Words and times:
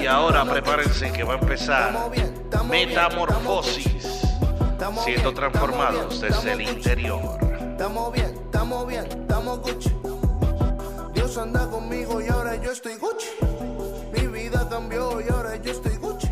Y 0.00 0.06
ahora 0.06 0.44
prepárense 0.44 1.12
que 1.12 1.24
va 1.24 1.34
a 1.34 1.38
empezar 1.38 2.10
Metamorfosis, 2.68 4.22
siendo 5.04 5.32
transformados 5.32 6.20
desde 6.20 6.52
el 6.52 6.60
interior. 6.62 7.38
Estamos 7.72 8.12
bien, 8.12 8.34
estamos 8.44 8.86
bien, 8.86 9.04
estamos 9.06 9.60
Gucci. 9.60 9.90
Dios 11.14 11.38
anda 11.38 11.68
conmigo 11.68 12.20
y 12.22 12.28
ahora 12.28 12.60
yo 12.62 12.72
estoy 12.72 12.94
Gucci. 12.94 13.28
Mi 14.12 14.26
vida 14.26 14.66
cambió 14.68 15.20
y 15.20 15.28
ahora 15.28 15.56
yo 15.56 15.72
estoy 15.72 15.96
Gucci. 15.96 16.28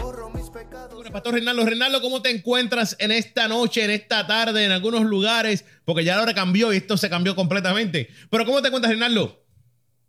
Borro 0.00 0.30
mis 0.30 0.50
pecados. 0.50 1.10
Pastor 1.10 1.34
Reinaldo, 1.34 1.64
Reinaldo, 1.64 2.00
¿cómo 2.00 2.22
te 2.22 2.30
encuentras 2.30 2.96
en 2.98 3.10
esta 3.10 3.48
noche, 3.48 3.84
en 3.84 3.90
esta 3.90 4.26
tarde, 4.26 4.64
en 4.64 4.72
algunos 4.72 5.02
lugares? 5.02 5.64
Porque 5.84 6.04
ya 6.04 6.16
la 6.16 6.22
hora 6.22 6.34
cambió 6.34 6.72
y 6.72 6.78
esto 6.78 6.96
se 6.96 7.10
cambió 7.10 7.34
completamente. 7.34 8.08
Pero 8.30 8.44
¿cómo 8.44 8.62
te 8.62 8.68
encuentras, 8.68 8.90
Reinaldo? 8.90 9.45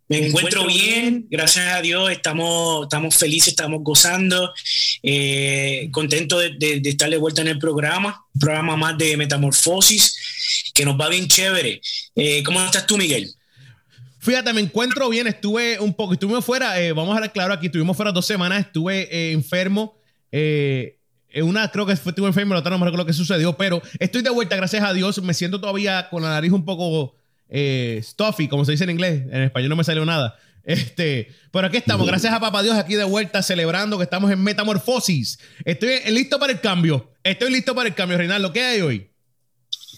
Me 0.08 0.26
encuentro 0.26 0.66
bien, 0.66 1.26
gracias 1.30 1.66
a 1.74 1.82
Dios, 1.82 2.10
estamos, 2.10 2.84
estamos 2.84 3.14
felices, 3.14 3.48
estamos 3.48 3.82
gozando, 3.82 4.54
eh, 5.02 5.88
contento 5.92 6.38
de, 6.38 6.56
de, 6.58 6.80
de, 6.80 6.90
estar 6.90 7.10
de 7.10 7.18
vuelta 7.18 7.42
en 7.42 7.48
el 7.48 7.58
programa, 7.58 8.24
un 8.32 8.40
programa 8.40 8.76
más 8.76 8.96
de 8.96 9.18
Metamorfosis, 9.18 10.72
que 10.72 10.86
nos 10.86 10.98
va 10.98 11.10
bien 11.10 11.28
chévere. 11.28 11.82
Eh, 12.16 12.42
¿Cómo 12.42 12.64
estás 12.64 12.86
tú, 12.86 12.96
Miguel? 12.96 13.30
Fíjate, 14.20 14.52
me 14.54 14.62
encuentro 14.62 15.08
bien, 15.10 15.26
estuve 15.26 15.78
un 15.78 15.92
poco, 15.92 16.14
estuvimos 16.14 16.44
fuera, 16.44 16.80
eh, 16.80 16.92
vamos 16.92 17.12
a 17.12 17.16
hablar 17.16 17.32
claro 17.32 17.52
aquí, 17.52 17.66
estuvimos 17.66 17.96
fuera 17.96 18.10
dos 18.10 18.26
semanas, 18.26 18.66
estuve 18.66 19.08
eh, 19.10 19.32
enfermo, 19.32 19.96
eh, 20.32 20.96
una 21.42 21.70
creo 21.70 21.84
que 21.84 21.92
estuve 21.92 22.26
enfermo, 22.26 22.54
la 22.54 22.60
otra 22.60 22.70
no 22.70 22.78
me 22.78 22.86
recuerdo 22.86 23.04
lo 23.04 23.06
que 23.06 23.12
sucedió, 23.12 23.56
pero 23.56 23.82
estoy 23.98 24.22
de 24.22 24.30
vuelta, 24.30 24.56
gracias 24.56 24.82
a 24.82 24.92
Dios, 24.94 25.22
me 25.22 25.34
siento 25.34 25.60
todavía 25.60 26.08
con 26.08 26.22
la 26.22 26.30
nariz 26.30 26.50
un 26.50 26.64
poco 26.64 27.14
eh, 27.48 28.00
stuffy, 28.02 28.48
como 28.48 28.64
se 28.64 28.72
dice 28.72 28.84
en 28.84 28.90
inglés. 28.90 29.24
En 29.30 29.42
español 29.42 29.70
no 29.70 29.76
me 29.76 29.84
salió 29.84 30.04
nada. 30.04 30.38
Este, 30.64 31.28
pero 31.50 31.68
aquí 31.68 31.78
estamos, 31.78 32.06
gracias 32.06 32.32
a 32.32 32.40
Papá 32.40 32.62
Dios, 32.62 32.76
aquí 32.76 32.94
de 32.94 33.04
vuelta, 33.04 33.42
celebrando 33.42 33.96
que 33.96 34.04
estamos 34.04 34.30
en 34.30 34.42
metamorfosis. 34.42 35.38
Estoy 35.64 36.00
listo 36.10 36.38
para 36.38 36.52
el 36.52 36.60
cambio. 36.60 37.12
Estoy 37.24 37.50
listo 37.50 37.74
para 37.74 37.88
el 37.88 37.94
cambio, 37.94 38.18
Reinaldo. 38.18 38.52
¿Qué 38.52 38.62
hay 38.62 38.80
hoy? 38.82 39.10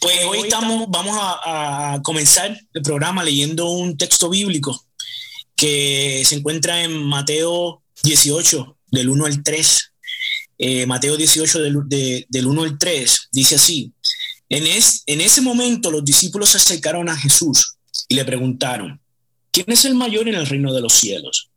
Pues 0.00 0.24
hoy 0.24 0.38
estamos, 0.44 0.86
vamos 0.88 1.16
a, 1.20 1.94
a 1.94 2.02
comenzar 2.02 2.56
el 2.72 2.82
programa 2.82 3.24
leyendo 3.24 3.68
un 3.68 3.96
texto 3.96 4.30
bíblico 4.30 4.86
que 5.60 6.22
se 6.24 6.36
encuentra 6.36 6.82
en 6.82 7.04
Mateo 7.04 7.82
18, 8.02 8.78
del 8.92 9.10
1 9.10 9.26
al 9.26 9.42
3. 9.42 9.92
Eh, 10.56 10.86
Mateo 10.86 11.16
18, 11.16 11.60
del, 11.60 11.76
de, 11.86 12.26
del 12.28 12.46
1 12.46 12.62
al 12.62 12.78
3, 12.78 13.28
dice 13.32 13.56
así. 13.56 13.92
En, 14.50 14.66
es, 14.66 15.04
en 15.06 15.20
ese 15.20 15.40
momento 15.40 15.90
los 15.90 16.04
discípulos 16.04 16.50
se 16.50 16.58
acercaron 16.58 17.08
a 17.08 17.16
Jesús 17.16 17.76
y 18.08 18.16
le 18.16 18.24
preguntaron, 18.24 19.00
¿quién 19.52 19.66
es 19.68 19.84
el 19.84 19.94
mayor 19.94 20.28
en 20.28 20.34
el 20.34 20.46
reino 20.46 20.74
de 20.74 20.80
los 20.80 20.92
cielos? 20.92 21.50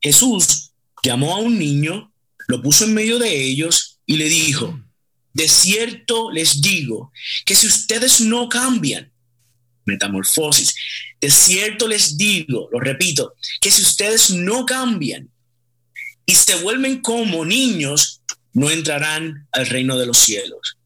Jesús 0.00 0.72
llamó 1.02 1.34
a 1.34 1.38
un 1.38 1.58
niño, 1.58 2.12
lo 2.46 2.62
puso 2.62 2.84
en 2.84 2.94
medio 2.94 3.18
de 3.18 3.42
ellos 3.42 3.98
y 4.04 4.16
le 4.16 4.28
dijo, 4.28 4.78
de 5.32 5.48
cierto 5.48 6.30
les 6.30 6.60
digo 6.60 7.12
que 7.46 7.54
si 7.54 7.66
ustedes 7.66 8.20
no 8.20 8.48
cambian, 8.48 9.10
metamorfosis, 9.86 10.74
de 11.20 11.30
cierto 11.30 11.88
les 11.88 12.18
digo, 12.18 12.68
lo 12.70 12.78
repito, 12.78 13.34
que 13.60 13.70
si 13.70 13.82
ustedes 13.82 14.30
no 14.30 14.66
cambian 14.66 15.30
y 16.26 16.34
se 16.34 16.56
vuelven 16.56 17.00
como 17.00 17.44
niños, 17.44 18.20
no 18.52 18.70
entrarán 18.70 19.48
al 19.52 19.66
reino 19.66 19.96
de 19.96 20.06
los 20.06 20.18
cielos. 20.18 20.77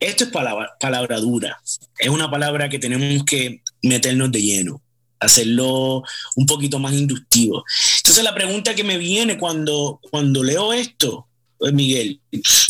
Esto 0.00 0.24
es 0.24 0.30
palabra, 0.30 0.72
palabra 0.80 1.18
dura. 1.18 1.60
Es 1.98 2.08
una 2.08 2.30
palabra 2.30 2.68
que 2.68 2.78
tenemos 2.78 3.24
que 3.24 3.62
meternos 3.82 4.30
de 4.32 4.42
lleno, 4.42 4.82
hacerlo 5.20 6.02
un 6.36 6.46
poquito 6.46 6.78
más 6.78 6.92
inductivo. 6.94 7.64
Entonces 7.98 8.24
la 8.24 8.34
pregunta 8.34 8.74
que 8.74 8.84
me 8.84 8.98
viene 8.98 9.38
cuando, 9.38 10.00
cuando 10.10 10.42
leo 10.42 10.72
esto, 10.72 11.26
pues, 11.58 11.72
Miguel, 11.72 12.20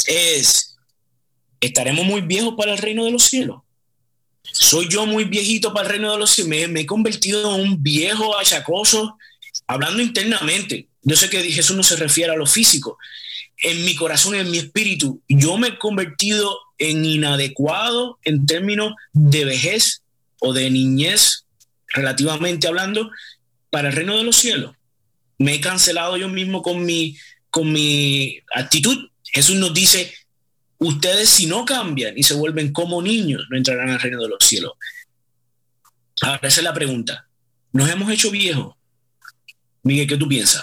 es, 0.06 0.76
¿estaremos 1.60 2.04
muy 2.04 2.20
viejos 2.20 2.54
para 2.56 2.72
el 2.72 2.78
reino 2.78 3.04
de 3.04 3.10
los 3.10 3.24
cielos? 3.24 3.62
¿Soy 4.42 4.88
yo 4.88 5.06
muy 5.06 5.24
viejito 5.24 5.72
para 5.72 5.86
el 5.86 5.92
reino 5.92 6.12
de 6.12 6.18
los 6.18 6.30
cielos? 6.30 6.50
Me, 6.50 6.68
me 6.68 6.80
he 6.80 6.86
convertido 6.86 7.54
en 7.56 7.62
un 7.62 7.82
viejo 7.82 8.38
achacoso, 8.38 9.16
hablando 9.66 10.02
internamente. 10.02 10.88
Yo 11.02 11.16
sé 11.16 11.28
que 11.28 11.42
Jesús 11.50 11.76
no 11.76 11.82
se 11.82 11.96
refiere 11.96 12.32
a 12.32 12.36
lo 12.36 12.46
físico, 12.46 12.98
en 13.58 13.84
mi 13.84 13.94
corazón, 13.94 14.34
en 14.34 14.50
mi 14.50 14.58
espíritu, 14.58 15.22
yo 15.28 15.56
me 15.56 15.68
he 15.68 15.78
convertido 15.78 16.56
en 16.78 17.04
inadecuado 17.04 18.18
en 18.24 18.46
términos 18.46 18.94
de 19.12 19.44
vejez 19.44 20.02
o 20.40 20.52
de 20.52 20.70
niñez, 20.70 21.46
relativamente 21.88 22.66
hablando, 22.66 23.10
para 23.70 23.88
el 23.88 23.94
reino 23.94 24.16
de 24.16 24.24
los 24.24 24.36
cielos. 24.36 24.74
Me 25.38 25.54
he 25.54 25.60
cancelado 25.60 26.16
yo 26.16 26.28
mismo 26.28 26.62
con 26.62 26.84
mi, 26.84 27.16
con 27.50 27.72
mi 27.72 28.40
actitud. 28.54 29.08
Jesús 29.24 29.56
nos 29.56 29.74
dice, 29.74 30.12
ustedes 30.78 31.30
si 31.30 31.46
no 31.46 31.64
cambian 31.64 32.16
y 32.16 32.22
se 32.22 32.34
vuelven 32.34 32.72
como 32.72 33.02
niños, 33.02 33.44
no 33.50 33.56
entrarán 33.56 33.90
al 33.90 34.00
reino 34.00 34.22
de 34.22 34.28
los 34.28 34.44
cielos. 34.44 34.72
Ahora, 36.22 36.40
esa 36.42 36.60
es 36.60 36.64
la 36.64 36.74
pregunta. 36.74 37.26
¿Nos 37.72 37.90
hemos 37.90 38.10
hecho 38.12 38.30
viejos? 38.30 38.74
Miguel, 39.82 40.06
¿qué 40.06 40.16
tú 40.16 40.28
piensas? 40.28 40.62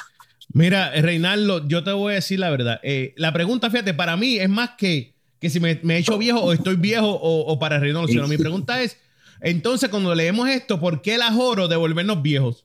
Mira, 0.53 0.91
Reinaldo, 0.91 1.67
yo 1.67 1.83
te 1.83 1.91
voy 1.91 2.13
a 2.13 2.15
decir 2.15 2.39
la 2.39 2.49
verdad. 2.49 2.79
Eh, 2.83 3.13
la 3.17 3.31
pregunta, 3.31 3.69
fíjate, 3.69 3.93
para 3.93 4.17
mí 4.17 4.37
es 4.37 4.49
más 4.49 4.71
que, 4.77 5.13
que 5.41 5.49
si 5.49 5.59
me, 5.59 5.71
he 5.71 5.97
hecho 5.97 6.19
viejo 6.19 6.39
o 6.39 6.53
estoy 6.53 6.75
viejo 6.75 7.09
o, 7.09 7.51
o 7.51 7.59
para 7.59 7.79
los 7.79 8.09
cielos. 8.11 8.29
Mi 8.29 8.37
pregunta 8.37 8.81
es, 8.81 8.97
entonces, 9.41 9.89
cuando 9.89 10.13
leemos 10.13 10.47
esto, 10.47 10.79
¿por 10.79 11.01
qué 11.01 11.15
el 11.15 11.23
ajoro 11.23 11.67
de 11.67 11.75
volvernos 11.75 12.21
viejos? 12.21 12.63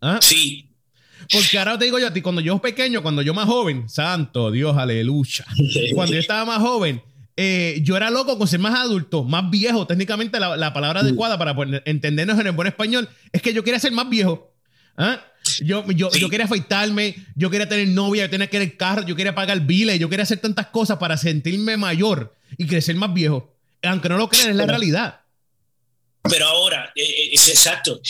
¿Ah? 0.00 0.20
Sí. 0.22 0.70
Porque 1.32 1.58
ahora 1.58 1.76
te 1.76 1.86
digo 1.86 1.98
yo 1.98 2.06
a 2.06 2.12
ti, 2.12 2.22
cuando 2.22 2.40
yo 2.40 2.58
pequeño, 2.60 3.02
cuando 3.02 3.22
yo 3.22 3.34
más 3.34 3.46
joven, 3.46 3.88
santo 3.88 4.52
Dios, 4.52 4.76
aleluya. 4.76 5.44
Cuando 5.94 6.14
yo 6.14 6.20
estaba 6.20 6.44
más 6.44 6.58
joven, 6.58 7.02
eh, 7.36 7.80
yo 7.82 7.96
era 7.96 8.10
loco 8.10 8.38
con 8.38 8.46
ser 8.46 8.60
más 8.60 8.78
adulto, 8.78 9.24
más 9.24 9.50
viejo. 9.50 9.86
Técnicamente 9.86 10.38
la, 10.38 10.56
la 10.56 10.72
palabra 10.72 11.00
adecuada 11.00 11.38
para 11.38 11.56
poner, 11.56 11.82
entendernos 11.86 12.38
en 12.38 12.46
el 12.46 12.52
buen 12.52 12.68
español 12.68 13.08
es 13.32 13.42
que 13.42 13.52
yo 13.52 13.64
quería 13.64 13.80
ser 13.80 13.90
más 13.90 14.08
viejo. 14.08 14.52
¿Ah? 14.96 15.20
Yo, 15.60 15.84
yo, 15.90 16.10
sí. 16.10 16.20
yo, 16.20 16.28
quería 16.28 16.46
afeitarme, 16.46 17.14
yo 17.34 17.50
quería 17.50 17.68
tener 17.68 17.88
novia, 17.88 18.24
yo 18.24 18.30
quería 18.30 18.48
tener 18.48 18.76
carro, 18.76 19.06
yo 19.06 19.16
quería 19.16 19.34
pagar 19.34 19.60
biles, 19.60 19.98
yo 19.98 20.08
quería 20.08 20.22
hacer 20.22 20.38
tantas 20.38 20.66
cosas 20.68 20.98
para 20.98 21.16
sentirme 21.16 21.76
mayor 21.76 22.34
y 22.56 22.66
crecer 22.66 22.96
más 22.96 23.12
viejo. 23.12 23.54
Aunque 23.82 24.08
no 24.08 24.16
lo 24.16 24.28
crean, 24.28 24.50
es 24.50 24.56
la 24.56 24.66
realidad. 24.66 25.20
Pero 26.22 26.46
ahora, 26.46 26.90
eh, 26.94 27.30
es 27.32 27.48
exacto. 27.48 28.00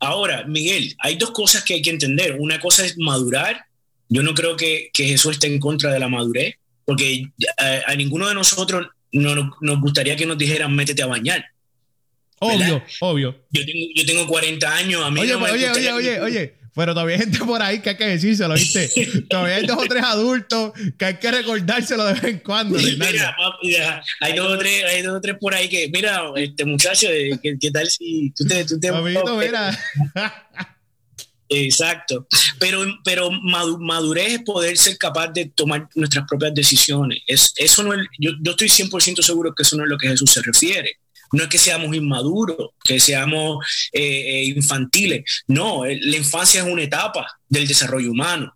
Ahora, 0.00 0.44
Miguel, 0.44 0.94
hay 0.98 1.16
dos 1.16 1.30
cosas 1.30 1.62
que 1.62 1.74
hay 1.74 1.82
que 1.82 1.90
entender. 1.90 2.36
Una 2.38 2.58
cosa 2.58 2.84
es 2.84 2.98
madurar. 2.98 3.64
Yo 4.08 4.22
no 4.22 4.34
creo 4.34 4.56
que, 4.56 4.90
que 4.92 5.06
Jesús 5.06 5.32
esté 5.32 5.46
en 5.46 5.60
contra 5.60 5.92
de 5.92 6.00
la 6.00 6.08
madurez, 6.08 6.56
porque 6.84 7.26
a, 7.58 7.92
a 7.92 7.94
ninguno 7.94 8.28
de 8.28 8.34
nosotros 8.34 8.88
no, 9.12 9.34
no, 9.34 9.56
nos 9.60 9.80
gustaría 9.80 10.16
que 10.16 10.26
nos 10.26 10.36
dijeran 10.36 10.74
métete 10.74 11.02
a 11.02 11.06
bañar. 11.06 11.44
Obvio, 12.40 12.58
¿verdad? 12.58 12.82
obvio. 13.00 13.36
Yo 13.50 13.64
tengo, 13.64 13.86
yo 13.94 14.06
tengo 14.06 14.26
40 14.26 14.74
años. 14.74 15.02
A 15.04 15.10
mí 15.10 15.20
oye, 15.20 15.32
no 15.32 15.40
me 15.40 15.50
oye, 15.50 15.70
oye, 15.70 15.92
oye, 15.92 16.20
oye, 16.20 16.54
pero 16.74 16.94
todavía 16.94 17.16
hay 17.16 17.22
gente 17.22 17.38
por 17.38 17.62
ahí 17.62 17.80
que 17.80 17.90
hay 17.90 17.96
que 17.96 18.06
decírselo, 18.06 18.54
¿viste? 18.54 18.90
todavía 19.28 19.56
hay 19.56 19.66
dos 19.66 19.78
o 19.78 19.86
tres 19.88 20.02
adultos 20.02 20.72
que 20.98 21.04
hay 21.04 21.14
que 21.14 21.30
recordárselo 21.30 22.04
de 22.06 22.14
vez 22.14 22.24
en 22.24 22.38
cuando. 22.40 22.78
Mira, 22.78 23.36
mira, 23.60 24.04
hay, 24.20 24.34
dos 24.34 24.52
o 24.52 24.58
tres, 24.58 24.84
hay 24.84 25.02
dos 25.02 25.16
o 25.16 25.20
tres 25.20 25.36
por 25.40 25.54
ahí 25.54 25.68
que, 25.68 25.90
mira, 25.92 26.22
este 26.36 26.64
muchacho, 26.64 27.08
¿qué, 27.42 27.56
qué 27.60 27.70
tal 27.70 27.88
si 27.88 28.32
tú 28.36 28.46
te... 28.46 28.64
Tú 28.64 28.78
te 28.78 28.92
mira. 28.92 29.78
Exacto. 31.52 32.28
Pero, 32.60 32.84
pero 33.04 33.30
madurez 33.30 34.34
es 34.34 34.42
poder 34.42 34.78
ser 34.78 34.96
capaz 34.96 35.28
de 35.28 35.46
tomar 35.46 35.88
nuestras 35.96 36.24
propias 36.28 36.54
decisiones. 36.54 37.22
Es, 37.26 37.52
eso 37.56 37.82
no 37.82 37.92
es, 37.92 38.06
yo, 38.18 38.30
yo 38.40 38.52
estoy 38.52 38.68
100% 38.68 39.20
seguro 39.20 39.52
que 39.52 39.64
eso 39.64 39.76
no 39.76 39.82
es 39.82 39.90
lo 39.90 39.98
que 39.98 40.08
Jesús 40.08 40.30
se 40.30 40.42
refiere. 40.42 40.99
No 41.32 41.44
es 41.44 41.48
que 41.48 41.58
seamos 41.58 41.94
inmaduros, 41.94 42.70
que 42.82 42.98
seamos 43.00 43.64
eh, 43.92 44.44
infantiles. 44.44 45.42
No, 45.46 45.84
la 45.84 46.16
infancia 46.16 46.62
es 46.62 46.66
una 46.66 46.82
etapa 46.82 47.26
del 47.48 47.68
desarrollo 47.68 48.10
humano. 48.10 48.54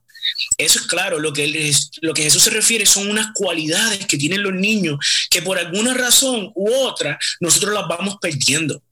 Eso 0.57 0.79
es 0.79 0.87
claro, 0.87 1.19
lo 1.19 1.33
que, 1.33 1.45
él, 1.45 1.75
lo 2.01 2.15
que 2.15 2.23
Jesús 2.23 2.43
se 2.43 2.51
refiere 2.51 2.87
son 2.87 3.09
unas 3.09 3.29
cualidades 3.35 4.07
que 4.07 4.17
tienen 4.17 4.43
los 4.43 4.55
niños 4.55 4.99
que 5.31 5.43
por 5.43 5.59
alguna 5.59 5.95
razón 5.95 6.51
u 6.55 6.73
otra 6.73 7.19
nosotros 7.41 7.75
las 7.75 7.87
vamos 7.89 8.17
perdiendo. 8.21 8.83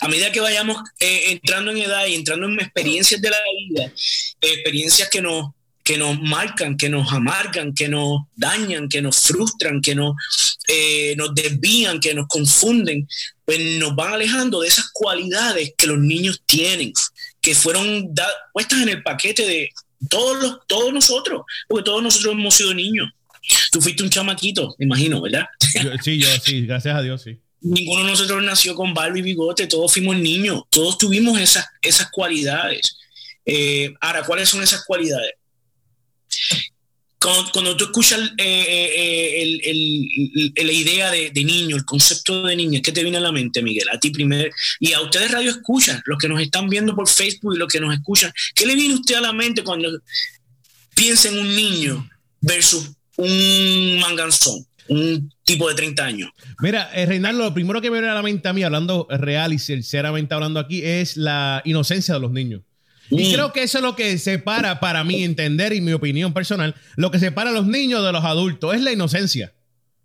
A 0.00 0.08
medida 0.08 0.32
que 0.32 0.40
vayamos 0.40 0.78
eh, 0.98 1.32
entrando 1.32 1.70
en 1.70 1.78
edad 1.78 2.06
y 2.06 2.14
entrando 2.14 2.46
en 2.46 2.58
experiencias 2.58 3.20
de 3.20 3.30
la 3.30 3.36
vida, 3.56 3.92
eh, 4.40 4.52
experiencias 4.54 5.08
que 5.08 5.22
nos, 5.22 5.52
que 5.84 5.96
nos 5.96 6.20
marcan, 6.20 6.76
que 6.76 6.88
nos 6.88 7.12
amargan, 7.12 7.72
que 7.74 7.88
nos 7.88 8.22
dañan, 8.34 8.88
que 8.88 9.02
nos 9.02 9.20
frustran, 9.20 9.80
que 9.80 9.94
nos, 9.94 10.14
eh, 10.68 11.14
nos 11.16 11.34
desvían, 11.34 12.00
que 12.00 12.14
nos 12.14 12.26
confunden, 12.26 13.06
pues 13.44 13.60
nos 13.78 13.94
van 13.94 14.14
alejando 14.14 14.60
de 14.60 14.68
esas 14.68 14.90
cualidades 14.92 15.74
que 15.76 15.86
los 15.86 15.98
niños 15.98 16.42
tienen, 16.46 16.92
que 17.40 17.54
fueron 17.54 18.14
puestas 18.52 18.82
en 18.82 18.88
el 18.88 19.02
paquete 19.02 19.46
de 19.46 19.70
todos, 20.08 20.42
los, 20.42 20.58
todos 20.66 20.92
nosotros, 20.92 21.42
porque 21.68 21.84
todos 21.84 22.02
nosotros 22.02 22.32
hemos 22.32 22.54
sido 22.54 22.74
niños. 22.74 23.10
Tú 23.70 23.80
fuiste 23.80 24.02
un 24.02 24.08
chamaquito, 24.08 24.74
me 24.78 24.86
imagino, 24.86 25.20
¿verdad? 25.20 25.46
Yo, 25.82 25.90
sí, 26.02 26.18
yo 26.18 26.28
sí, 26.42 26.64
gracias 26.64 26.96
a 26.96 27.02
Dios, 27.02 27.22
sí. 27.22 27.38
Ninguno 27.60 28.04
de 28.04 28.10
nosotros 28.10 28.42
nació 28.42 28.74
con 28.74 28.94
barba 28.94 29.18
y 29.18 29.22
bigote, 29.22 29.66
todos 29.66 29.92
fuimos 29.92 30.16
niños, 30.16 30.62
todos 30.70 30.98
tuvimos 30.98 31.38
esas, 31.38 31.66
esas 31.82 32.10
cualidades. 32.10 32.96
Eh, 33.44 33.92
ahora, 34.00 34.22
¿cuáles 34.22 34.48
son 34.48 34.62
esas 34.62 34.84
cualidades? 34.84 35.32
Cuando, 37.52 37.74
tú 37.74 37.84
escuchas 37.84 38.20
eh, 38.36 39.62
eh, 39.64 40.62
la 40.62 40.72
idea 40.72 41.10
de, 41.10 41.32
niño, 41.42 41.74
el 41.74 41.84
concepto 41.86 42.42
de 42.42 42.54
niño, 42.54 42.80
¿qué 42.84 42.92
te 42.92 43.02
viene 43.02 43.16
a 43.16 43.20
la 43.20 43.32
mente, 43.32 43.62
Miguel? 43.62 43.88
A 43.88 43.98
ti 43.98 44.10
primero. 44.10 44.50
Y 44.78 44.92
a 44.92 45.00
ustedes 45.00 45.30
radio 45.30 45.50
escuchan, 45.50 46.02
los 46.04 46.18
que 46.18 46.28
nos 46.28 46.38
están 46.42 46.68
viendo 46.68 46.94
por 46.94 47.08
Facebook 47.08 47.54
y 47.54 47.58
los 47.58 47.72
que 47.72 47.80
nos 47.80 47.94
escuchan, 47.94 48.30
¿qué 48.54 48.66
le 48.66 48.74
viene 48.74 48.92
a 48.92 48.98
usted 48.98 49.14
a 49.14 49.22
la 49.22 49.32
mente 49.32 49.64
cuando 49.64 49.88
piensa 50.94 51.30
en 51.30 51.38
un 51.38 51.56
niño 51.56 52.06
versus 52.42 52.90
un 53.16 53.98
manganzón? 54.00 54.66
un 54.86 55.32
tipo 55.44 55.66
de 55.66 55.74
30 55.76 56.04
años. 56.04 56.30
Mira, 56.60 56.90
eh, 56.92 57.06
Reinaldo, 57.06 57.44
lo 57.44 57.54
primero 57.54 57.80
que 57.80 57.90
me 57.90 58.00
viene 58.00 58.10
a 58.10 58.14
la 58.14 58.22
mente 58.22 58.46
a 58.48 58.52
mí, 58.52 58.62
hablando 58.62 59.06
real 59.08 59.54
y 59.54 59.58
sinceramente 59.58 60.34
hablando 60.34 60.60
aquí, 60.60 60.82
es 60.84 61.16
la 61.16 61.62
inocencia 61.64 62.12
de 62.12 62.20
los 62.20 62.32
niños. 62.32 62.60
Y 63.10 63.32
creo 63.32 63.52
que 63.52 63.62
eso 63.62 63.78
es 63.78 63.84
lo 63.84 63.94
que 63.96 64.18
separa, 64.18 64.80
para 64.80 65.04
mí 65.04 65.24
entender 65.24 65.72
y 65.72 65.80
mi 65.80 65.92
opinión 65.92 66.32
personal, 66.32 66.74
lo 66.96 67.10
que 67.10 67.18
separa 67.18 67.50
a 67.50 67.52
los 67.52 67.66
niños 67.66 68.04
de 68.04 68.12
los 68.12 68.24
adultos, 68.24 68.74
es 68.74 68.80
la 68.80 68.92
inocencia. 68.92 69.52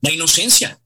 La 0.02 0.12
inocencia. 0.12 0.80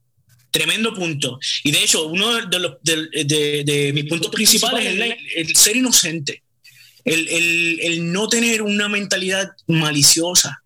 Tremendo 0.51 0.93
punto. 0.93 1.39
Y 1.63 1.71
de 1.71 1.83
hecho, 1.83 2.07
uno 2.07 2.45
de, 2.45 2.59
los, 2.59 2.73
de, 2.83 3.91
mis 3.93 4.05
puntos 4.05 4.31
principales 4.31 4.85
es 4.85 5.17
el, 5.35 5.55
ser 5.55 5.75
inocente. 5.75 6.43
El, 7.03 7.27
el, 7.81 8.11
no 8.11 8.27
tener 8.27 8.61
una 8.61 8.87
mentalidad 8.87 9.49
maliciosa. 9.67 10.61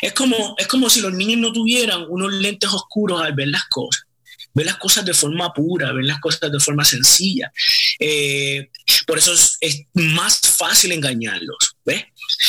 Es 0.00 0.12
como, 0.12 0.54
es 0.58 0.68
como 0.68 0.88
si 0.88 1.00
los 1.00 1.12
niños 1.12 1.40
no 1.40 1.52
tuvieran 1.52 2.04
unos 2.08 2.32
lentes 2.32 2.70
oscuros 2.70 3.20
al 3.20 3.34
ver 3.34 3.48
las 3.48 3.64
cosas 3.68 4.04
ver 4.54 4.66
las 4.66 4.76
cosas 4.76 5.04
de 5.04 5.14
forma 5.14 5.52
pura, 5.52 5.92
ver 5.92 6.04
las 6.04 6.20
cosas 6.20 6.50
de 6.52 6.60
forma 6.60 6.84
sencilla. 6.84 7.52
Eh, 7.98 8.68
por 9.06 9.18
eso 9.18 9.32
es, 9.60 9.86
más 9.94 10.40
fácil 10.40 10.92
engañarlos. 10.92 11.76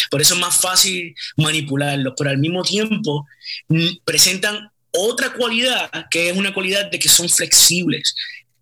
Por 0.09 0.21
eso 0.21 0.35
es 0.35 0.39
más 0.39 0.55
fácil 0.57 1.15
manipularlos, 1.37 2.13
pero 2.17 2.29
al 2.29 2.37
mismo 2.37 2.63
tiempo 2.63 3.25
mm, 3.67 3.97
presentan 4.05 4.69
otra 4.91 5.33
cualidad 5.33 5.89
que 6.09 6.29
es 6.29 6.37
una 6.37 6.53
cualidad 6.53 6.89
de 6.91 6.99
que 6.99 7.09
son 7.09 7.27
flexibles, 7.27 8.15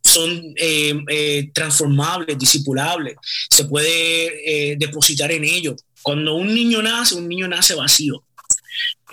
son 0.03 0.53
eh, 0.55 0.93
eh, 1.09 1.51
transformables, 1.53 2.37
disipulables, 2.37 3.15
se 3.49 3.65
puede 3.65 4.77
depositar 4.77 5.31
en 5.31 5.43
ellos. 5.43 5.75
Cuando 6.01 6.35
un 6.35 6.53
niño 6.53 6.81
nace, 6.81 7.15
un 7.15 7.27
niño 7.27 7.47
nace 7.47 7.75
vacío 7.75 8.23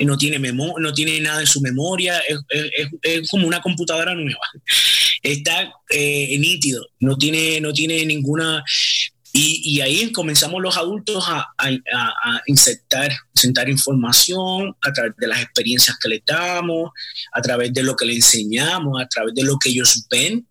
no 0.01 0.17
tiene, 0.17 0.39
no 0.39 0.93
tiene 0.93 1.21
nada 1.21 1.41
en 1.41 1.47
su 1.47 1.61
memoria, 1.61 2.21
es, 3.03 3.29
como 3.31 3.47
una 3.47 3.61
computadora 3.61 4.15
nueva. 4.15 4.41
Está 5.23 5.73
eh, 5.91 6.39
nítido, 6.39 6.87
no 7.01 7.17
tiene, 7.17 7.61
no 7.61 7.73
tiene 7.73 8.05
ninguna... 8.05 8.65
Y, 9.31 9.81
ahí 9.83 10.11
comenzamos 10.11 10.61
los 10.61 10.77
adultos 10.77 11.25
a, 11.29 11.47
a, 11.59 12.43
insertar, 12.47 13.13
información 13.69 14.75
a 14.81 14.93
través 14.93 15.13
de 15.17 15.29
las 15.29 15.43
experiencias 15.43 15.97
que 16.03 16.09
le 16.09 16.23
damos, 16.27 16.91
a 17.33 17.41
través 17.41 17.73
de 17.73 17.83
lo 17.85 17.95
que 17.95 18.07
le 18.07 18.15
enseñamos, 18.15 19.01
a 19.01 19.07
través 19.07 19.35
de 19.35 19.45
lo 19.45 19.59
que 19.59 19.69
ellos 19.69 20.07
ven 20.11 20.48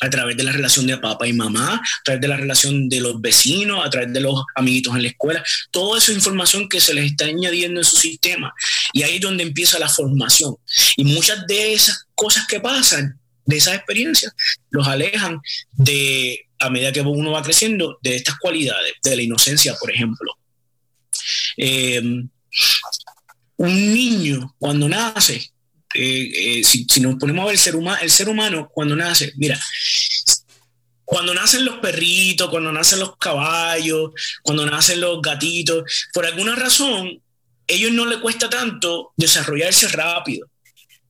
a 0.00 0.10
través 0.10 0.36
de 0.36 0.44
la 0.44 0.52
relación 0.52 0.86
de 0.86 0.98
papá 0.98 1.26
y 1.26 1.32
mamá, 1.32 1.74
a 1.76 2.02
través 2.04 2.20
de 2.20 2.28
la 2.28 2.36
relación 2.36 2.88
de 2.88 3.00
los 3.00 3.20
vecinos, 3.20 3.84
a 3.84 3.90
través 3.90 4.12
de 4.12 4.20
los 4.20 4.42
amiguitos 4.54 4.94
en 4.94 5.02
la 5.02 5.08
escuela, 5.08 5.44
toda 5.70 5.98
esa 5.98 6.12
información 6.12 6.68
que 6.68 6.80
se 6.80 6.94
les 6.94 7.12
está 7.12 7.24
añadiendo 7.24 7.80
en 7.80 7.84
su 7.84 7.96
sistema. 7.96 8.52
Y 8.92 9.02
ahí 9.02 9.16
es 9.16 9.20
donde 9.20 9.42
empieza 9.42 9.78
la 9.78 9.88
formación. 9.88 10.56
Y 10.96 11.04
muchas 11.04 11.46
de 11.46 11.72
esas 11.72 12.06
cosas 12.14 12.46
que 12.46 12.60
pasan, 12.60 13.18
de 13.44 13.56
esas 13.56 13.74
experiencias, 13.74 14.32
los 14.70 14.86
alejan 14.86 15.40
de, 15.72 16.46
a 16.58 16.68
medida 16.68 16.92
que 16.92 17.00
uno 17.00 17.32
va 17.32 17.42
creciendo, 17.42 17.98
de 18.02 18.16
estas 18.16 18.38
cualidades, 18.38 18.94
de 19.02 19.16
la 19.16 19.22
inocencia, 19.22 19.74
por 19.80 19.90
ejemplo. 19.90 20.32
Eh, 21.56 22.02
un 23.58 23.94
niño 23.94 24.54
cuando 24.58 24.88
nace 24.88 25.50
eh, 25.96 26.58
eh, 26.58 26.64
si, 26.64 26.86
nos 27.00 27.16
ponemos 27.16 27.42
a 27.42 27.46
ver 27.46 27.54
el 27.54 27.60
ser, 27.60 27.74
humano, 27.74 27.98
el 28.02 28.10
ser 28.10 28.28
humano 28.28 28.70
cuando 28.72 28.94
nace, 28.94 29.32
mira, 29.36 29.58
cuando 31.04 31.32
nacen 31.32 31.64
los 31.64 31.78
perritos, 31.78 32.50
cuando 32.50 32.70
nacen 32.72 32.98
los 32.98 33.16
caballos, 33.16 34.10
cuando 34.42 34.66
nacen 34.66 35.00
los 35.00 35.22
gatitos, 35.22 35.84
por 36.12 36.26
alguna 36.26 36.54
razón, 36.54 37.22
ellos 37.66 37.92
no 37.92 38.04
les 38.06 38.18
cuesta 38.18 38.50
tanto 38.50 39.12
desarrollarse 39.16 39.88
rápido. 39.88 40.48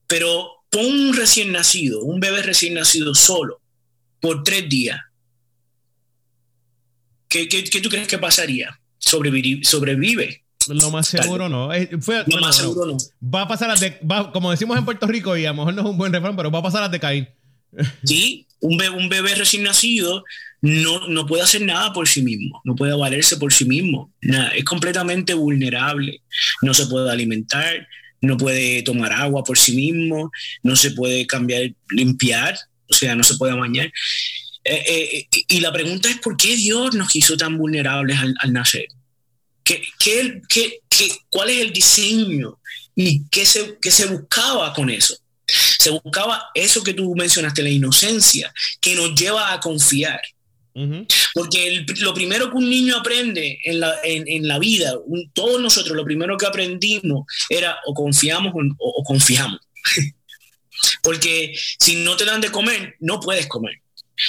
Pero 0.07 0.65
pon 0.71 0.87
un 0.87 1.17
recién 1.17 1.51
nacido, 1.51 2.03
un 2.03 2.21
bebé 2.21 2.43
recién 2.43 2.75
nacido 2.75 3.15
solo, 3.15 3.61
por 4.21 4.45
tres 4.45 4.69
días. 4.69 5.01
¿Qué, 7.29 7.49
qué, 7.49 7.81
tú 7.81 7.89
crees 7.89 8.07
que 8.07 8.19
pasaría? 8.19 8.79
Sobrevive. 8.99 10.45
Lo 10.69 10.91
más 10.91 11.09
seguro 11.09 11.49
no. 11.49 11.73
Eh, 11.73 11.89
lo 12.27 12.41
más 12.41 12.57
seguro 12.57 12.87
no. 12.87 12.97
Va 13.23 13.43
a 13.43 13.49
pasar 13.49 13.71
a 13.71 13.77
de, 13.77 13.99
como 14.33 14.51
decimos 14.51 14.77
en 14.79 14.85
Puerto 14.85 15.07
Rico, 15.07 15.37
y 15.37 15.45
a 15.45 15.51
lo 15.51 15.57
mejor 15.57 15.75
no 15.75 15.83
es 15.83 15.89
un 15.89 15.99
buen 15.99 16.13
refrán, 16.13 16.37
pero 16.37 16.51
va 16.51 16.61
a 16.61 16.63
pasar 16.63 16.83
a 16.83 16.89
decaer. 16.89 17.35
Sí, 18.05 18.47
un 18.61 18.79
bebé, 18.79 18.97
un 18.97 19.09
bebé 19.09 19.35
recién 19.35 19.63
nacido 19.63 20.25
no, 20.63 21.07
no 21.09 21.27
puede 21.27 21.43
hacer 21.43 21.63
nada 21.63 21.93
por 21.93 22.09
sí 22.09 22.23
mismo, 22.23 22.61
no 22.65 22.75
puede 22.75 22.97
valerse 22.97 23.37
por 23.37 23.53
sí 23.53 23.65
mismo. 23.65 24.13
es 24.55 24.65
completamente 24.65 25.35
vulnerable, 25.35 26.23
no 26.63 26.75
se 26.75 26.87
puede 26.87 27.11
alimentar, 27.11 27.87
no 28.21 28.37
puede 28.37 28.83
tomar 28.83 29.13
agua 29.13 29.45
por 29.45 29.59
sí 29.59 29.77
mismo, 29.77 30.31
no 30.63 30.75
se 30.75 30.93
puede 30.93 31.27
cambiar, 31.27 31.73
limpiar, 31.91 32.57
o 32.89 32.95
sea, 32.95 33.15
no 33.15 33.23
se 33.23 33.37
puede 33.37 33.55
bañar. 33.55 33.93
Eh, 34.65 34.83
eh, 34.89 35.29
y 35.49 35.61
la 35.61 35.73
pregunta 35.73 36.09
es 36.09 36.17
por 36.17 36.37
qué 36.37 36.57
Dios 36.57 36.95
nos 36.95 37.15
hizo 37.15 37.37
tan 37.37 37.57
vulnerables 37.57 38.19
al 38.19 38.53
nacer. 38.53 38.87
¿Qué, 39.67 39.83
qué, 39.99 40.81
qué, 40.89 41.11
cuál 41.29 41.51
es 41.51 41.61
el 41.61 41.73
diseño 41.73 42.59
y 42.95 43.29
qué 43.29 43.45
se, 43.45 43.77
qué 43.83 43.91
se 43.91 44.07
buscaba 44.07 44.73
con 44.73 44.89
eso? 44.89 45.17
Se 45.47 45.91
buscaba 45.91 46.51
eso 46.55 46.85
que 46.85 46.95
tú 46.95 47.15
mencionaste, 47.17 47.65
la 47.65 47.71
inocencia, 47.71 48.55
que 48.81 48.95
nos 48.95 49.15
lleva 49.15 49.53
a 49.53 49.61
confiar. 49.61 50.21
Porque 51.35 51.85
lo 51.99 52.13
primero 52.15 52.51
que 52.51 52.57
un 52.59 52.69
niño 52.69 52.97
aprende 52.97 53.59
en 53.65 53.81
la, 53.81 53.95
en, 54.05 54.47
la 54.47 54.59
vida, 54.59 54.95
todos 55.33 55.61
nosotros 55.61 55.97
lo 55.97 56.05
primero 56.05 56.37
que 56.37 56.47
aprendimos 56.47 57.25
era 57.49 57.79
o 57.87 57.95
confiamos 57.95 58.53
o 58.79 59.03
confiamos. 59.03 59.61
Porque 61.03 61.59
si 61.79 61.97
no 61.97 62.17
te 62.17 62.25
dan 62.25 62.41
de 62.41 62.53
comer, 62.53 62.95
no 63.01 63.21
puedes 63.21 63.47
comer. 63.47 63.81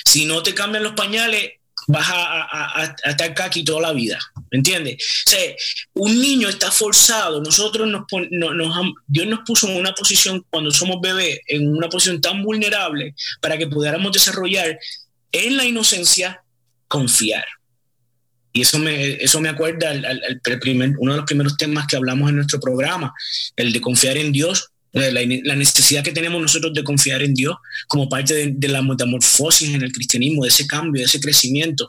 Si 0.06 0.26
no 0.26 0.42
te 0.42 0.54
cambian 0.54 0.84
los 0.84 0.94
pañales, 0.94 1.52
vas 1.88 2.08
a, 2.10 2.96
estar 3.06 3.34
aquí 3.42 3.64
toda 3.64 3.82
la 3.82 3.94
vida. 3.94 4.20
¿Me 4.52 4.60
entiendes? 4.60 4.96
O 5.26 5.30
sea, 5.30 5.56
un 5.94 6.22
niño 6.22 6.50
está 6.50 6.70
forzado. 6.70 7.42
Nosotros 7.42 7.88
nos, 7.88 8.06
Dios 9.08 9.28
nos 9.28 9.40
puso 9.46 9.68
en 9.68 9.78
una 9.78 9.94
posición, 9.94 10.46
cuando 10.50 10.70
somos 10.72 10.98
bebés, 11.02 11.40
en 11.48 11.70
una 11.70 11.90
posición 11.90 12.22
tan 12.22 12.44
vulnerable 12.44 13.16
para 13.42 13.58
que 13.58 13.68
pudiéramos 13.68 14.12
desarrollar 14.12 14.78
en 15.32 15.58
la 15.58 15.66
inocencia 15.66 16.44
confiar. 16.88 17.46
Y 18.54 18.62
eso 18.62 18.80
me, 18.80 19.14
eso 19.24 19.40
me 19.40 19.50
acuerda 19.50 19.92
al, 19.92 20.42
primer, 20.60 20.94
uno 20.98 21.14
de 21.14 21.18
los 21.18 21.26
primeros 21.26 21.58
temas 21.58 21.88
que 21.88 21.96
hablamos 21.96 22.30
en 22.30 22.38
nuestro 22.38 22.60
programa, 22.60 23.14
el 23.56 23.72
de 23.72 23.82
confiar 23.82 24.18
en 24.18 24.32
Dios, 24.32 24.72
la, 24.98 25.56
necesidad 25.56 26.04
que 26.04 26.12
tenemos 26.12 26.42
nosotros 26.42 26.74
de 26.74 26.84
confiar 26.84 27.22
en 27.22 27.34
Dios 27.34 27.56
como 27.88 28.10
parte 28.10 28.52
de, 28.52 28.68
la 28.68 28.82
metamorfosis 28.82 29.70
en 29.70 29.82
el 29.82 29.92
cristianismo, 29.92 30.44
de 30.44 30.50
ese 30.50 30.68
cambio, 30.68 31.02
de 31.02 31.06
ese 31.06 31.20
crecimiento. 31.20 31.88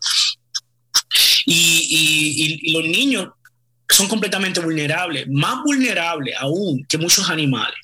Y, 1.47 2.71
los 2.73 2.85
niños 2.85 3.29
son 3.89 4.09
completamente 4.09 4.61
vulnerables, 4.61 5.27
más 5.29 5.63
vulnerables 5.65 6.35
aún 6.39 6.85
que 6.89 6.99
muchos 6.99 7.29
animales. 7.31 7.77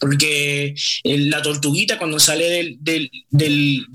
Porque 0.00 0.74
la 1.04 1.42
tortuguita 1.42 1.98
cuando 1.98 2.20
sale 2.20 2.48
del, 2.48 2.76
del, 2.80 3.10
del, 3.30 3.86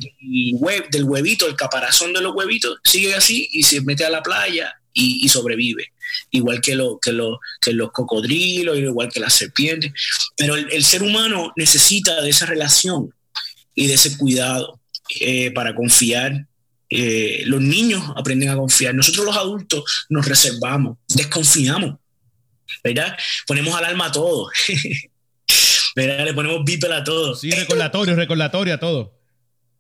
web, 0.54 0.90
del 0.90 1.06
huevito, 1.06 1.48
el 1.48 1.56
caparazón 1.56 2.14
de 2.14 2.22
los 2.22 2.36
huevitos, 2.36 2.80
sigue 2.84 3.14
así 3.16 3.48
y 3.52 3.64
se 3.64 3.82
mete 3.82 4.04
a 4.04 4.10
la 4.10 4.22
playa 4.22 4.74
y, 4.94 5.30
sobrevive, 5.30 5.92
igual 6.32 6.62
que, 6.62 6.76
lo, 6.76 7.00
que, 7.00 7.12
lo, 7.12 7.40
que 7.62 7.74
los 7.74 7.92
cocodrilos, 7.92 8.78
igual 8.78 9.10
que 9.10 9.20
las 9.20 9.34
serpientes. 9.34 9.92
Pero 10.36 10.56
el, 10.56 10.84
ser 10.84 11.04
humano 11.04 11.52
necesita 11.56 12.22
de 12.22 12.30
esa 12.30 12.46
relación 12.46 13.14
y 13.76 13.88
de 13.88 13.96
ese 13.96 14.18
cuidado 14.18 14.80
eh, 15.20 15.52
para 15.52 15.76
confiar. 15.76 16.46
Eh, 16.92 17.44
los 17.46 17.62
niños 17.62 18.04
aprenden 18.16 18.50
a 18.50 18.56
confiar. 18.56 18.96
Nosotros 18.96 19.26
los 19.26 19.38
adultos 19.38 20.08
nos 20.10 20.28
reservamos, 20.28 20.98
desconfiamos, 21.08 21.96
¿verdad? 22.84 23.16
Ponemos 23.46 23.76
alarma 23.76 24.08
a 24.08 24.12
todo. 24.12 24.50
¿verdad? 25.96 26.26
Le 26.26 26.34
ponemos 26.34 26.64
bípel 26.64 26.94
a 26.94 27.04
todo. 27.04 27.36
Sí, 27.36 27.52
recordatorio, 27.52 28.16
recordatorio 28.16 28.74
a 28.74 28.80
todo. 28.80 29.14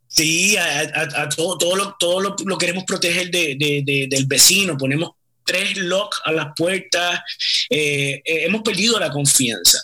Sí, 0.07 0.57
a, 0.57 1.29
todo, 1.29 1.57
todo, 1.57 1.75
lo, 1.75 1.95
todo 2.00 2.19
lo, 2.19 2.57
queremos 2.57 2.83
proteger 2.83 3.29
del 3.29 4.25
vecino, 4.25 4.75
ponemos 4.75 5.12
tres 5.50 5.77
locks 5.77 6.22
a 6.25 6.32
las 6.32 6.48
puertas, 6.56 7.22
eh, 7.72 8.22
eh, 8.24 8.46
hemos 8.46 8.62
perdido 8.62 9.00
la 9.00 9.10
confianza, 9.10 9.79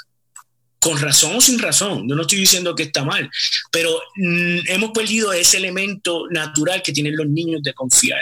con 0.80 1.02
razón 1.02 1.36
o 1.36 1.42
sin 1.42 1.58
razón, 1.58 2.08
yo 2.08 2.14
no 2.14 2.22
estoy 2.22 2.38
diciendo 2.38 2.76
que 2.76 2.84
está 2.84 3.04
mal, 3.04 3.28
pero 3.72 4.00
mm, 4.16 4.60
hemos 4.68 4.92
perdido 4.92 5.34
ese 5.34 5.58
elemento 5.58 6.28
natural 6.30 6.84
que 6.84 6.94
tienen 6.94 7.18
los 7.18 7.28
niños 7.28 7.64
de 7.64 7.74
confiar. 7.74 8.22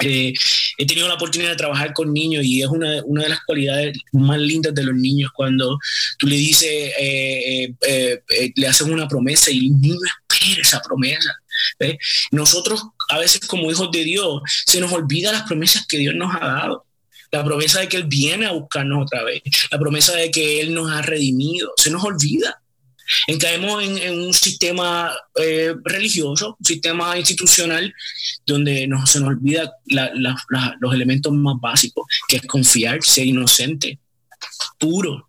Eh, 0.00 0.32
he 0.78 0.86
tenido 0.86 1.08
la 1.08 1.14
oportunidad 1.14 1.50
de 1.50 1.56
trabajar 1.56 1.92
con 1.92 2.12
niños 2.12 2.44
y 2.44 2.62
es 2.62 2.68
una, 2.68 3.02
una 3.04 3.24
de 3.24 3.28
las 3.30 3.40
cualidades 3.44 3.98
más 4.12 4.38
lindas 4.38 4.74
de 4.74 4.82
los 4.84 4.94
niños 4.94 5.32
cuando 5.34 5.76
tú 6.18 6.28
le 6.28 6.36
dices, 6.36 6.92
le 8.54 8.66
haces 8.66 8.86
una 8.86 9.08
promesa 9.08 9.50
y 9.50 9.58
el 9.58 9.80
niño 9.80 9.98
espera 10.30 10.62
esa 10.62 10.80
promesa. 10.80 11.32
Nosotros 12.30 12.82
a 13.08 13.18
veces 13.18 13.40
como 13.46 13.70
hijos 13.70 13.90
de 13.90 14.04
Dios 14.04 14.42
se 14.66 14.80
nos 14.80 14.92
olvida 14.92 15.32
las 15.32 15.42
promesas 15.42 15.86
que 15.86 15.98
Dios 15.98 16.14
nos 16.14 16.34
ha 16.34 16.40
dado. 16.40 16.86
La 17.30 17.44
promesa 17.44 17.80
de 17.80 17.88
que 17.88 17.96
Él 17.96 18.04
viene 18.04 18.46
a 18.46 18.52
buscarnos 18.52 19.02
otra 19.02 19.24
vez. 19.24 19.42
La 19.70 19.78
promesa 19.78 20.14
de 20.14 20.30
que 20.30 20.60
Él 20.60 20.72
nos 20.72 20.90
ha 20.90 21.02
redimido. 21.02 21.72
Se 21.76 21.90
nos 21.90 22.04
olvida. 22.04 22.60
En 23.26 23.38
caemos 23.38 23.82
en, 23.82 24.18
un 24.18 24.32
sistema 24.32 25.12
eh, 25.36 25.74
religioso, 25.84 26.56
un 26.58 26.64
sistema 26.64 27.18
institucional, 27.18 27.92
donde 28.46 28.86
no, 28.86 29.06
se 29.06 29.20
nos 29.20 29.30
olvida 29.30 29.72
los 30.80 30.94
elementos 30.94 31.32
más 31.32 31.56
básicos, 31.60 32.06
que 32.28 32.36
es 32.36 32.42
confiar, 32.46 33.02
ser 33.02 33.26
inocente, 33.26 33.98
puro. 34.78 35.28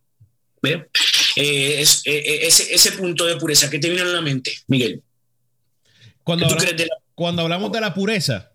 Eh, 1.35 1.81
es, 1.81 2.01
eh, 2.05 2.47
ese, 2.47 2.91
punto 2.93 3.25
de 3.25 3.35
pureza, 3.35 3.69
¿qué 3.69 3.77
te 3.77 3.89
viene 3.89 4.03
a 4.03 4.05
la 4.05 4.21
mente, 4.21 4.57
Miguel? 4.67 5.03
Cuando, 6.25 6.45
hablamos, 6.45 6.75
de 6.75 6.89
cuando 7.13 7.41
hablamos 7.43 7.71
de 7.71 7.79
la 7.79 7.93
pureza, 7.93 8.51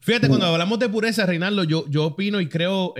fíjate, 0.00 0.28
cuando 0.28 0.46
hablamos 0.46 0.78
de 0.78 0.90
pureza, 0.90 1.24
Reinaldo, 1.24 1.64
yo, 1.64 1.86
yo 1.88 2.04
opino 2.04 2.42
y 2.42 2.48
creo... 2.50 2.92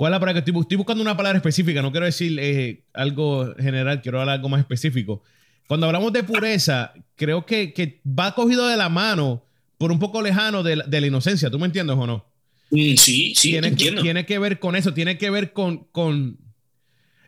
¿Cuál 0.00 0.12
es 0.12 0.14
la 0.14 0.20
palabra 0.20 0.32
que 0.42 0.50
estoy, 0.50 0.76
buscando? 0.78 1.02
una 1.02 1.14
palabra 1.14 1.36
específica, 1.36 1.82
no 1.82 1.90
quiero 1.90 2.06
decir 2.06 2.38
eh, 2.40 2.84
algo 2.94 3.54
general, 3.58 4.00
quiero 4.00 4.18
hablar 4.18 4.36
algo 4.36 4.48
más 4.48 4.60
específico. 4.60 5.22
Cuando 5.68 5.86
hablamos 5.86 6.12
de 6.14 6.22
pureza, 6.22 6.94
creo 7.16 7.44
que, 7.44 8.00
va 8.06 8.34
cogido 8.34 8.66
de 8.66 8.78
la 8.78 8.88
mano 8.88 9.44
por 9.76 9.92
un 9.92 9.98
poco 9.98 10.22
lejano 10.22 10.62
de 10.62 10.76
la, 10.76 11.06
inocencia. 11.06 11.50
¿Tú 11.50 11.58
me 11.58 11.66
entiendes 11.66 11.98
o 11.98 12.06
no? 12.06 12.24
Mm, 12.70 12.96
sí, 12.96 13.34
sí, 13.34 13.50
tiene, 13.50 13.68
entiendo. 13.68 14.00
tiene 14.02 14.24
que 14.24 14.38
ver 14.38 14.58
con 14.58 14.74
eso, 14.74 14.94
tiene 14.94 15.18
que 15.18 15.28
ver 15.28 15.52
con, 15.52 15.84
con... 15.92 16.38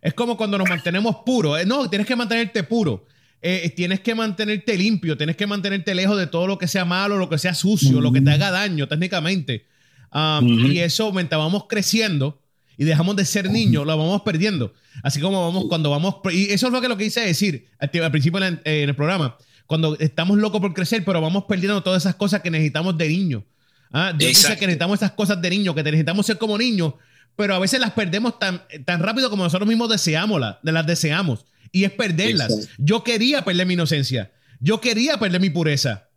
Es 0.01 0.15
como 0.15 0.37
cuando 0.37 0.57
nos 0.57 0.69
mantenemos 0.69 1.17
puros. 1.27 1.61
Eh, 1.61 1.67
no, 1.67 1.91
tienes 1.91 2.07
que 2.07 2.17
mantenerte 2.17 2.63
puro. 2.63 3.07
Eh, 3.45 3.73
tienes 3.77 4.01
que 4.01 4.15
mantenerte 4.15 4.77
limpio, 4.79 5.17
tienes 5.17 5.37
que 5.37 5.49
mantenerte 5.49 5.95
lejos 5.95 6.17
de 6.17 6.29
todo 6.29 6.47
lo 6.47 6.59
que 6.59 6.69
sea 6.69 6.85
malo, 6.85 7.19
lo 7.19 7.29
que 7.29 7.39
sea 7.39 7.55
sucio, 7.55 8.01
lo 8.01 8.13
que 8.13 8.21
te 8.21 8.31
haga 8.31 8.53
daño 8.53 8.87
técnicamente. 8.87 9.67
Um, 10.13 10.71
y 10.71 10.79
eso, 10.79 11.13
mientras 11.13 11.41
vamos 11.41 11.65
creciendo, 11.69 12.41
y 12.77 12.85
dejamos 12.85 13.17
de 13.17 13.25
ser 13.25 13.51
niños, 13.51 13.87
lo 13.87 13.97
vamos 13.97 14.23
perdiendo. 14.23 14.73
Así 15.03 15.21
como 15.21 15.45
vamos 15.45 15.65
cuando 15.69 15.91
vamos. 15.91 16.17
Y 16.33 16.53
eso 16.53 16.67
es 16.67 16.73
lo 16.73 16.81
que 16.81 16.89
lo 16.89 16.97
que 16.97 17.05
quise 17.05 17.21
decir 17.21 17.69
al, 17.79 18.11
principio 18.11 18.43
en, 18.45 18.61
el 18.65 18.95
programa. 18.95 19.37
Cuando 19.67 19.97
estamos 19.99 20.39
locos 20.39 20.61
por 20.61 20.75
crecer, 20.75 21.05
pero 21.05 21.21
vamos 21.21 21.45
perdiendo 21.49 21.83
todas 21.83 22.03
esas 22.03 22.15
cosas 22.15 22.43
que 22.43 22.51
necesitamos 22.51 22.97
de 22.97 23.09
niño. 23.09 23.45
¿Ah? 23.93 24.13
Dios 24.17 24.31
dice 24.31 24.57
que 24.57 24.67
necesitamos 24.67 24.99
esas 24.99 25.13
cosas 25.13 25.41
de 25.41 25.51
niño, 25.51 25.75
que 25.75 25.83
necesitamos 25.83 26.27
ser 26.27 26.39
como 26.39 26.57
niños, 26.57 26.95
pero 27.37 27.55
a 27.55 27.59
veces 27.59 27.81
las 27.81 27.93
perdemos 27.93 28.39
tan, 28.39 28.63
tan 28.85 29.01
rápido 29.01 29.31
como 29.31 29.45
nosotros 29.45 29.69
mismos 29.69 29.89
deseamos, 29.89 30.41
las, 30.41 30.57
las 30.63 30.87
deseamos. 30.87 31.45
Y 31.73 31.85
es 31.85 31.91
perderlas. 31.91 32.69
Yo 32.79 33.03
quería 33.03 33.45
perder 33.45 33.67
mi 33.67 33.75
inocencia. 33.75 34.31
Yo 34.61 34.81
quería 34.81 35.19
perder 35.19 35.41
mi 35.41 35.51
pureza. 35.51 36.09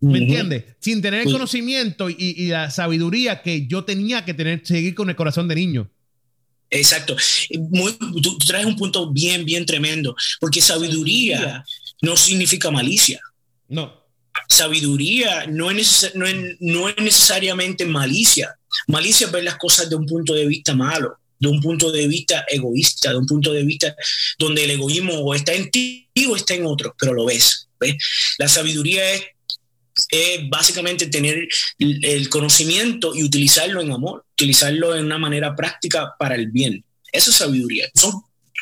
¿Me 0.00 0.18
entiendes? 0.18 0.64
Sin 0.78 1.02
tener 1.02 1.26
el 1.26 1.32
conocimiento 1.32 2.08
y, 2.08 2.16
y, 2.18 2.46
la 2.48 2.70
sabiduría 2.70 3.42
que 3.42 3.66
yo 3.66 3.84
tenía 3.84 4.24
que 4.24 4.32
tener, 4.32 4.64
seguir 4.64 4.94
con 4.94 5.10
el 5.10 5.16
corazón 5.16 5.48
de 5.48 5.56
niño. 5.56 5.90
Exacto. 6.70 7.16
tú, 8.22 8.38
traes 8.46 8.66
un 8.66 8.76
punto 8.76 9.10
bien, 9.10 9.44
bien 9.44 9.64
tremendo, 9.66 10.14
porque 10.40 10.60
sabiduría 10.60 11.64
no 12.02 12.16
significa 12.16 12.70
malicia. 12.70 13.20
No. 13.68 13.92
Sabiduría 14.48 15.46
no 15.46 15.70
es, 15.70 16.12
no, 16.14 16.26
no 16.60 16.88
es 16.88 16.96
necesariamente 16.98 17.84
malicia. 17.84 18.56
Malicia 18.86 19.26
es 19.26 19.32
ver 19.32 19.44
las 19.44 19.56
cosas 19.56 19.90
de 19.90 19.96
un 19.96 20.06
punto 20.06 20.34
de 20.34 20.46
vista 20.46 20.74
malo, 20.74 21.18
de 21.38 21.48
un 21.48 21.60
punto 21.60 21.92
de 21.92 22.06
vista 22.06 22.44
egoísta, 22.48 23.10
de 23.10 23.18
un 23.18 23.26
punto 23.26 23.52
de 23.52 23.64
vista 23.64 23.94
donde 24.38 24.64
el 24.64 24.72
egoísmo 24.72 25.14
o 25.14 25.34
está 25.34 25.54
en 25.54 25.70
ti 25.70 26.08
o 26.28 26.36
está 26.36 26.54
en 26.54 26.66
otro, 26.66 26.94
pero 26.98 27.14
lo 27.14 27.26
ves. 27.26 27.68
¿ves? 27.78 27.96
La 28.38 28.48
sabiduría 28.48 29.12
es 29.12 29.22
es 30.10 30.48
básicamente 30.48 31.06
tener 31.06 31.48
el 31.78 32.28
conocimiento 32.28 33.14
y 33.14 33.24
utilizarlo 33.24 33.80
en 33.80 33.90
amor, 33.90 34.24
utilizarlo 34.32 34.94
en 34.94 35.04
una 35.04 35.18
manera 35.18 35.56
práctica 35.56 36.14
para 36.18 36.36
el 36.36 36.50
bien. 36.50 36.84
Eso 37.12 37.30
es 37.30 37.36
sabiduría. 37.36 37.88
Son 37.94 38.12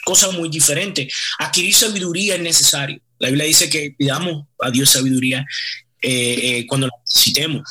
cosas 0.05 0.33
muy 0.33 0.49
diferentes. 0.49 1.13
Adquirir 1.39 1.75
sabiduría 1.75 2.37
es 2.37 2.41
necesario. 2.41 3.01
La 3.19 3.29
Biblia 3.29 3.47
dice 3.47 3.69
que 3.69 3.95
pidamos 3.97 4.47
a 4.61 4.71
Dios 4.71 4.91
sabiduría 4.91 5.45
eh, 6.01 6.59
eh, 6.59 6.67
cuando 6.67 6.87
la 6.87 6.93
necesitemos. 7.05 7.69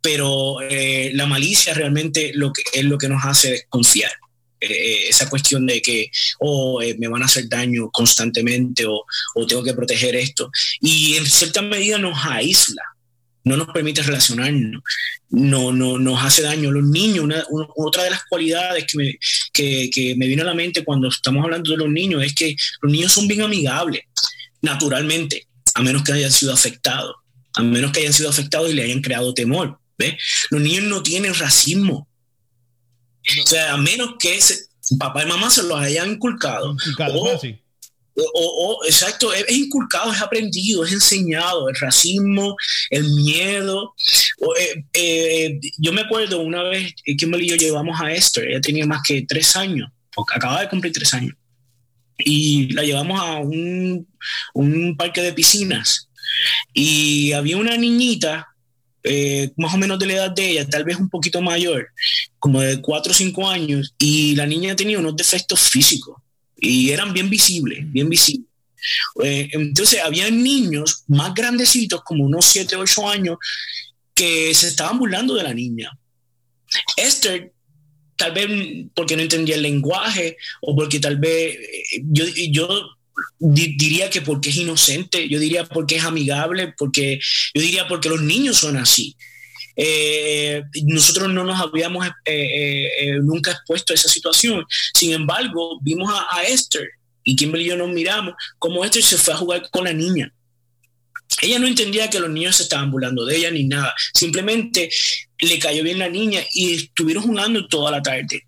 Pero 0.00 0.60
eh, 0.62 1.10
la 1.14 1.26
malicia 1.26 1.74
realmente 1.74 2.32
lo 2.34 2.52
que, 2.52 2.62
es 2.72 2.84
lo 2.84 2.98
que 2.98 3.08
nos 3.08 3.24
hace 3.24 3.50
desconfiar. 3.50 4.10
Eh, 4.64 5.08
esa 5.08 5.28
cuestión 5.28 5.66
de 5.66 5.82
que 5.82 6.08
oh, 6.38 6.80
eh, 6.80 6.94
me 6.96 7.08
van 7.08 7.22
a 7.22 7.24
hacer 7.24 7.48
daño 7.48 7.90
constantemente 7.90 8.84
o, 8.86 9.04
tengo 9.46 9.64
que 9.64 9.74
proteger 9.74 10.14
esto. 10.14 10.50
Y 10.80 11.16
en 11.16 11.26
cierta 11.26 11.62
medida 11.62 11.98
nos 11.98 12.16
aísla, 12.24 12.82
no 13.42 13.56
nos 13.56 13.68
permite 13.68 14.02
relacionarnos, 14.02 14.82
no, 15.30 15.72
no 15.72 15.98
nos 15.98 16.22
hace 16.22 16.42
daño. 16.42 16.70
Los 16.70 16.84
niños, 16.84 17.28
otra 17.74 18.04
de 18.04 18.10
las 18.10 18.24
cualidades 18.26 18.84
que 18.86 18.98
me, 18.98 19.18
que, 19.52 19.90
que 19.92 20.14
me 20.14 20.28
viene 20.28 20.42
a 20.42 20.46
la 20.46 20.54
mente 20.54 20.84
cuando 20.84 21.08
estamos 21.08 21.42
hablando 21.42 21.72
de 21.72 21.78
los 21.78 21.88
niños 21.88 22.22
es 22.22 22.32
que 22.32 22.54
los 22.82 22.92
niños 22.92 23.10
son 23.10 23.26
bien 23.26 23.42
amigables, 23.42 24.02
naturalmente, 24.60 25.48
a 25.74 25.82
menos 25.82 26.04
que 26.04 26.12
hayan 26.12 26.30
sido 26.30 26.52
afectados, 26.52 27.16
a 27.54 27.62
menos 27.62 27.92
que 27.92 28.00
hayan 28.00 28.12
sido 28.12 28.30
afectados 28.30 28.70
y 28.70 28.74
le 28.74 28.84
hayan 28.84 29.02
creado 29.02 29.34
temor. 29.34 29.78
¿ves? 29.98 30.14
Los 30.50 30.60
niños 30.60 30.84
no 30.84 31.02
tienen 31.02 31.34
racismo, 31.34 32.08
o 33.42 33.46
sea, 33.46 33.74
a 33.74 33.76
menos 33.76 34.14
que 34.18 34.36
ese, 34.36 34.66
papá 34.98 35.22
y 35.22 35.26
mamá 35.26 35.50
se 35.50 35.62
los 35.62 35.78
hayan 35.78 36.12
inculcado. 36.12 36.76
o, 38.14 38.80
exacto, 38.84 39.32
es, 39.32 39.50
inculcado, 39.50 40.12
es 40.12 40.20
aprendido, 40.20 40.84
es 40.84 40.92
enseñado, 40.92 41.68
el 41.68 41.76
racismo, 41.76 42.56
el 42.90 43.04
miedo. 43.14 43.94
Eh, 44.58 44.84
eh, 44.92 45.60
yo 45.78 45.92
me 45.92 46.02
acuerdo 46.02 46.40
una 46.40 46.62
vez 46.64 46.94
que 47.04 47.16
Kimberly 47.16 47.46
y 47.46 47.50
yo 47.50 47.56
llevamos 47.56 48.00
a 48.00 48.12
Esther, 48.12 48.48
ella 48.48 48.60
tenía 48.60 48.86
más 48.86 49.02
que 49.02 49.22
tres 49.22 49.56
años, 49.56 49.90
porque 50.14 50.34
acaba 50.36 50.60
de 50.60 50.68
cumplir 50.68 50.92
tres 50.92 51.14
años, 51.14 51.34
y 52.18 52.72
la 52.72 52.82
llevamos 52.82 53.20
a 53.20 53.36
un, 53.36 54.06
un 54.54 54.96
parque 54.96 55.22
de 55.22 55.32
piscinas. 55.32 56.08
Y 56.72 57.32
había 57.32 57.56
una 57.56 57.76
niñita 57.76 58.48
eh, 59.04 59.50
más 59.56 59.74
o 59.74 59.78
menos 59.78 59.98
de 59.98 60.06
la 60.06 60.12
edad 60.14 60.30
de 60.30 60.50
ella, 60.50 60.68
tal 60.68 60.84
vez 60.84 60.96
un 60.96 61.08
poquito 61.08 61.40
mayor, 61.42 61.88
como 62.38 62.60
de 62.60 62.80
4 62.80 63.10
o 63.10 63.14
5 63.14 63.50
años, 63.50 63.94
y 63.98 64.36
la 64.36 64.46
niña 64.46 64.76
tenía 64.76 64.98
unos 64.98 65.16
defectos 65.16 65.60
físicos 65.60 66.16
y 66.56 66.90
eran 66.90 67.12
bien 67.12 67.28
visibles, 67.28 67.80
bien 67.90 68.08
visibles. 68.08 68.46
Eh, 69.22 69.48
entonces, 69.52 70.00
había 70.02 70.30
niños 70.30 71.04
más 71.08 71.34
grandecitos, 71.34 72.02
como 72.04 72.24
unos 72.24 72.44
7 72.46 72.76
o 72.76 72.80
8 72.80 73.08
años, 73.08 73.36
que 74.14 74.54
se 74.54 74.68
estaban 74.68 74.98
burlando 74.98 75.34
de 75.34 75.42
la 75.42 75.54
niña. 75.54 75.90
Esther, 76.96 77.52
tal 78.16 78.32
vez 78.32 78.86
porque 78.94 79.16
no 79.16 79.22
entendía 79.22 79.56
el 79.56 79.62
lenguaje 79.62 80.36
o 80.60 80.76
porque 80.76 81.00
tal 81.00 81.16
vez 81.18 81.56
eh, 81.56 82.02
yo, 82.04 82.26
diría 83.38 84.10
que 84.10 84.20
porque 84.20 84.50
es 84.50 84.56
inocente, 84.56 85.28
yo 85.28 85.38
diría 85.38 85.64
porque 85.64 85.96
es 85.96 86.04
amigable, 86.04 86.74
porque 86.76 87.20
yo 87.54 87.62
diría 87.62 87.88
porque 87.88 88.08
los 88.08 88.22
niños 88.22 88.58
son 88.58 88.76
así. 88.76 89.16
Eh, 89.74 90.62
nosotros 90.84 91.30
no 91.30 91.44
nos 91.44 91.58
habíamos 91.60 92.06
eh, 92.06 92.90
eh, 93.00 93.18
nunca 93.22 93.52
expuesto 93.52 93.92
a 93.92 93.96
esa 93.96 94.08
situación. 94.08 94.64
Sin 94.94 95.12
embargo, 95.12 95.78
vimos 95.82 96.12
a, 96.12 96.42
Esther 96.42 96.88
y 97.24 97.36
Kimberly 97.36 97.66
y 97.66 97.68
yo 97.68 97.76
nos 97.76 97.90
miramos 97.90 98.34
como 98.58 98.84
Esther 98.84 99.02
se 99.02 99.16
fue 99.16 99.34
a 99.34 99.38
jugar 99.38 99.68
con 99.70 99.84
la 99.84 99.92
niña. 99.92 100.32
Ella 101.40 101.58
no 101.58 101.66
entendía 101.66 102.10
que 102.10 102.20
los 102.20 102.30
niños 102.30 102.56
se 102.56 102.64
estaban 102.64 102.90
burlando 102.90 103.24
de 103.24 103.36
ella 103.36 103.50
ni 103.50 103.64
nada. 103.64 103.94
Simplemente 104.12 104.90
le 105.40 105.58
cayó 105.58 105.82
bien 105.82 105.98
la 105.98 106.08
niña 106.08 106.40
y 106.52 106.74
estuvieron 106.74 107.24
jugando 107.24 107.66
toda 107.66 107.90
la 107.90 108.02
tarde. 108.02 108.46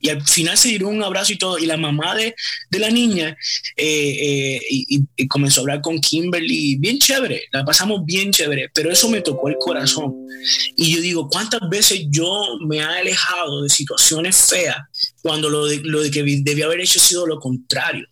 Y 0.00 0.08
al 0.08 0.22
final 0.22 0.56
se 0.56 0.68
dieron 0.68 0.96
un 0.96 1.02
abrazo 1.02 1.32
y 1.32 1.36
todo. 1.36 1.58
Y 1.58 1.66
la 1.66 1.76
mamá 1.76 2.14
de, 2.14 2.34
la 2.78 2.90
niña 2.90 3.36
eh, 3.76 4.56
eh, 4.56 4.60
y, 4.68 5.26
comenzó 5.28 5.60
a 5.60 5.62
hablar 5.62 5.80
con 5.80 6.00
Kimberly, 6.00 6.76
bien 6.76 6.98
chévere, 6.98 7.44
la 7.52 7.64
pasamos 7.64 8.04
bien 8.04 8.30
chévere, 8.30 8.70
pero 8.74 8.90
eso 8.90 9.08
me 9.08 9.20
tocó 9.20 9.48
el 9.48 9.56
corazón. 9.58 10.14
Y 10.76 10.94
yo 10.94 11.00
digo, 11.00 11.28
¿cuántas 11.28 11.68
veces 11.68 12.06
yo 12.10 12.58
me 12.66 12.78
he 12.78 12.82
alejado 12.82 13.62
de 13.62 13.68
situaciones 13.68 14.36
feas 14.36 14.76
cuando 15.22 15.48
lo 15.48 15.66
de, 15.66 15.80
lo 15.82 16.02
de 16.02 16.10
que 16.10 16.22
debía 16.22 16.66
haber 16.66 16.80
hecho 16.80 17.00
sido 17.00 17.26
lo 17.26 17.38
contrario? 17.38 18.06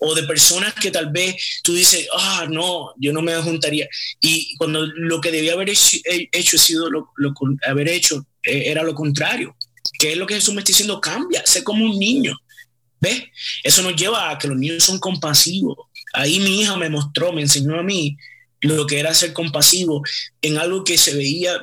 o 0.00 0.14
de 0.14 0.22
personas 0.24 0.74
que 0.74 0.90
tal 0.90 1.10
vez 1.10 1.60
tú 1.62 1.74
dices, 1.74 2.08
ah, 2.16 2.46
no, 2.48 2.92
yo 2.98 3.12
no 3.12 3.22
me 3.22 3.34
juntaría. 3.36 3.88
Y 4.20 4.56
cuando 4.56 4.86
lo 4.86 5.20
que 5.20 5.30
debía 5.30 5.54
haber 5.54 5.70
hecho, 5.70 5.98
hecho 6.04 6.58
sido 6.58 6.90
lo, 6.90 7.10
lo, 7.16 7.34
haber 7.66 7.88
hecho 7.88 8.24
eh, 8.42 8.64
era 8.66 8.82
lo 8.82 8.94
contrario. 8.94 9.56
¿Qué 9.98 10.12
es 10.12 10.16
lo 10.16 10.26
que 10.26 10.34
Jesús 10.34 10.54
me 10.54 10.60
está 10.60 10.70
diciendo? 10.70 11.00
Cambia, 11.00 11.42
sé 11.44 11.64
como 11.64 11.84
un 11.84 11.98
niño. 11.98 12.36
¿Ves? 13.00 13.24
Eso 13.62 13.82
nos 13.82 13.96
lleva 13.96 14.30
a 14.30 14.38
que 14.38 14.48
los 14.48 14.56
niños 14.56 14.84
son 14.84 14.98
compasivos. 14.98 15.76
Ahí 16.12 16.40
mi 16.40 16.60
hija 16.60 16.76
me 16.76 16.88
mostró, 16.88 17.32
me 17.32 17.42
enseñó 17.42 17.78
a 17.78 17.82
mí 17.82 18.16
lo 18.60 18.86
que 18.86 18.98
era 18.98 19.14
ser 19.14 19.32
compasivo 19.32 20.02
en 20.42 20.58
algo 20.58 20.84
que 20.84 20.98
se 20.98 21.14
veía, 21.14 21.60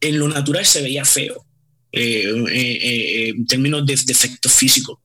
en 0.00 0.18
lo 0.18 0.28
natural 0.28 0.64
se 0.64 0.82
veía 0.82 1.04
feo, 1.04 1.44
eh, 1.92 2.24
eh, 2.48 2.78
eh, 2.82 3.28
en 3.30 3.46
términos 3.46 3.84
de, 3.84 3.94
efectos 3.94 4.52
físicos. 4.52 4.98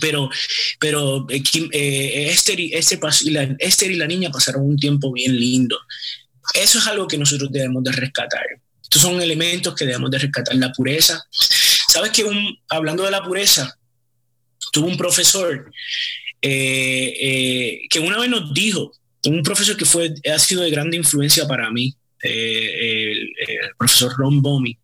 Pero, 0.00 0.30
pero 0.78 1.26
Esther, 1.28 2.58
la, 3.26 3.56
Esther 3.58 3.90
y 3.90 3.96
la 3.96 4.06
niña 4.06 4.30
pasaron 4.30 4.62
un 4.62 4.78
tiempo 4.78 5.12
bien 5.12 5.38
lindo. 5.38 5.78
Eso 6.54 6.78
es 6.78 6.86
algo 6.86 7.06
que 7.06 7.18
nosotros 7.18 7.50
debemos 7.52 7.84
de 7.84 7.92
rescatar. 7.92 8.42
Estos 8.82 9.02
son 9.02 9.20
elementos 9.20 9.74
que 9.74 9.84
debemos 9.84 10.10
de 10.10 10.18
rescatar. 10.18 10.54
La 10.54 10.72
pureza. 10.72 11.22
¿Sabes 11.92 12.10
que 12.12 12.24
hablando 12.70 13.04
de 13.04 13.10
la 13.10 13.22
pureza, 13.22 13.78
tuvo 14.72 14.86
un 14.86 14.96
profesor 14.96 15.70
que 16.40 18.00
una 18.02 18.18
vez 18.18 18.30
nos 18.30 18.54
dijo, 18.54 18.92
un 19.26 19.42
profesor 19.42 19.76
que 19.76 19.84
fue, 19.84 20.14
ha 20.32 20.38
sido 20.38 20.62
de 20.62 20.70
grande 20.70 20.96
influencia 20.96 21.46
para 21.46 21.70
mí, 21.70 21.94
eh, 22.22 23.10
el, 23.10 23.28
profesor 23.76 24.10
Ron 24.16 24.40
Bomi. 24.40 24.78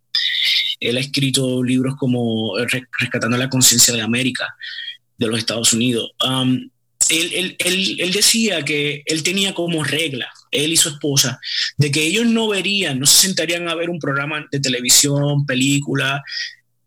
Él 0.80 0.98
ha 0.98 1.00
escrito 1.00 1.64
libros 1.64 1.94
como 1.96 2.52
Rescatando 3.00 3.38
la 3.38 3.48
conciencia 3.48 3.94
de 3.94 4.02
América, 4.02 4.54
de 5.16 5.28
los 5.28 5.38
Estados 5.38 5.72
Unidos. 5.72 6.10
Um, 6.22 6.68
él, 7.08 7.56
él, 7.58 8.12
decía 8.12 8.62
que 8.66 9.02
él 9.06 9.22
tenía 9.22 9.54
como 9.54 9.82
regla, 9.82 10.28
él 10.50 10.74
y 10.74 10.76
su 10.76 10.90
esposa, 10.90 11.40
de 11.78 11.90
que 11.90 12.04
ellos 12.04 12.26
no 12.26 12.48
verían, 12.48 13.00
no 13.00 13.06
se 13.06 13.28
sentarían 13.28 13.66
a 13.66 13.74
ver 13.74 13.88
un 13.88 13.98
programa 13.98 14.46
de 14.52 14.60
televisión, 14.60 15.46
película, 15.46 16.22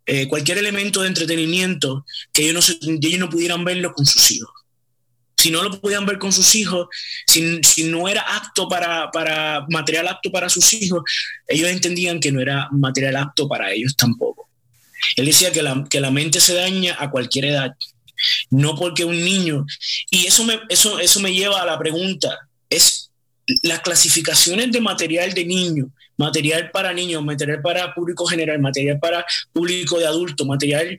eh, 0.05 0.27
cualquier 0.27 0.57
elemento 0.57 1.01
de 1.01 1.07
entretenimiento 1.07 2.05
que 2.33 2.49
ellos 2.49 2.77
no, 2.81 2.97
ellos 3.01 3.19
no 3.19 3.29
pudieran 3.29 3.63
verlo 3.63 3.93
con 3.93 4.05
sus 4.05 4.31
hijos 4.31 4.51
si 5.41 5.49
no 5.49 5.63
lo 5.63 5.81
podían 5.81 6.05
ver 6.05 6.19
con 6.19 6.31
sus 6.31 6.53
hijos, 6.53 6.87
si, 7.25 7.41
no 7.85 8.07
era 8.07 8.21
apto 8.21 8.69
para, 8.69 9.09
para, 9.09 9.65
material 9.69 10.07
apto 10.07 10.31
para 10.31 10.49
sus 10.49 10.71
hijos, 10.73 11.01
ellos 11.47 11.69
entendían 11.69 12.19
que 12.19 12.31
no 12.31 12.41
era 12.41 12.67
material 12.71 13.15
apto 13.15 13.47
para 13.47 13.71
ellos 13.71 13.95
tampoco. 13.95 14.49
Él 15.15 15.25
decía 15.25 15.51
que 15.51 15.63
la, 15.63 15.83
que 15.89 15.99
la 15.99 16.11
mente 16.11 16.39
se 16.39 16.53
daña 16.53 16.95
a 16.99 17.09
cualquier 17.09 17.45
edad, 17.45 17.75
no 18.51 18.75
porque 18.75 19.03
un 19.03 19.23
niño, 19.25 19.65
y 20.11 20.27
eso 20.27 20.45
me, 20.45 20.59
eso, 20.69 20.99
eso 20.99 21.19
me 21.19 21.33
lleva 21.33 21.59
a 21.59 21.65
la 21.65 21.79
pregunta, 21.79 22.37
es 22.69 23.00
las 23.63 23.81
clasificaciones 23.81 24.71
de 24.71 24.81
material 24.81 25.33
de 25.33 25.45
niño, 25.45 25.91
material 26.17 26.71
para 26.71 26.93
niños, 26.93 27.23
material 27.23 27.61
para 27.61 27.93
público 27.93 28.25
general, 28.25 28.59
material 28.59 28.99
para 28.99 29.25
público 29.53 29.99
de 29.99 30.07
adulto, 30.07 30.45
material 30.45 30.97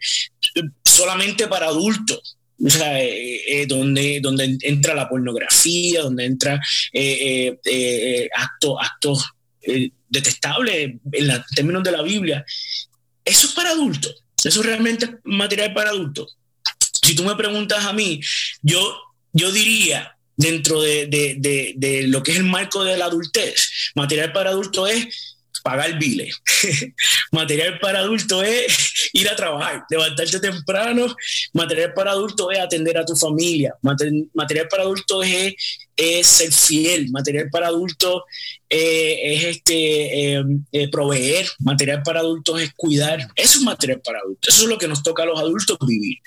solamente 0.85 1.47
para 1.49 1.67
adultos 1.67 2.37
o 2.65 2.71
sea, 2.71 3.03
eh, 3.03 3.63
eh, 3.63 3.67
donde, 3.67 4.21
donde 4.21 4.57
entra 4.63 4.95
la 4.95 5.09
pornografía, 5.09 6.03
donde 6.03 6.25
entra 6.27 6.61
eh, 6.93 8.29
actos 8.35 8.77
acto, 8.81 9.19
detestables 10.09 10.95
en, 11.13 11.45
términos 11.55 11.83
de 11.83 11.93
la 11.93 12.03
Biblia. 12.03 12.45
Eso 13.25 13.47
es 13.49 13.53
para 13.53 13.71
adultos. 13.71 14.23
Eso 14.45 14.63
realmente 14.63 15.07
es 15.07 15.11
material 15.25 15.73
para 15.73 15.91
adultos. 15.91 16.37
Si 17.05 17.15
tú 17.15 17.25
me 17.25 17.35
preguntas 17.35 17.85
a 17.85 17.93
mí, 17.93 18.21
yo, 18.63 18.97
yo 19.33 19.51
diría, 19.51 20.17
dentro 20.37 20.81
de, 20.81 21.07
de, 21.07 21.75
de 21.77 22.07
lo 22.09 22.23
que 22.23 22.33
es 22.33 22.39
el 22.39 22.45
marco 22.45 22.85
de 22.85 22.97
la 22.97 23.07
adultez, 23.07 23.93
material 23.95 24.33
para 24.33 24.51
adultos 24.51 24.91
es 24.91 25.33
pagar 25.63 25.99
biles. 25.99 26.37
material 27.33 27.79
para 27.79 28.01
adultos 28.01 28.45
es 28.45 29.11
ir 29.13 29.29
a 29.29 29.37
trabajar, 29.37 29.85
levantarte 29.89 30.41
temprano. 30.41 31.15
Material 31.53 31.93
para 31.95 32.13
adultos 32.13 32.49
es 32.53 32.59
atender 32.59 32.99
a 32.99 33.05
tu 33.05 33.17
familia. 33.17 33.75
material 34.35 34.69
para 34.69 34.83
adultos 34.83 35.25
es, 35.27 36.27
ser 36.27 36.53
fiel. 36.53 37.11
Material 37.11 37.49
para 37.51 37.69
adultos 37.69 38.23
eh, 38.69 39.35
es 39.35 39.45
este, 39.45 40.35
em, 40.35 40.65
eh, 40.73 40.91
proveer. 40.91 41.47
Material 41.61 42.03
para 42.03 42.21
adultos 42.21 42.61
es 42.61 42.73
cuidar. 42.75 43.21
Eso 43.37 43.59
es 43.59 43.65
material 43.65 44.01
para 44.01 44.19
adultos. 44.19 44.55
Eso 44.55 44.65
es 44.65 44.69
lo 44.69 44.79
que 44.79 44.89
nos 44.89 45.03
toca 45.03 45.23
a 45.23 45.27
los 45.27 45.39
adultos 45.39 45.79
vivir. 45.87 46.19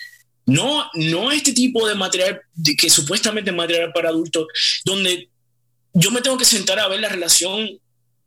No, 0.45 0.89
no 0.93 1.31
este 1.31 1.53
tipo 1.53 1.87
de 1.87 1.95
material 1.95 2.41
que 2.77 2.89
supuestamente 2.89 3.49
es 3.49 3.55
material 3.55 3.91
para 3.93 4.09
adultos, 4.09 4.47
donde 4.83 5.29
yo 5.93 6.11
me 6.11 6.21
tengo 6.21 6.37
que 6.37 6.45
sentar 6.45 6.79
a 6.79 6.87
ver 6.87 6.99
la 6.99 7.09
relación 7.09 7.79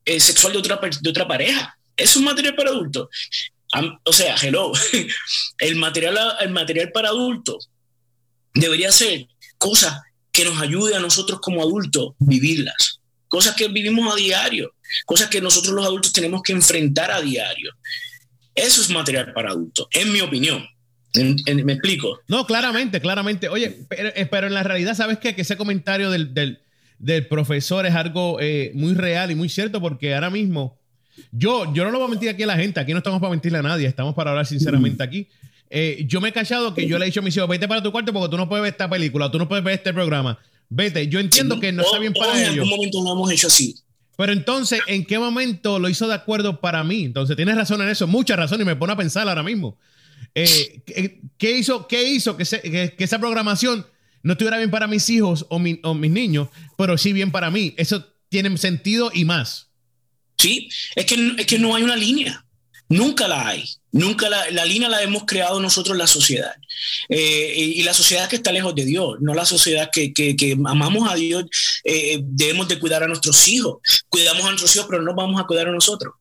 eh, 0.05 0.21
sexual 0.21 0.53
de 0.55 0.59
otra, 0.59 0.81
de 1.01 1.11
otra 1.11 1.29
pareja. 1.29 1.79
Es 1.97 2.17
un 2.17 2.25
material 2.25 2.57
para 2.57 2.71
adultos. 2.71 3.09
O 4.05 4.13
sea, 4.13 4.35
hello, 4.41 4.73
el 5.59 5.77
material, 5.77 6.19
el 6.41 6.51
material 6.51 6.91
para 6.91 7.09
adultos 7.09 7.69
debería 8.55 8.91
ser 8.91 9.27
cosas 9.59 10.01
que 10.33 10.45
nos 10.45 10.61
ayude 10.61 10.95
a 10.95 11.01
nosotros 11.01 11.41
como 11.41 11.61
adultos 11.61 12.15
vivirlas, 12.19 13.01
cosas 13.29 13.55
que 13.55 13.69
vivimos 13.69 14.13
a 14.13 14.17
diario, 14.17 14.75
cosas 15.05 15.29
que 15.29 15.41
nosotros 15.41 15.75
los 15.75 15.85
adultos 15.85 16.13
tenemos 16.13 16.43
que 16.43 16.53
enfrentar 16.53 17.11
a 17.11 17.21
diario. 17.21 17.73
Eso 18.55 18.81
es 18.81 18.89
material 18.89 19.33
para 19.35 19.51
adultos, 19.51 19.87
en 19.91 20.13
mi 20.13 20.21
opinión. 20.21 20.67
¿Me 21.25 21.73
explico? 21.73 22.21
No, 22.29 22.47
claramente, 22.47 23.01
claramente. 23.01 23.49
Oye, 23.49 23.77
pero, 23.89 24.09
eh, 24.09 24.29
en 24.31 24.55
la 24.55 24.63
realidad, 24.63 24.95
¿sabes 24.95 25.19
qué? 25.19 25.35
Que 25.35 25.43
ese 25.43 25.57
comentario 25.57 26.11
del, 26.11 26.59
del 26.99 27.27
profesor 27.27 27.87
es 27.87 27.95
algo 27.95 28.39
eh, 28.41 28.73
muy 28.75 28.95
real 28.95 29.31
y 29.31 29.35
muy 29.35 29.49
cierto 29.49 29.81
porque 29.81 30.15
ahora 30.15 30.31
mismo 30.31 30.79
yo, 31.33 31.73
yo 31.75 31.85
no 31.85 31.91
lo 31.91 31.99
voy 31.99 32.07
a 32.07 32.11
mentir 32.11 32.29
aquí 32.29 32.43
a 32.43 32.47
la 32.47 32.57
gente, 32.57 32.81
aquí 32.81 32.93
no 32.93 32.99
estamos 32.99 33.21
para 33.21 33.31
mentirle 33.31 33.59
a 33.59 33.63
nadie, 33.63 33.87
estamos 33.87 34.15
para 34.15 34.31
hablar 34.31 34.47
sinceramente 34.47 35.03
aquí. 35.03 35.27
Eh, 35.71 36.05
yo 36.07 36.21
me 36.21 36.31
he 36.31 36.33
callado 36.33 36.75
que 36.75 36.87
yo 36.87 36.99
le 36.99 37.05
he 37.05 37.07
dicho 37.07 37.21
a 37.21 37.23
mis 37.23 37.37
hijos, 37.37 37.49
vete 37.49 37.69
para 37.69 37.83
tu 37.83 37.93
cuarto 37.93 38.13
porque 38.13 38.31
tú 38.31 38.37
no 38.37 38.49
puedes 38.49 38.63
ver 38.63 38.73
esta 38.73 38.89
película, 38.89 39.31
tú 39.31 39.39
no 39.39 39.49
puedes 39.49 39.65
ver 39.65 39.75
este 39.75 39.93
programa. 39.93 40.39
Vete, 40.71 41.09
yo 41.09 41.21
entiendo 41.21 41.61
que 41.61 41.73
no 41.73 41.83
está 41.83 41.99
bien 41.99 42.13
para 42.13 42.33
ellos. 42.33 42.55
En 42.55 42.61
algún 42.61 42.71
momento 42.71 43.03
lo 43.03 43.13
hemos 43.13 43.33
hecho 43.33 43.47
así. 43.47 43.75
Pero 44.17 44.33
entonces, 44.33 44.81
¿en 44.87 45.05
qué 45.05 45.19
momento 45.19 45.79
lo 45.79 45.89
hizo 45.89 46.09
de 46.09 46.15
acuerdo 46.15 46.61
para 46.61 46.83
mí? 46.83 47.05
Entonces, 47.05 47.37
tienes 47.37 47.55
razón 47.55 47.81
en 47.83 47.89
eso, 47.89 48.07
mucha 48.07 48.35
razón, 48.35 48.61
y 48.61 48.65
me 48.65 48.75
pone 48.75 48.93
a 48.93 48.97
pensar 48.97 49.29
ahora 49.29 49.43
mismo. 49.43 49.77
Eh, 50.35 50.83
¿qué, 51.37 51.59
hizo, 51.59 51.89
qué 51.89 52.09
hizo 52.09 52.37
que, 52.37 52.45
que, 52.45 52.95
que 52.97 53.05
esa 53.05 53.19
programación 53.19 53.87
no 54.23 54.33
estuviera 54.33 54.59
bien 54.59 54.71
para 54.71 54.87
mis 54.87 55.09
hijos 55.11 55.47
o, 55.49 55.59
mis 55.59 56.11
niños, 56.11 56.49
pero 56.77 56.99
sí 56.99 57.13
bien 57.13 57.31
para 57.31 57.51
mí. 57.51 57.75
Eso 57.77 58.05
tiene 58.29 58.57
sentido 58.59 59.11
y 59.13 59.25
más. 59.25 59.69
Sí, 60.37 60.69
es 60.95 61.07
que, 61.07 61.35
es 61.39 61.47
que 61.47 61.59
no 61.59 61.75
hay 61.75 61.83
una 61.83 61.97
línea. 61.97 62.45
Nunca 62.89 63.29
la 63.29 63.49
hay. 63.49 63.65
Nunca 63.91 64.29
la, 64.29 64.65
línea 64.65 64.89
la 64.89 65.03
hemos 65.03 65.25
creado 65.25 65.61
nosotros, 65.61 65.97
la 65.97 66.07
sociedad. 66.07 66.55
Eh, 67.09 67.55
y, 67.57 67.83
la 67.83 67.95
sociedad 67.95 68.29
que 68.29 68.37
está 68.37 68.53
lejos 68.53 68.75
de 68.75 68.85
Dios, 68.85 69.17
no 69.21 69.35
la 69.35 69.45
sociedad 69.45 69.91
que, 69.93 70.57
amamos 70.67 71.11
a 71.11 71.15
Dios, 71.15 71.45
eh, 71.85 72.19
debemos 72.23 72.69
de 72.69 72.79
cuidar 72.79 73.03
a 73.03 73.09
nuestros 73.09 73.47
hijos. 73.49 73.79
Cuidamos 74.09 74.45
a 74.45 74.49
nuestros 74.49 74.75
hijos, 74.77 74.89
pero 74.91 75.03
no 75.03 75.15
vamos 75.15 75.41
a 75.41 75.45
cuidar 75.45 75.69
a 75.69 75.73
nosotros. 75.73 76.15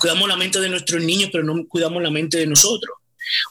Cuidamos 0.00 0.28
la 0.28 0.36
mente 0.36 0.60
de 0.60 0.70
nuestros 0.70 1.02
niños, 1.02 1.30
pero 1.30 1.44
no 1.44 1.66
cuidamos 1.66 2.02
la 2.02 2.10
mente 2.10 2.38
de 2.38 2.46
nosotros. 2.46 2.96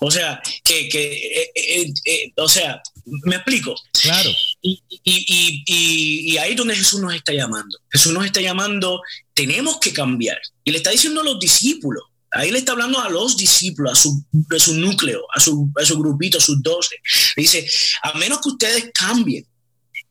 O 0.02 0.12
sea, 0.12 0.42
que, 0.64 0.90
que 0.90 1.52
eh, 1.56 2.34
o 2.38 2.48
sea, 2.48 2.82
¿Me 3.06 3.36
explico? 3.36 3.76
Claro. 4.02 4.30
Y, 4.62 4.82
y, 5.04 6.38
ahí 6.38 6.52
es 6.52 6.58
donde 6.58 6.76
Jesús 6.76 7.02
nos 7.02 7.14
está 7.14 7.34
llamando. 7.34 7.78
Jesús 7.92 8.14
nos 8.14 8.26
está 8.26 8.40
llamando, 8.40 9.02
tenemos 9.34 9.80
que 9.80 9.92
cambiar. 9.92 10.40
Y 10.64 10.72
le 10.72 10.78
está 10.78 10.92
diciendo 10.92 11.22
a 11.22 11.26
los 11.26 11.40
discípulos, 11.40 12.04
ahí 12.32 12.50
le 12.50 12.60
está 12.60 12.72
hablando 12.72 13.00
a 13.00 13.10
los 13.10 13.36
discípulos, 13.36 13.92
a 13.92 13.96
su, 13.96 14.26
a 14.56 14.60
su 14.60 14.76
núcleo, 14.76 15.22
a 15.36 15.40
su, 15.40 15.70
a 15.80 15.86
su 15.86 16.00
grupito, 16.00 16.38
a 16.38 16.42
sus 16.42 16.62
doce. 16.64 16.96
Dice, 17.36 17.68
a 18.04 18.18
menos 18.18 18.40
que 18.42 18.50
ustedes 18.50 18.92
cambien 18.94 19.46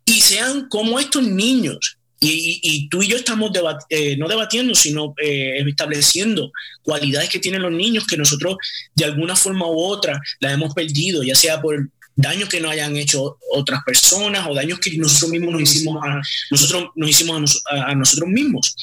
y 0.04 0.20
sean 0.20 0.68
como 0.68 1.00
estos 1.00 1.22
niños. 1.22 1.96
Y, 2.24 2.88
tú 2.88 3.02
y 3.02 3.08
yo 3.08 3.16
estamos 3.16 3.50
eh, 3.88 4.16
no 4.16 4.28
debatiendo, 4.28 4.74
sino 4.76 5.14
eh, 5.20 5.64
estableciendo 5.66 6.52
cualidades 6.82 7.28
que 7.28 7.40
tienen 7.40 7.62
los 7.62 7.72
niños 7.72 8.06
que 8.06 8.16
nosotros 8.16 8.56
de 8.94 9.04
alguna 9.04 9.34
forma 9.34 9.66
u 9.66 9.80
otra 9.80 10.20
las 10.38 10.52
hemos 10.52 10.72
perdido, 10.72 11.24
ya 11.24 11.34
sea 11.34 11.60
por 11.60 11.88
daños 12.14 12.48
que 12.48 12.60
no 12.60 12.70
hayan 12.70 12.96
hecho 12.96 13.38
otras 13.50 13.82
personas 13.84 14.46
o 14.48 14.54
daños 14.54 14.78
que 14.78 14.96
nosotros 14.96 15.30
mismos 15.30 15.52
nos 15.52 15.62
hicimos 15.62 16.00
a 16.04 16.20
nosotros, 16.50 16.90
nos 16.94 17.10
hicimos 17.10 17.62
a, 17.68 17.94
nosotros 17.94 18.28
mismos. 18.28 18.76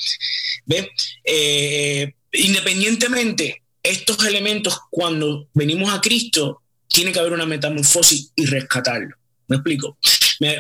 ¿Ve? 0.66 0.90
Eh, 1.24 2.12
independientemente, 2.34 3.62
estos 3.82 4.26
elementos, 4.26 4.80
cuando 4.90 5.48
venimos 5.54 5.94
a 5.94 6.02
Cristo, 6.02 6.62
tiene 6.90 7.14
que 7.14 7.20
haber 7.20 7.32
una 7.32 7.46
metamorfosis 7.46 8.32
y 8.36 8.46
rescatarlo. 8.48 9.16
¿Me 9.48 9.56
explico? 9.56 9.98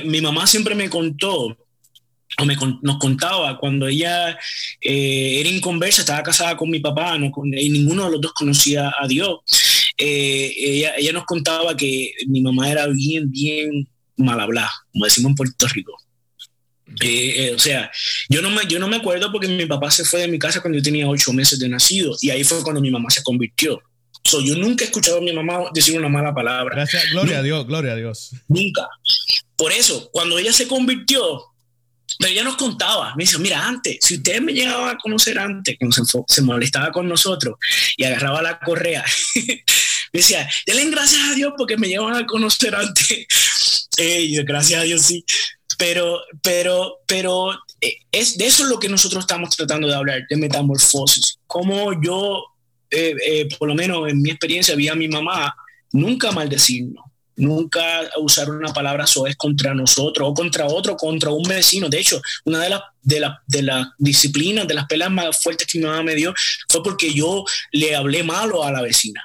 mi 0.06 0.20
mamá 0.20 0.46
siempre 0.46 0.76
me 0.76 0.90
contó 0.90 1.58
o 2.40 2.46
me, 2.46 2.56
nos 2.82 2.98
contaba 2.98 3.58
cuando 3.58 3.88
ella 3.88 4.38
eh, 4.82 5.40
era 5.40 5.50
inconversa, 5.50 6.02
estaba 6.02 6.24
casada 6.24 6.58
con 6.58 6.70
mi 6.70 6.80
papá, 6.80 7.18
no, 7.18 7.32
y 7.44 7.70
ninguno 7.70 8.06
de 8.06 8.12
los 8.12 8.22
dos 8.22 8.34
conocía 8.34 8.92
a 9.00 9.08
Dios. 9.08 9.40
Eh, 9.98 10.54
ella, 10.58 10.94
ella, 10.98 11.12
nos 11.12 11.26
contaba 11.26 11.76
que 11.76 12.14
mi 12.28 12.42
mamá 12.42 12.72
era 12.72 12.88
bien, 12.88 13.30
bien 13.30 13.88
mal 14.16 14.40
hablada, 14.40 14.72
como 14.92 15.06
decimos 15.06 15.32
en 15.32 15.36
Puerto 15.36 15.68
Rico. 15.68 15.94
Eh, 17.02 17.54
o 17.56 17.60
sea, 17.60 17.92
yo 18.30 18.42
no, 18.42 18.50
me, 18.50 18.66
yo 18.68 18.80
no 18.80 18.88
me 18.88 18.98
acuerdo 18.98 19.32
porque 19.32 19.48
mi 19.48 19.66
papá 19.66 19.92
se 19.92 20.04
fue 20.04 20.22
de 20.22 20.28
mi 20.28 20.40
casa 20.40 20.62
cuando 20.62 20.78
yo 20.78 20.84
tenía 20.84 21.08
ocho 21.08 21.32
meses 21.34 21.60
de 21.60 21.70
nacido 21.70 22.16
y 22.22 22.30
ahí 22.30 22.44
fue 22.44 22.64
cuando 22.64 22.82
mi 22.82 22.92
mamá 22.92 23.10
se 23.10 23.24
convirtió. 23.24 23.80
So, 24.24 24.42
yo 24.42 24.56
nunca 24.56 24.84
he 24.84 24.88
escuchado 24.88 25.18
a 25.18 25.22
mi 25.22 25.32
mamá 25.32 25.70
decir 25.74 25.98
una 25.98 26.10
mala 26.10 26.34
palabra. 26.34 26.76
Gracias, 26.76 27.12
gloria 27.12 27.40
a 27.40 27.44
Dios, 27.44 27.66
gloria 27.66 27.94
a 27.94 27.96
Dios. 27.96 28.32
Nunca. 28.48 28.88
Por 29.56 29.72
eso, 29.72 30.10
cuando 30.12 30.38
ella 30.38 30.52
se 30.52 30.68
convirtió, 30.68 31.42
pero 32.18 32.32
ella 32.32 32.44
nos 32.44 32.58
contaba, 32.58 33.14
me 33.16 33.24
dice, 33.24 33.38
mira, 33.38 33.66
antes, 33.66 33.98
si 34.02 34.16
ustedes 34.16 34.42
me 34.42 34.54
llegaban 34.54 34.96
a 34.96 34.98
conocer 34.98 35.38
antes, 35.38 35.78
que 35.78 35.88
se, 36.28 36.42
molestaba 36.42 36.92
con 36.92 37.08
nosotros 37.08 37.56
y 37.98 38.04
agarraba 38.04 38.42
la 38.42 38.60
correa, 38.60 39.04
me 39.36 40.20
decía, 40.20 40.50
denle 40.66 40.90
gracias 40.90 41.22
a 41.30 41.36
Dios 41.36 41.54
porque 41.58 41.78
me 41.78 41.88
llevan 41.88 42.16
a 42.16 42.26
conocer 42.26 42.76
antes. 42.76 43.28
Eh, 44.02 44.32
gracias 44.46 44.80
a 44.80 44.84
Dios 44.84 45.02
sí. 45.02 45.26
Pero, 45.78 46.22
pero, 46.42 47.00
pero 47.06 47.52
eh, 47.82 47.98
es 48.14 48.38
de 48.38 48.46
eso 48.46 48.64
es 48.64 48.70
lo 48.70 48.80
que 48.80 48.88
nosotros 48.88 49.24
estamos 49.24 49.58
tratando 49.58 49.90
de 49.90 49.96
hablar, 49.96 50.22
de 50.30 50.38
metamorfosis. 50.38 51.38
Como 51.46 52.02
yo, 52.02 52.46
eh, 52.92 53.50
por 53.58 53.68
lo 53.68 53.76
menos 53.76 54.08
en 54.08 54.22
mi 54.22 54.30
experiencia, 54.30 54.76
vi 54.76 54.88
a 54.88 54.96
mi 54.96 55.10
mamá 55.10 55.54
nunca 55.92 56.32
maldecirnos 56.32 57.04
nunca 57.40 58.10
usar 58.18 58.50
una 58.50 58.72
palabra 58.74 59.08
soez 59.08 59.36
contra 59.36 59.74
nosotros 59.74 60.28
o 60.30 60.34
contra 60.34 60.68
otro, 60.68 60.96
contra 60.96 61.32
un 61.32 61.44
vecino. 61.44 61.90
De 61.90 62.00
hecho, 62.00 62.22
una 62.46 62.60
de 62.60 62.70
las 62.70 62.82
de 63.02 63.20
la, 63.20 63.42
de 63.48 63.64
la 63.64 63.94
disciplinas, 63.98 64.68
de 64.68 64.74
las 64.74 64.86
pelas 64.86 65.10
más 65.10 65.42
fuertes 65.42 65.68
que 65.68 65.80
mi 65.80 65.86
mamá 65.86 66.04
me 66.04 66.16
dio, 66.16 66.34
fue 66.70 66.84
porque 66.84 67.14
yo 67.14 67.44
le 67.72 67.96
hablé 67.96 68.24
malo 68.24 68.64
a 68.64 68.72
la 68.72 68.82
vecina. 68.82 69.22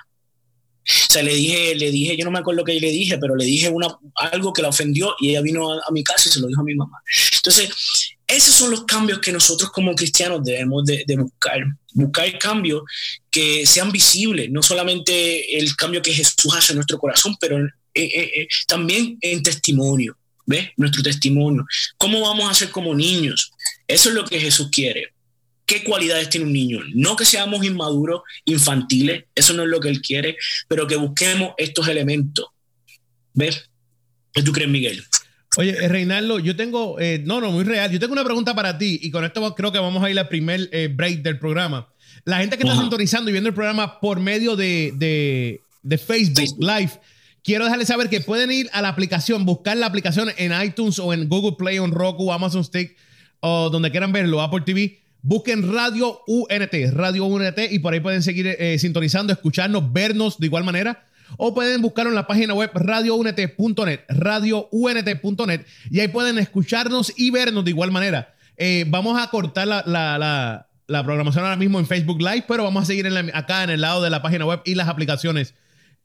O 0.86 1.12
sea, 1.12 1.22
le 1.22 1.34
dije, 1.34 1.74
le 1.74 1.90
dije, 1.90 2.16
yo 2.16 2.26
no 2.26 2.30
me 2.30 2.40
acuerdo 2.40 2.62
que 2.62 2.78
le 2.78 2.90
dije, 2.90 3.16
pero 3.18 3.34
le 3.36 3.44
dije 3.44 3.70
una, 3.70 3.88
algo 4.16 4.52
que 4.52 4.60
la 4.60 4.68
ofendió 4.68 5.14
y 5.18 5.30
ella 5.30 5.40
vino 5.40 5.72
a, 5.72 5.90
mi 5.92 6.04
casa 6.04 6.28
y 6.28 6.32
se 6.32 6.40
lo 6.40 6.46
dijo 6.46 6.60
a 6.60 6.64
mi 6.64 6.74
mamá. 6.74 6.98
Entonces, 7.36 7.70
esos 8.26 8.54
son 8.54 8.70
los 8.70 8.84
cambios 8.84 9.18
que 9.18 9.32
nosotros 9.32 9.70
como 9.70 9.94
cristianos 9.94 10.44
debemos 10.44 10.84
de, 10.84 11.04
de 11.06 11.16
buscar. 11.16 11.58
Buscar 11.94 12.38
cambios 12.38 12.82
que 13.30 13.66
sean 13.66 13.92
visibles, 13.92 14.50
no 14.50 14.62
solamente 14.62 15.58
el 15.58 15.74
cambio 15.74 16.02
que 16.02 16.12
Jesús 16.12 16.54
hace 16.54 16.72
en 16.72 16.76
nuestro 16.76 16.98
corazón, 16.98 17.36
pero 17.40 17.58
eh, 17.94 18.10
eh, 18.12 18.30
eh, 18.40 18.48
también 18.66 19.16
en 19.20 19.42
testimonio, 19.42 20.18
¿ves? 20.46 20.70
Nuestro 20.76 21.02
testimonio. 21.02 21.64
¿Cómo 21.96 22.20
vamos 22.20 22.50
a 22.50 22.54
ser 22.54 22.70
como 22.70 22.92
niños? 22.92 23.52
Eso 23.86 24.08
es 24.08 24.16
lo 24.16 24.24
que 24.24 24.40
Jesús 24.40 24.68
quiere. 24.72 25.14
¿Qué 25.64 25.84
cualidades 25.84 26.28
tiene 26.28 26.46
un 26.46 26.52
niño? 26.52 26.80
No 26.94 27.14
que 27.14 27.24
seamos 27.24 27.64
inmaduros, 27.64 28.22
infantiles, 28.44 29.24
eso 29.34 29.54
no 29.54 29.62
es 29.62 29.68
lo 29.68 29.78
que 29.80 29.88
Él 29.88 30.02
quiere, 30.02 30.36
pero 30.68 30.88
que 30.88 30.96
busquemos 30.96 31.54
estos 31.56 31.86
elementos. 31.86 32.46
¿Ves? 33.32 33.70
¿Qué 34.32 34.42
tú 34.42 34.52
crees, 34.52 34.68
Miguel? 34.68 35.04
Oye, 35.56 35.88
Reinaldo, 35.88 36.40
yo 36.40 36.56
tengo, 36.56 36.96
no, 37.22 37.40
no, 37.40 37.52
muy 37.52 37.62
real. 37.62 37.90
Yo 37.90 38.00
tengo 38.00 38.12
una 38.12 38.24
pregunta 38.24 38.54
para 38.54 38.76
ti 38.76 38.98
y 39.02 39.10
con 39.12 39.24
esto 39.24 39.54
creo 39.54 39.70
que 39.70 39.78
vamos 39.78 40.02
a 40.02 40.10
ir 40.10 40.18
al 40.18 40.28
primer 40.28 40.68
break 40.90 41.22
del 41.22 41.38
programa. 41.38 41.88
La 42.24 42.38
gente 42.38 42.58
que 42.58 42.64
está 42.64 42.78
sintonizando 42.78 43.30
y 43.30 43.32
viendo 43.32 43.48
el 43.48 43.54
programa 43.54 44.00
por 44.00 44.18
medio 44.18 44.56
de, 44.56 45.60
de 45.82 45.98
Facebook 45.98 46.58
Live, 46.58 47.00
quiero 47.44 47.64
dejarles 47.64 47.88
saber 47.88 48.08
que 48.08 48.20
pueden 48.20 48.50
ir 48.50 48.68
a 48.72 48.82
la 48.82 48.88
aplicación, 48.88 49.44
buscar 49.44 49.76
la 49.76 49.86
aplicación 49.86 50.30
en 50.36 50.52
iTunes 50.60 50.98
o 50.98 51.12
en 51.12 51.28
Google 51.28 51.56
Play 51.56 51.76
en 51.76 51.92
Roku, 51.92 52.32
Amazon 52.32 52.64
Stick 52.64 52.96
o 53.40 53.68
donde 53.70 53.90
quieran 53.90 54.10
verlo, 54.10 54.40
Apple 54.40 54.62
TV. 54.64 55.00
Busquen 55.20 55.72
Radio 55.72 56.20
UNT, 56.26 56.74
Radio 56.92 57.24
UNT, 57.26 57.58
y 57.70 57.78
por 57.78 57.94
ahí 57.94 58.00
pueden 58.00 58.22
seguir 58.22 58.46
eh, 58.46 58.78
sintonizando, 58.78 59.32
escucharnos, 59.32 59.92
vernos 59.92 60.38
de 60.38 60.46
igual 60.46 60.64
manera. 60.64 61.06
O 61.38 61.54
pueden 61.54 61.80
buscarlo 61.80 62.10
en 62.10 62.14
la 62.14 62.26
página 62.26 62.52
web 62.54 62.70
radiount.net, 62.74 64.00
radiount.net, 64.08 65.60
y 65.90 66.00
ahí 66.00 66.08
pueden 66.08 66.38
escucharnos 66.38 67.12
y 67.16 67.30
vernos 67.30 67.64
de 67.64 67.70
igual 67.70 67.90
manera. 67.90 68.34
Eh, 68.56 68.84
vamos 68.88 69.20
a 69.20 69.28
cortar 69.28 69.66
la, 69.66 70.68
programación 70.86 71.44
ahora 71.44 71.56
mismo 71.56 71.78
en 71.78 71.86
Facebook 71.86 72.20
Live, 72.20 72.44
pero 72.46 72.64
vamos 72.64 72.82
a 72.82 72.86
seguir 72.86 73.06
acá 73.32 73.64
en 73.64 73.70
el 73.70 73.80
lado 73.80 74.02
de 74.02 74.10
la 74.10 74.20
página 74.22 74.44
web 74.44 74.60
y 74.64 74.74
las 74.74 74.88
aplicaciones 74.88 75.54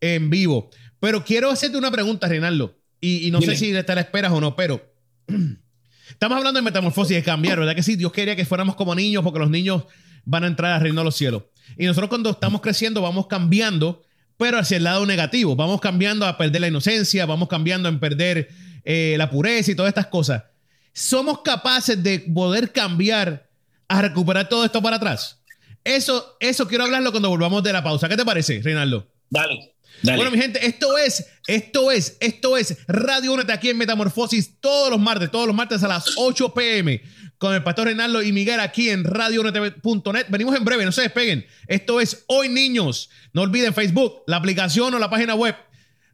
en 0.02 0.30
vivo. 0.30 0.69
Pero 0.99 1.23
quiero 1.23 1.49
hacerte 1.49 1.77
una 1.77 1.91
pregunta, 1.91 2.27
Reinaldo. 2.27 2.75
Y, 3.01 3.31
no 3.31 3.41
sé 3.41 3.55
si 3.55 3.71
te 3.71 3.95
la 3.95 4.01
esperas 4.01 4.31
o 4.31 4.41
no, 4.41 4.55
pero 4.55 4.93
estamos 6.09 6.38
hablando 6.38 6.59
de 6.59 6.63
metamorfosis, 6.63 7.15
de 7.15 7.23
cambiar, 7.23 7.59
¿verdad 7.59 7.75
que 7.75 7.83
sí? 7.83 7.95
Dios 7.95 8.12
quería 8.12 8.35
que 8.35 8.45
fuéramos 8.45 8.75
como 8.75 8.93
niños 8.93 9.23
porque 9.23 9.39
los 9.39 9.49
niños 9.49 9.83
van 10.25 10.43
a 10.43 10.47
entrar 10.47 10.73
al 10.73 10.81
reino 10.81 10.99
de 10.99 11.05
los 11.05 11.15
cielos. 11.15 11.43
Y 11.77 11.85
nosotros 11.85 12.09
cuando 12.09 12.31
estamos 12.31 12.59
creciendo 12.62 13.01
vamos 13.01 13.27
cambiando, 13.27 14.01
pero 14.38 14.57
hacia 14.57 14.77
el 14.77 14.83
lado 14.83 15.05
negativo. 15.05 15.55
Vamos 15.55 15.79
cambiando 15.79 16.25
a 16.25 16.38
perder 16.38 16.62
la 16.62 16.67
inocencia, 16.67 17.25
vamos 17.25 17.47
cambiando 17.47 17.88
en 17.88 17.99
perder 17.99 18.49
eh, 18.83 19.15
la 19.17 19.29
pureza 19.29 19.71
y 19.71 19.75
todas 19.75 19.89
estas 19.89 20.07
cosas. 20.07 20.43
¿Somos 20.91 21.41
capaces 21.41 22.01
de 22.03 22.19
poder 22.19 22.73
cambiar 22.73 23.49
a 23.88 24.01
recuperar 24.01 24.49
todo 24.49 24.65
esto 24.65 24.81
para 24.81 24.97
atrás? 24.97 25.41
Eso, 25.83 26.35
eso 26.39 26.67
quiero 26.67 26.83
hablarlo 26.83 27.12
cuando 27.12 27.29
volvamos 27.29 27.63
de 27.63 27.71
la 27.71 27.83
pausa. 27.83 28.09
¿Qué 28.09 28.17
te 28.17 28.25
parece, 28.25 28.62
Reinaldo? 28.62 29.07
Dale. 29.29 29.75
Bueno, 30.04 30.32
mi 30.32 30.38
gente, 30.38 30.65
esto 30.65 30.97
es, 30.97 31.25
esto 31.47 31.91
es, 31.91 32.17
esto 32.19 32.58
es 32.58 32.78
Radio 32.88 33.34
Únete 33.34 33.52
aquí 33.52 33.69
en 33.69 33.78
Metamorfosis 33.78 34.60
todos 34.62 34.89
los 34.89 34.99
martes, 34.99 35.30
todos 35.30 35.47
los 35.47 35.56
martes 35.56 35.84
a 35.84 35.88
las 35.88 36.13
8 36.17 36.54
pm 36.54 37.02
con 37.39 37.56
el 37.56 37.63
pastor 37.63 37.86
Reinaldo 37.86 38.21
y 38.21 38.32
Miguel 38.32 38.60
aquí 38.60 38.89
en 38.89 39.04
radiounete.net. 39.04 40.25
Venimos 40.30 40.56
en 40.56 40.65
breve, 40.65 40.86
no 40.86 40.91
se 40.91 41.04
despeguen. 41.04 41.45
Esto 41.67 41.99
es 41.99 42.25
Hoy 42.28 42.49
Niños. 42.49 43.10
No 43.34 43.41
olviden 43.41 43.73
Facebook, 43.73 44.23
la 44.28 44.38
aplicación 44.38 44.93
o 44.93 44.99
la 44.99 45.10
página 45.10 45.34
web. 45.36 45.56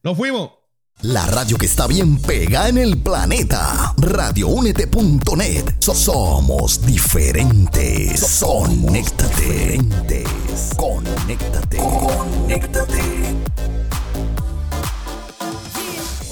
Nos 0.04 0.16
fuimos. 0.16 0.52
La 1.02 1.26
radio 1.26 1.58
que 1.58 1.66
está 1.66 1.88
bien 1.88 2.22
pega 2.22 2.70
en 2.70 2.78
el 2.78 2.98
planeta. 2.98 3.94
Radioúnete.net. 3.98 5.66
somos 5.80 6.86
diferentes. 6.86 8.40
Conéctate. 8.40 9.80
Conéctate. 10.78 11.78
Conéctate. 11.78 13.25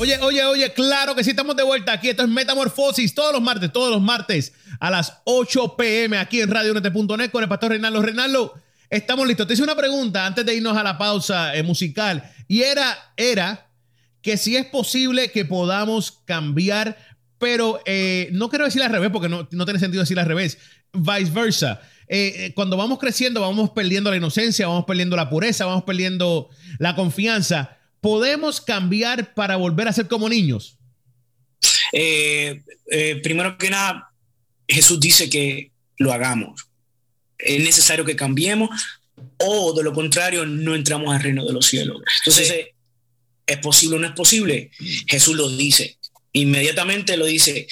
Oye, 0.04 0.20
oye, 0.20 0.44
oye, 0.44 0.74
claro 0.74 1.16
que 1.16 1.24
sí, 1.24 1.30
estamos 1.30 1.56
de 1.56 1.64
vuelta 1.64 1.94
aquí. 1.94 2.10
Esto 2.10 2.24
es 2.24 2.30
Metamorfosis 2.30 3.16
todos 3.16 3.32
los 3.32 3.42
martes, 3.42 3.72
todos 3.72 3.90
los 3.90 4.02
martes 4.02 4.52
a 4.82 4.92
las 4.92 5.22
8 5.24 5.78
pm 5.78 6.18
aquí 6.18 6.42
en 6.42 6.52
radionet.net 6.52 7.32
con 7.32 7.42
el 7.42 7.48
pastor 7.48 7.70
Reinaldo. 7.70 8.02
Reinaldo, 8.02 8.54
estamos 8.90 9.26
listos. 9.26 9.48
Te 9.48 9.54
hice 9.54 9.64
una 9.64 9.78
pregunta 9.78 10.26
antes 10.26 10.46
de 10.46 10.56
irnos 10.56 10.76
a 10.76 10.84
la 10.84 10.98
pausa 10.98 11.56
eh, 11.56 11.64
musical 11.64 12.30
y 12.50 12.64
era, 12.64 13.14
era 13.16 13.70
que 14.22 14.36
si 14.36 14.58
es 14.58 14.66
posible 14.66 15.32
que 15.32 15.46
podamos 15.46 16.12
cambiar, 16.26 16.98
pero 17.38 17.80
eh, 17.86 18.28
no 18.34 18.50
quiero 18.50 18.66
decir 18.66 18.84
al 18.84 18.92
revés 18.92 19.10
porque 19.10 19.30
no, 19.30 19.48
no 19.52 19.64
tiene 19.64 19.80
sentido 19.80 20.04
decir 20.04 20.20
al 20.20 20.26
revés, 20.26 20.58
viceversa. 20.92 21.80
Eh, 22.10 22.52
cuando 22.56 22.76
vamos 22.76 23.00
creciendo, 23.00 23.40
vamos 23.40 23.70
perdiendo 23.70 24.12
la 24.12 24.18
inocencia, 24.18 24.68
vamos 24.68 24.84
perdiendo 24.84 25.16
la 25.16 25.30
pureza, 25.30 25.66
vamos 25.66 25.86
perdiendo 25.86 26.50
la 26.78 26.94
confianza 26.94 27.78
¿podemos 28.04 28.60
cambiar 28.60 29.34
para 29.34 29.56
volver 29.56 29.88
a 29.88 29.94
ser 29.94 30.10
como 30.10 30.28
niños? 30.28 30.78
Eh, 31.94 32.62
eh, 32.92 33.22
primero 33.24 33.58
que 33.58 33.70
nada, 33.70 34.12
Jesús 34.68 35.00
dice 35.00 35.30
que 35.30 35.72
lo 35.98 36.12
hagamos. 36.12 36.68
Es 37.38 37.64
necesario 37.64 38.04
que 38.04 38.18
cambiemos 38.18 38.70
o 39.38 39.74
de 39.74 39.84
lo 39.84 39.94
contrario 39.94 40.46
no 40.46 40.76
entramos 40.76 41.16
al 41.16 41.24
reino 41.24 41.46
de 41.46 41.54
los 41.54 41.66
cielos. 41.66 42.02
Entonces, 42.26 42.68
¿es 43.48 43.58
posible 43.60 43.96
o 43.96 44.00
no 44.00 44.08
es 44.08 44.14
posible? 44.14 44.70
Jesús 45.08 45.38
lo 45.38 45.50
dice. 45.50 45.98
Inmediatamente 46.34 47.16
lo 47.16 47.26
dice. 47.26 47.68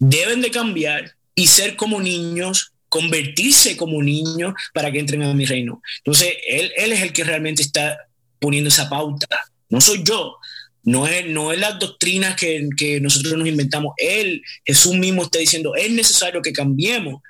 Deben 0.00 0.40
de 0.40 0.50
cambiar 0.50 1.14
y 1.36 1.46
ser 1.46 1.76
como 1.76 2.00
niños 2.00 2.72
convertirse 2.88 3.76
como 3.76 4.02
niños 4.02 4.54
para 4.72 4.90
que 4.90 4.98
entren 4.98 5.22
a 5.22 5.34
mi 5.34 5.44
reino. 5.44 5.82
Entonces, 5.98 6.34
él, 6.48 6.72
él 6.78 6.90
es 6.90 7.02
el 7.02 7.12
que 7.12 7.22
realmente 7.22 7.62
está 7.62 7.96
poniendo 8.40 8.68
esa 8.68 8.88
pauta 8.88 9.28
no 9.68 9.80
soy 9.80 10.02
yo, 10.02 10.36
no 10.84 11.06
es, 11.06 11.26
no 11.26 11.52
es 11.52 11.58
las 11.58 11.78
doctrinas 11.78 12.36
que, 12.36 12.68
que 12.76 13.00
nosotros 13.00 13.34
nos 13.34 13.48
inventamos. 13.48 13.92
Él, 13.96 14.42
Jesús 14.64 14.94
mismo 14.94 15.22
está 15.22 15.38
diciendo, 15.38 15.74
es 15.74 15.90
necesario 15.90 16.40
que 16.40 16.52
cambiemos 16.52 17.20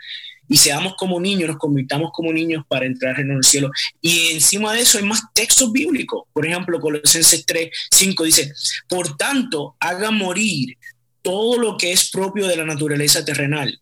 y 0.49 0.57
seamos 0.57 0.95
como 0.97 1.21
niños, 1.21 1.49
nos 1.49 1.59
convirtamos 1.59 2.11
como 2.13 2.33
niños 2.33 2.65
para 2.69 2.87
entrar 2.87 3.21
en 3.21 3.31
el 3.31 3.45
cielo. 3.45 3.71
Y 4.01 4.29
encima 4.29 4.73
de 4.73 4.81
eso 4.81 4.99
hay 4.99 5.05
más 5.05 5.23
textos 5.35 5.71
bíblicos. 5.71 6.23
Por 6.33 6.47
ejemplo, 6.47 6.81
Colosenses 6.81 7.45
3, 7.45 7.69
5 7.91 8.25
dice, 8.25 8.53
por 8.89 9.17
tanto, 9.17 9.77
haga 9.79 10.11
morir 10.11 10.77
todo 11.21 11.59
lo 11.59 11.77
que 11.77 11.93
es 11.93 12.11
propio 12.11 12.47
de 12.47 12.57
la 12.57 12.65
naturaleza 12.65 13.25
terrenal. 13.25 13.79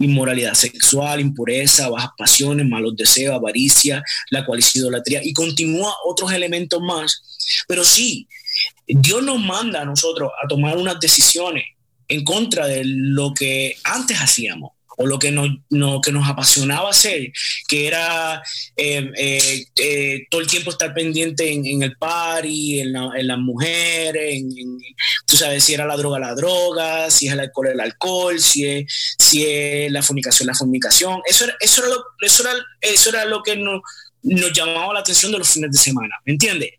Inmoralidad 0.00 0.54
sexual, 0.54 1.20
impureza, 1.20 1.88
bajas 1.88 2.10
pasiones, 2.18 2.66
malos 2.66 2.96
deseos, 2.96 3.34
avaricia, 3.34 4.02
la 4.30 4.44
cual 4.44 4.58
es 4.58 4.74
idolatría. 4.74 5.20
Y 5.22 5.32
continúa 5.32 5.94
otros 6.04 6.32
elementos 6.32 6.80
más 6.80 7.22
pero 7.66 7.84
sí, 7.84 8.28
Dios 8.86 9.22
nos 9.22 9.40
manda 9.40 9.82
a 9.82 9.84
nosotros 9.84 10.30
a 10.42 10.48
tomar 10.48 10.76
unas 10.76 10.98
decisiones 11.00 11.64
en 12.08 12.24
contra 12.24 12.66
de 12.66 12.82
lo 12.84 13.32
que 13.34 13.76
antes 13.84 14.18
hacíamos 14.18 14.72
o 15.00 15.06
lo 15.06 15.18
que 15.18 15.30
nos, 15.30 15.48
que 16.02 16.12
nos 16.12 16.28
apasionaba 16.28 16.90
hacer, 16.90 17.32
que 17.66 17.86
era 17.86 18.42
eh, 18.76 19.10
eh, 19.16 19.64
eh, 19.80 20.26
todo 20.30 20.42
el 20.42 20.46
tiempo 20.46 20.70
estar 20.70 20.92
pendiente 20.92 21.50
en, 21.50 21.82
el 21.82 21.96
party, 21.96 22.80
en, 22.80 22.94
en 22.94 23.26
las 23.26 23.38
mujeres, 23.38 24.42
tú 25.26 25.38
sabes, 25.38 25.64
si 25.64 25.72
era 25.72 25.86
la 25.86 25.96
droga, 25.96 26.18
la 26.18 26.34
droga, 26.34 27.10
si 27.10 27.28
es 27.28 27.32
el 27.32 27.40
alcohol, 27.40 27.68
el 27.68 27.80
alcohol, 27.80 28.38
si 28.38 28.66
es, 28.66 29.16
si 29.18 29.46
es 29.46 29.90
la 29.90 30.02
fornicación, 30.02 30.46
la 30.46 30.54
fornicación. 30.54 31.22
Eso 31.26 31.44
era, 31.44 31.56
eso 31.60 31.80
era, 31.80 31.94
lo, 31.94 32.04
eso 32.20 32.42
era, 32.42 32.52
eso 32.82 33.08
era 33.08 33.24
lo 33.24 33.42
que 33.42 33.56
nos, 33.56 33.80
nos 34.22 34.52
llamaba 34.52 34.92
la 34.92 35.00
atención 35.00 35.32
de 35.32 35.38
los 35.38 35.48
fines 35.48 35.72
de 35.72 35.78
semana, 35.78 36.14
¿me 36.26 36.32
entiendes? 36.34 36.72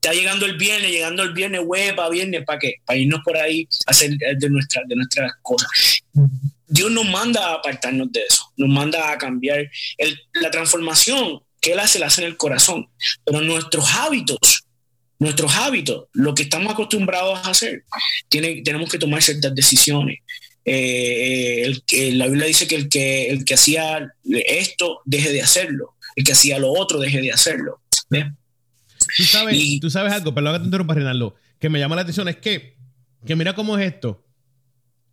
Está 0.00 0.12
llegando 0.12 0.46
el 0.46 0.56
viernes, 0.56 0.90
llegando 0.90 1.22
el 1.22 1.32
viernes, 1.32 1.60
para 1.96 2.08
viernes, 2.08 2.44
¿para 2.44 2.58
qué? 2.58 2.76
Para 2.84 2.98
irnos 2.98 3.20
por 3.24 3.36
ahí 3.36 3.68
a 3.86 3.90
hacer 3.90 4.16
de, 4.16 4.50
nuestra, 4.50 4.82
de 4.86 4.94
nuestras 4.94 5.32
cosas. 5.42 5.68
Dios 6.66 6.90
nos 6.90 7.06
manda 7.06 7.48
a 7.48 7.54
apartarnos 7.54 8.12
de 8.12 8.20
eso, 8.20 8.52
nos 8.56 8.68
manda 8.68 9.10
a 9.10 9.18
cambiar 9.18 9.68
la 10.34 10.50
transformación 10.50 11.40
que 11.60 11.72
Él 11.72 11.80
hace, 11.80 11.98
la 11.98 12.06
hace 12.06 12.22
en 12.22 12.28
el 12.28 12.36
corazón, 12.36 12.88
pero 13.24 13.40
nuestros 13.40 13.90
hábitos, 13.94 14.64
nuestros 15.18 15.52
hábitos, 15.56 16.04
lo 16.12 16.34
que 16.34 16.44
estamos 16.44 16.72
acostumbrados 16.72 17.38
a 17.44 17.50
hacer, 17.50 17.84
tenemos 18.28 18.88
que 18.90 18.98
tomar 18.98 19.22
ciertas 19.22 19.54
decisiones. 19.54 20.18
Eh, 20.64 21.62
el, 21.64 22.18
la 22.18 22.26
Biblia 22.26 22.46
dice 22.46 22.68
que 22.68 22.76
el, 22.76 22.88
que 22.88 23.30
el 23.30 23.44
que 23.44 23.54
hacía 23.54 24.12
esto 24.46 25.00
deje 25.06 25.32
de 25.32 25.42
hacerlo, 25.42 25.94
el 26.14 26.24
que 26.24 26.32
hacía 26.32 26.58
lo 26.58 26.70
otro 26.70 27.00
deje 27.00 27.20
de 27.20 27.32
hacerlo. 27.32 27.80
Tú 29.16 29.24
sabes, 29.24 29.80
tú 29.80 29.90
sabes 29.90 30.12
algo, 30.12 30.34
perdón 30.34 30.54
que 30.54 30.58
te 30.60 30.64
interrumpa, 30.66 30.94
Reinaldo, 30.94 31.34
que 31.58 31.68
me 31.68 31.78
llama 31.78 31.96
la 31.96 32.02
atención 32.02 32.28
es 32.28 32.36
que, 32.36 32.76
que 33.26 33.36
mira 33.36 33.54
cómo 33.54 33.78
es 33.78 33.92
esto. 33.92 34.24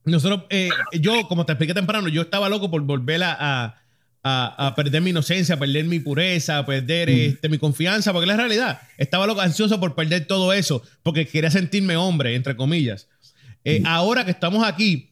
Nosotros, 0.04 0.44
eh, 0.50 0.70
yo, 1.00 1.28
como 1.28 1.46
te 1.46 1.54
expliqué 1.54 1.74
temprano, 1.74 2.08
yo 2.10 2.22
estaba 2.24 2.50
loco 2.50 2.70
por 2.70 2.82
volver 2.84 3.24
a, 3.24 3.76
a, 4.28 4.74
perder 4.76 5.02
mi 5.02 5.12
inocencia, 5.12 5.56
a 5.56 5.60
perder 5.60 5.86
mi 5.86 6.00
pureza, 6.00 6.58
a 6.58 6.66
perder 6.66 7.10
este, 7.10 7.48
mi 7.48 7.60
confianza, 7.60 8.12
porque 8.12 8.26
la 8.26 8.36
realidad, 8.36 8.82
estaba 8.98 9.28
loco, 9.28 9.42
ansioso 9.42 9.80
por 9.80 9.94
perder 9.94 10.26
todo 10.26 10.52
eso, 10.52 10.82
porque 11.04 11.28
quería 11.28 11.52
sentirme 11.52 11.96
hombre, 11.96 12.36
entre 12.36 12.56
comillas. 12.56 13.08
Eh, 13.64 13.84
ahora 13.86 14.26
que 14.26 14.32
estamos 14.32 14.66
aquí, 14.68 15.12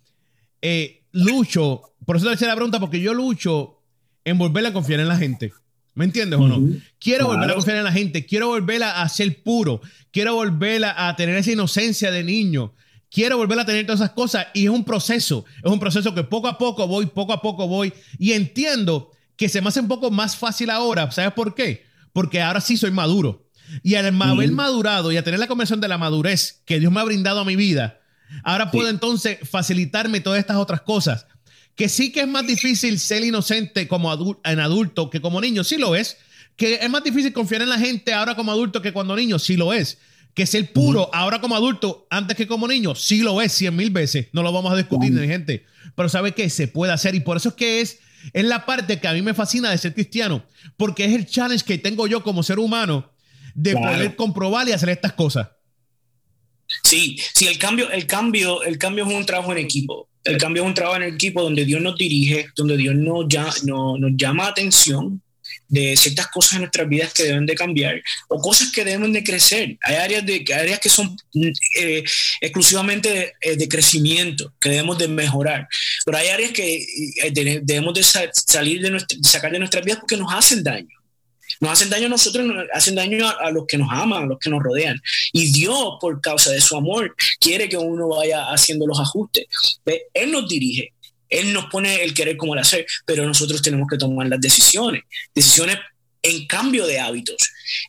eh, 0.61 1.03
lucho, 1.11 1.81
por 2.05 2.17
eso 2.17 2.27
te 2.27 2.33
hice 2.33 2.47
la 2.47 2.55
pregunta, 2.55 2.79
porque 2.79 3.01
yo 3.01 3.13
lucho 3.13 3.81
en 4.25 4.37
volver 4.37 4.65
a 4.65 4.73
confiar 4.73 4.99
en 4.99 5.07
la 5.07 5.17
gente. 5.17 5.53
¿Me 5.95 6.05
entiendes 6.05 6.39
o 6.39 6.47
no? 6.47 6.59
Quiero 6.99 7.27
volver 7.27 7.51
a 7.51 7.53
confiar 7.53 7.77
en 7.77 7.83
la 7.83 7.91
gente, 7.91 8.25
quiero 8.25 8.47
volver 8.47 8.81
a, 8.83 9.07
ser 9.09 9.43
puro, 9.43 9.81
quiero 10.11 10.35
volver 10.35 10.85
a, 10.85 11.15
tener 11.15 11.35
esa 11.35 11.51
inocencia 11.51 12.09
de 12.09 12.23
niño, 12.23 12.73
quiero 13.11 13.37
volver 13.37 13.59
a 13.59 13.65
tener 13.65 13.85
todas 13.85 14.01
esas 14.01 14.11
cosas 14.11 14.47
y 14.53 14.63
es 14.63 14.69
un 14.69 14.83
proceso, 14.83 15.45
es 15.63 15.71
un 15.71 15.79
proceso 15.79 16.15
que 16.15 16.23
poco 16.23 16.47
a 16.47 16.57
poco 16.57 16.87
voy, 16.87 17.05
poco 17.05 17.33
a 17.33 17.41
poco 17.41 17.67
voy 17.67 17.93
y 18.17 18.33
entiendo 18.33 19.11
que 19.35 19.49
se 19.49 19.61
me 19.61 19.67
hace 19.67 19.81
un 19.81 19.87
poco 19.87 20.09
más 20.09 20.35
fácil 20.35 20.71
ahora, 20.71 21.11
¿sabes 21.11 21.33
por 21.33 21.53
qué? 21.53 21.85
Porque 22.11 22.41
ahora 22.41 22.61
sí 22.61 22.77
soy 22.77 22.91
maduro. 22.91 23.49
Y 23.81 23.95
al 23.95 24.21
haber 24.21 24.51
madurado 24.51 25.11
y 25.11 25.17
a 25.17 25.23
tener 25.23 25.39
la 25.39 25.47
conversión 25.47 25.81
de 25.81 25.87
la 25.87 25.97
madurez 25.97 26.61
que 26.65 26.79
Dios 26.79 26.91
me 26.91 26.99
ha 26.99 27.03
brindado 27.03 27.39
a 27.39 27.45
mi 27.45 27.55
vida, 27.55 27.99
ahora 28.43 28.71
puedo 28.71 28.89
entonces 28.89 29.37
facilitarme 29.49 30.19
todas 30.19 30.39
estas 30.39 30.57
otras 30.57 30.81
cosas 30.81 31.27
que 31.75 31.89
sí 31.89 32.11
que 32.11 32.21
es 32.21 32.27
más 32.27 32.45
difícil 32.45 32.99
ser 32.99 33.23
inocente 33.23 33.87
como 33.87 34.39
en 34.43 34.59
adulto 34.59 35.09
que 35.09 35.21
como 35.21 35.41
niño, 35.41 35.63
sí 35.63 35.77
lo 35.77 35.95
es. 35.95 36.17
Que 36.55 36.75
es 36.75 36.89
más 36.89 37.03
difícil 37.03 37.33
confiar 37.33 37.63
en 37.63 37.69
la 37.69 37.79
gente 37.79 38.13
ahora 38.13 38.35
como 38.35 38.51
adulto 38.51 38.81
que 38.81 38.93
cuando 38.93 39.15
niño, 39.15 39.39
sí 39.39 39.57
lo 39.57 39.73
es. 39.73 39.97
Que 40.35 40.45
ser 40.45 40.71
puro 40.71 41.09
ahora 41.13 41.41
como 41.41 41.55
adulto 41.55 42.07
antes 42.09 42.37
que 42.37 42.47
como 42.47 42.67
niño, 42.67 42.95
sí 42.95 43.21
lo 43.21 43.41
es 43.41 43.51
cien 43.51 43.75
mil 43.75 43.89
veces. 43.89 44.27
No 44.33 44.43
lo 44.43 44.51
vamos 44.51 44.71
a 44.71 44.75
discutir, 44.75 45.11
mi 45.11 45.27
gente. 45.27 45.65
Pero 45.95 46.09
sabe 46.09 46.33
que 46.33 46.49
se 46.49 46.67
puede 46.67 46.93
hacer 46.93 47.15
y 47.15 47.21
por 47.21 47.37
eso 47.37 47.49
es 47.49 47.55
que 47.55 47.81
es, 47.81 47.99
es 48.33 48.45
la 48.45 48.65
parte 48.65 48.99
que 48.99 49.07
a 49.07 49.13
mí 49.13 49.21
me 49.21 49.33
fascina 49.33 49.69
de 49.69 49.77
ser 49.77 49.93
cristiano, 49.93 50.45
porque 50.77 51.05
es 51.05 51.13
el 51.13 51.25
challenge 51.25 51.65
que 51.65 51.77
tengo 51.77 52.07
yo 52.07 52.23
como 52.23 52.43
ser 52.43 52.59
humano 52.59 53.11
de 53.55 53.73
poder 53.73 54.15
comprobar 54.15 54.67
y 54.67 54.71
hacer 54.71 54.89
estas 54.89 55.13
cosas. 55.13 55.49
Sí, 56.83 57.19
sí, 57.33 57.47
el 57.47 57.57
cambio, 57.57 57.91
el 57.91 58.07
cambio, 58.07 58.63
el 58.63 58.77
cambio 58.77 59.05
es 59.07 59.13
un 59.13 59.25
trabajo 59.25 59.51
en 59.51 59.59
equipo. 59.59 60.09
El 60.23 60.37
cambio 60.37 60.63
es 60.63 60.67
un 60.67 60.73
trabajo 60.73 60.97
en 60.97 61.13
equipo 61.13 61.41
donde 61.41 61.65
Dios 61.65 61.81
nos 61.81 61.97
dirige, 61.97 62.47
donde 62.55 62.77
Dios 62.77 62.95
nos, 62.95 63.25
ya, 63.27 63.49
no, 63.63 63.97
nos 63.97 64.11
llama 64.15 64.47
atención 64.47 65.21
de 65.67 65.97
ciertas 65.97 66.27
cosas 66.27 66.53
en 66.53 66.59
nuestras 66.59 66.87
vidas 66.87 67.13
que 67.13 67.23
deben 67.23 67.45
de 67.45 67.55
cambiar 67.55 68.01
o 68.27 68.39
cosas 68.39 68.71
que 68.71 68.85
deben 68.85 69.11
de 69.11 69.23
crecer. 69.23 69.77
Hay 69.81 69.95
áreas, 69.95 70.25
de, 70.25 70.45
áreas 70.55 70.79
que 70.79 70.89
son 70.89 71.17
eh, 71.79 72.03
exclusivamente 72.41 73.33
de, 73.41 73.55
de, 73.55 73.67
crecimiento, 73.67 74.53
que 74.59 74.69
debemos 74.69 74.97
de 74.97 75.07
mejorar, 75.07 75.67
pero 76.05 76.17
hay 76.17 76.27
áreas 76.27 76.51
que 76.51 76.75
eh, 77.23 77.59
debemos 77.63 77.93
de 77.93 78.03
salir 78.03 78.81
de, 78.81 79.03
sacar 79.23 79.51
de 79.51 79.59
nuestras 79.59 79.83
vidas 79.83 79.99
porque 79.99 80.17
nos 80.17 80.31
hacen 80.33 80.63
daño. 80.63 81.02
Nos 81.59 81.71
hacen 81.71 81.89
daño 81.89 82.07
a 82.07 82.09
nosotros, 82.09 82.45
nos 82.45 82.65
hacen 82.73 82.95
daño 82.95 83.27
a, 83.27 83.51
los 83.51 83.65
que 83.67 83.77
nos 83.77 83.89
aman, 83.91 84.23
a 84.23 84.25
los 84.25 84.39
que 84.39 84.49
nos 84.49 84.61
rodean. 84.61 84.99
Y 85.31 85.51
Dios, 85.51 85.95
por 85.99 86.19
causa 86.21 86.51
de 86.51 86.61
su 86.61 86.75
amor, 86.75 87.15
quiere 87.39 87.69
que 87.69 87.77
uno 87.77 88.09
vaya 88.09 88.51
haciendo 88.51 88.87
los 88.87 88.99
ajustes. 88.99 89.45
Él 90.13 90.31
nos 90.31 90.47
dirige, 90.47 90.93
Él 91.29 91.53
nos 91.53 91.65
pone 91.65 92.03
el 92.03 92.13
querer 92.13 92.37
como 92.37 92.53
el 92.53 92.59
hacer, 92.59 92.85
pero 93.05 93.25
nosotros 93.25 93.61
tenemos 93.61 93.87
que 93.89 93.97
tomar 93.97 94.27
las 94.27 94.41
decisiones, 94.41 95.03
decisiones 95.33 95.77
en 96.21 96.47
cambio 96.47 96.87
de 96.87 96.99
hábitos. 96.99 97.37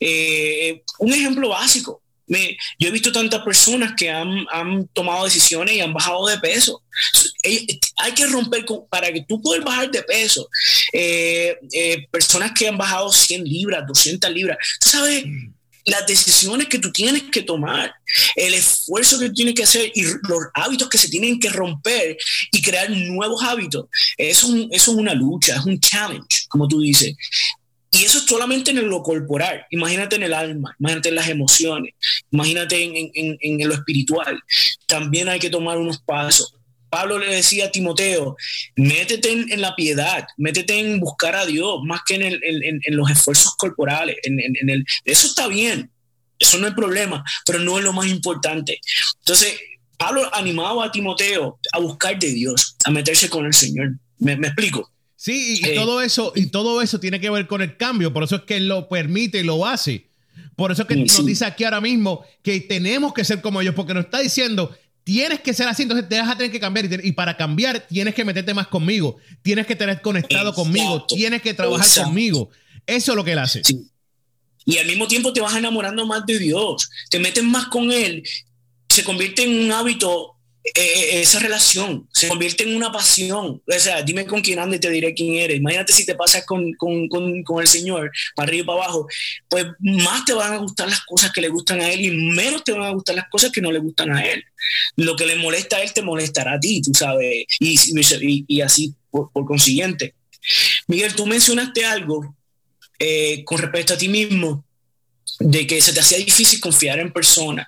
Eh, 0.00 0.82
un 0.98 1.12
ejemplo 1.12 1.48
básico, 1.48 2.02
yo 2.26 2.88
he 2.88 2.90
visto 2.90 3.12
tantas 3.12 3.42
personas 3.42 3.94
que 3.96 4.10
han, 4.10 4.46
tomado 4.92 5.24
decisiones 5.24 5.74
y 5.74 5.80
han 5.80 5.92
bajado 5.92 6.26
de 6.26 6.38
peso. 6.38 6.82
Hay 7.96 8.12
que 8.14 8.26
romper 8.26 8.64
para 8.90 9.12
que 9.12 9.24
tú 9.28 9.40
puedas 9.40 9.64
bajar 9.64 9.90
de 9.90 10.02
peso. 10.02 10.48
Eh, 10.92 11.56
eh, 11.72 12.06
personas 12.10 12.52
que 12.52 12.68
han 12.68 12.78
bajado 12.78 13.12
100 13.12 13.44
libras, 13.44 13.86
200 13.86 14.30
libras. 14.30 14.58
Sabes 14.80 15.24
las 15.86 16.06
decisiones 16.06 16.68
que 16.68 16.78
tú 16.78 16.90
tienes 16.90 17.24
que 17.24 17.42
tomar, 17.42 17.94
el 18.36 18.54
esfuerzo 18.54 19.18
que 19.18 19.28
tú 19.28 19.34
tienes 19.34 19.54
que 19.54 19.64
hacer 19.64 19.92
y 19.94 20.02
los 20.02 20.44
hábitos 20.54 20.88
que 20.88 20.98
se 20.98 21.08
tienen 21.08 21.38
que 21.38 21.50
romper 21.50 22.16
y 22.52 22.62
crear 22.62 22.90
nuevos 22.90 23.42
hábitos. 23.42 23.86
Eso 24.16 24.54
es 24.70 24.88
una 24.88 25.14
lucha, 25.14 25.56
es 25.56 25.64
un 25.64 25.78
challenge, 25.78 26.46
como 26.48 26.68
tú 26.68 26.80
dices. 26.80 27.14
Y 27.94 28.04
eso 28.04 28.18
es 28.18 28.24
solamente 28.24 28.72
en 28.72 28.88
lo 28.88 29.02
corporal. 29.02 29.66
Imagínate 29.70 30.16
en 30.16 30.24
el 30.24 30.34
alma, 30.34 30.74
imagínate 30.80 31.10
en 31.10 31.14
las 31.14 31.28
emociones, 31.28 31.94
imagínate 32.32 32.82
en, 32.82 33.68
lo 33.68 33.74
espiritual. 33.74 34.42
También 34.86 35.28
hay 35.28 35.38
que 35.38 35.50
tomar 35.50 35.78
unos 35.78 36.00
pasos. 36.00 36.56
Pablo 36.90 37.18
le 37.18 37.28
decía 37.28 37.66
a 37.66 37.70
Timoteo, 37.70 38.36
métete 38.76 39.30
en, 39.32 39.60
la 39.60 39.76
piedad, 39.76 40.26
métete 40.36 40.78
en 40.78 40.98
buscar 40.98 41.36
a 41.36 41.46
Dios, 41.46 41.80
más 41.84 42.00
que 42.04 42.14
en, 42.16 42.96
los 42.96 43.10
esfuerzos 43.10 43.54
corporales. 43.56 44.16
El, 44.24 44.84
eso 45.04 45.26
está 45.28 45.46
bien, 45.46 45.90
eso 46.38 46.58
no 46.58 46.66
es 46.66 46.74
problema, 46.74 47.24
pero 47.46 47.60
no 47.60 47.78
es 47.78 47.84
lo 47.84 47.92
más 47.92 48.08
importante. 48.08 48.80
Entonces, 49.20 49.54
Pablo 49.96 50.28
animaba 50.34 50.86
a 50.86 50.92
Timoteo 50.92 51.60
a 51.72 51.78
buscar 51.78 52.18
de 52.18 52.32
Dios, 52.32 52.76
a 52.84 52.90
meterse 52.90 53.28
con 53.28 53.46
el 53.46 53.54
Señor. 53.54 53.94
me 54.18 54.32
explico? 54.34 54.93
Sí, 55.24 55.58
y, 55.64 55.74
todo 55.74 56.02
eso, 56.02 56.34
y 56.36 56.48
todo 56.48 56.82
eso 56.82 57.00
tiene 57.00 57.18
que 57.18 57.30
ver 57.30 57.46
con 57.46 57.62
el 57.62 57.78
cambio. 57.78 58.12
Por 58.12 58.24
eso 58.24 58.36
es 58.36 58.42
que 58.42 58.58
él 58.58 58.68
lo 58.68 58.90
permite 58.90 59.40
y 59.40 59.42
lo 59.42 59.64
hace. 59.64 60.04
Por 60.54 60.70
eso 60.70 60.82
es 60.82 60.88
que 60.88 60.96
nos 60.96 61.24
dice 61.24 61.46
aquí 61.46 61.64
ahora 61.64 61.80
mismo 61.80 62.26
que 62.42 62.60
tenemos 62.60 63.14
que 63.14 63.24
ser 63.24 63.40
como 63.40 63.62
ellos, 63.62 63.74
porque 63.74 63.94
nos 63.94 64.04
está 64.04 64.18
diciendo, 64.18 64.76
tienes 65.02 65.40
que 65.40 65.54
ser 65.54 65.66
así, 65.66 65.84
entonces 65.84 66.10
te 66.10 66.20
vas 66.20 66.28
a 66.28 66.36
tener 66.36 66.52
que 66.52 66.60
cambiar. 66.60 67.02
Y, 67.02 67.12
para 67.12 67.38
cambiar, 67.38 67.86
tienes 67.88 68.14
que 68.14 68.22
meterte 68.22 68.52
más 68.52 68.66
conmigo, 68.66 69.16
tienes 69.40 69.66
que 69.66 69.74
tener 69.74 70.02
conectado 70.02 70.52
conmigo, 70.52 71.06
tienes 71.06 71.40
que 71.40 71.54
trabajar 71.54 72.04
conmigo. 72.04 72.50
Eso 72.86 73.12
es 73.12 73.16
lo 73.16 73.24
que 73.24 73.32
él 73.32 73.38
hace. 73.38 73.62
Y 74.66 74.76
al 74.76 74.86
mismo 74.86 75.08
tiempo 75.08 75.32
te 75.32 75.40
vas 75.40 75.56
enamorando 75.56 76.04
más 76.04 76.26
de 76.26 76.38
Dios, 76.38 76.90
te 77.08 77.18
metes 77.18 77.44
más 77.44 77.68
con 77.68 77.90
Él, 77.90 78.22
se 78.90 79.02
convierte 79.02 79.44
en 79.44 79.64
un 79.64 79.72
hábito 79.72 80.33
eh, 80.64 81.20
esa 81.20 81.40
relación 81.40 82.08
se 82.10 82.26
convierte 82.26 82.62
en 82.64 82.74
una 82.74 82.90
pasión. 82.90 83.62
O 83.66 83.78
sea, 83.78 84.00
dime 84.02 84.24
con 84.24 84.40
quién 84.40 84.58
andas 84.58 84.78
y 84.78 84.80
te 84.80 84.90
diré 84.90 85.12
quién 85.12 85.34
eres. 85.34 85.58
Imagínate 85.58 85.92
si 85.92 86.06
te 86.06 86.14
pasas 86.14 86.46
con, 86.46 86.72
con, 86.74 87.06
con, 87.08 87.42
con, 87.42 87.60
el 87.60 87.68
Señor, 87.68 88.10
para 88.34 88.48
arriba 88.48 88.62
y 88.62 88.66
para 88.66 88.84
abajo, 88.84 89.06
pues 89.48 89.66
más 89.80 90.24
te 90.24 90.32
van 90.32 90.54
a 90.54 90.56
gustar 90.56 90.88
las 90.88 91.02
cosas 91.04 91.32
que 91.32 91.42
le 91.42 91.48
gustan 91.48 91.82
a 91.82 91.90
Él 91.90 92.00
y 92.00 92.10
menos 92.10 92.64
te 92.64 92.72
van 92.72 92.84
a 92.84 92.90
gustar 92.90 93.14
las 93.14 93.28
cosas 93.28 93.52
que 93.52 93.60
no 93.60 93.70
le 93.70 93.78
gustan 93.78 94.10
a 94.10 94.24
Él. 94.24 94.42
Lo 94.96 95.16
que 95.16 95.26
le 95.26 95.36
molesta 95.36 95.76
a 95.76 95.82
Él 95.82 95.92
te 95.92 96.00
molestará 96.00 96.54
a 96.54 96.60
ti, 96.60 96.80
tú 96.80 96.94
sabes, 96.94 97.44
y, 97.60 98.44
y, 98.48 98.60
así 98.62 98.94
por, 99.10 99.30
por, 99.32 99.44
consiguiente. 99.44 100.14
Miguel, 100.86 101.14
tú 101.14 101.26
mencionaste 101.26 101.84
algo 101.84 102.34
eh, 102.98 103.44
con 103.44 103.58
respecto 103.58 103.92
a 103.92 103.98
ti 103.98 104.08
mismo, 104.08 104.64
de 105.40 105.66
que 105.66 105.82
se 105.82 105.92
te 105.92 106.00
hacía 106.00 106.18
difícil 106.18 106.58
confiar 106.60 107.00
en 107.00 107.12
personas. 107.12 107.66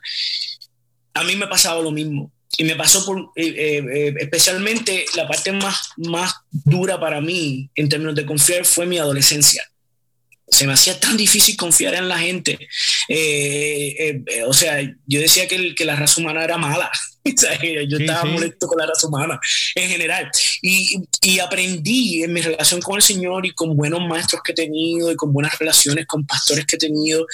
A 1.12 1.24
mí 1.24 1.36
me 1.36 1.46
pasaba 1.46 1.82
lo 1.82 1.90
mismo 1.90 2.30
y 2.58 2.64
me 2.64 2.76
pasó 2.76 3.04
por, 3.04 3.32
eh, 3.36 3.46
eh, 3.46 3.84
eh, 3.92 4.14
especialmente 4.18 5.04
la 5.14 5.28
parte 5.28 5.52
más, 5.52 5.90
más 5.96 6.34
dura 6.50 6.98
para 6.98 7.20
mí 7.20 7.68
en 7.74 7.88
términos 7.88 8.14
de 8.14 8.24
confiar 8.24 8.64
fue 8.64 8.86
mi 8.86 8.98
adolescencia. 8.98 9.68
Se 10.48 10.66
me 10.66 10.74
hacía 10.74 10.98
tan 10.98 11.16
difícil 11.16 11.56
confiar 11.56 11.94
en 11.94 12.08
la 12.08 12.18
gente. 12.18 12.56
o 14.46 14.52
sea, 14.52 14.80
yo 15.06 15.20
decía 15.20 15.48
que, 15.48 15.74
que, 15.74 15.84
la 15.84 15.96
raza 15.96 16.20
humana 16.20 16.44
era 16.44 16.56
mala. 16.56 16.88
yo 17.24 17.98
estaba 17.98 18.24
molesto 18.24 18.68
con 18.68 18.78
la 18.78 18.86
raza 18.86 19.08
humana 19.08 19.40
en 19.74 19.90
general. 19.90 20.30
Y, 20.62 21.02
y, 21.20 21.40
aprendí 21.40 22.22
en 22.22 22.32
mi 22.32 22.40
relación 22.40 22.80
con 22.80 22.96
el 22.96 23.02
Señor 23.02 23.44
y 23.44 23.52
con 23.54 23.76
buenos 23.76 24.00
maestros 24.06 24.40
que 24.44 24.52
he 24.52 24.54
tenido 24.54 25.10
y 25.10 25.16
con 25.16 25.32
buenas 25.32 25.58
relaciones 25.58 26.06
con 26.06 26.24
pastores 26.24 26.64
que 26.64 26.76
he 26.76 26.78
tenido, 26.78 27.26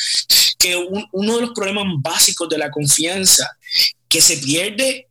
que 0.59 0.75
uno 1.13 1.37
de 1.37 1.43
los 1.43 1.51
problemas 1.51 1.85
básicos 1.99 2.49
de 2.49 2.57
la 2.57 2.71
confianza 2.71 3.47
que 4.09 4.23
se 4.23 4.39
pierde 4.39 5.09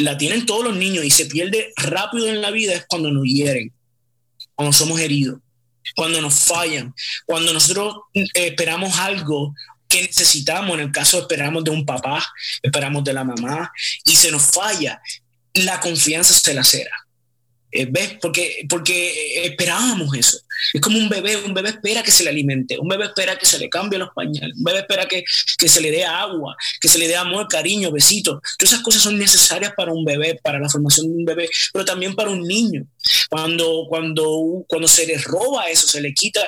la 0.00 0.18
tienen 0.18 0.46
todos 0.46 0.64
los 0.64 0.76
niños 0.76 1.04
y 1.04 1.10
se 1.10 1.26
pierde 1.26 1.72
rápido 1.76 2.28
en 2.28 2.40
la 2.40 2.50
vida 2.50 2.74
es 2.74 2.86
cuando 2.86 3.10
nos 3.10 3.24
hieren, 3.24 3.72
cuando 4.54 4.72
somos 4.72 5.00
heridos, 5.00 5.40
cuando 5.94 6.20
nos 6.20 6.34
fallan, 6.40 6.94
cuando 7.26 7.52
nosotros 7.52 7.96
eh, 8.14 8.26
esperamos 8.34 8.98
algo 8.98 9.54
que 9.88 10.02
necesitamos, 10.02 10.74
en 10.74 10.86
el 10.86 10.92
caso 10.92 11.20
esperamos 11.20 11.64
de 11.64 11.70
un 11.72 11.84
papá, 11.84 12.24
esperamos 12.62 13.02
de 13.02 13.12
la 13.12 13.24
mamá, 13.24 13.72
y 14.04 14.14
se 14.14 14.30
nos 14.30 14.42
falla, 14.42 15.00
la 15.54 15.80
confianza 15.80 16.32
se 16.32 16.54
la 16.54 16.62
cera. 16.62 16.96
Eh, 17.72 17.86
¿Ves? 17.90 18.16
Porque, 18.20 18.64
porque 18.68 19.44
esperábamos 19.46 20.14
eso. 20.14 20.38
Es 20.72 20.80
como 20.80 20.98
un 20.98 21.08
bebé, 21.08 21.36
un 21.36 21.54
bebé 21.54 21.70
espera 21.70 22.02
que 22.02 22.10
se 22.10 22.22
le 22.22 22.30
alimente, 22.30 22.78
un 22.78 22.88
bebé 22.88 23.06
espera 23.06 23.36
que 23.36 23.46
se 23.46 23.58
le 23.58 23.68
cambie 23.68 23.98
los 23.98 24.10
pañales, 24.14 24.56
un 24.56 24.64
bebé 24.64 24.80
espera 24.80 25.06
que, 25.06 25.24
que 25.58 25.68
se 25.68 25.80
le 25.80 25.90
dé 25.90 26.04
agua, 26.04 26.56
que 26.80 26.88
se 26.88 26.98
le 26.98 27.08
dé 27.08 27.16
amor, 27.16 27.48
cariño, 27.48 27.90
besitos. 27.90 28.40
Todas 28.58 28.72
esas 28.72 28.84
cosas 28.84 29.02
son 29.02 29.18
necesarias 29.18 29.72
para 29.76 29.92
un 29.92 30.04
bebé, 30.04 30.38
para 30.42 30.58
la 30.58 30.68
formación 30.68 31.08
de 31.08 31.14
un 31.14 31.24
bebé, 31.24 31.48
pero 31.72 31.84
también 31.84 32.14
para 32.14 32.30
un 32.30 32.42
niño. 32.42 32.86
Cuando, 33.28 33.86
cuando, 33.88 34.64
cuando 34.66 34.88
se 34.88 35.06
le 35.06 35.18
roba 35.18 35.68
eso, 35.68 35.86
se 35.86 36.00
le 36.00 36.12
quita, 36.12 36.40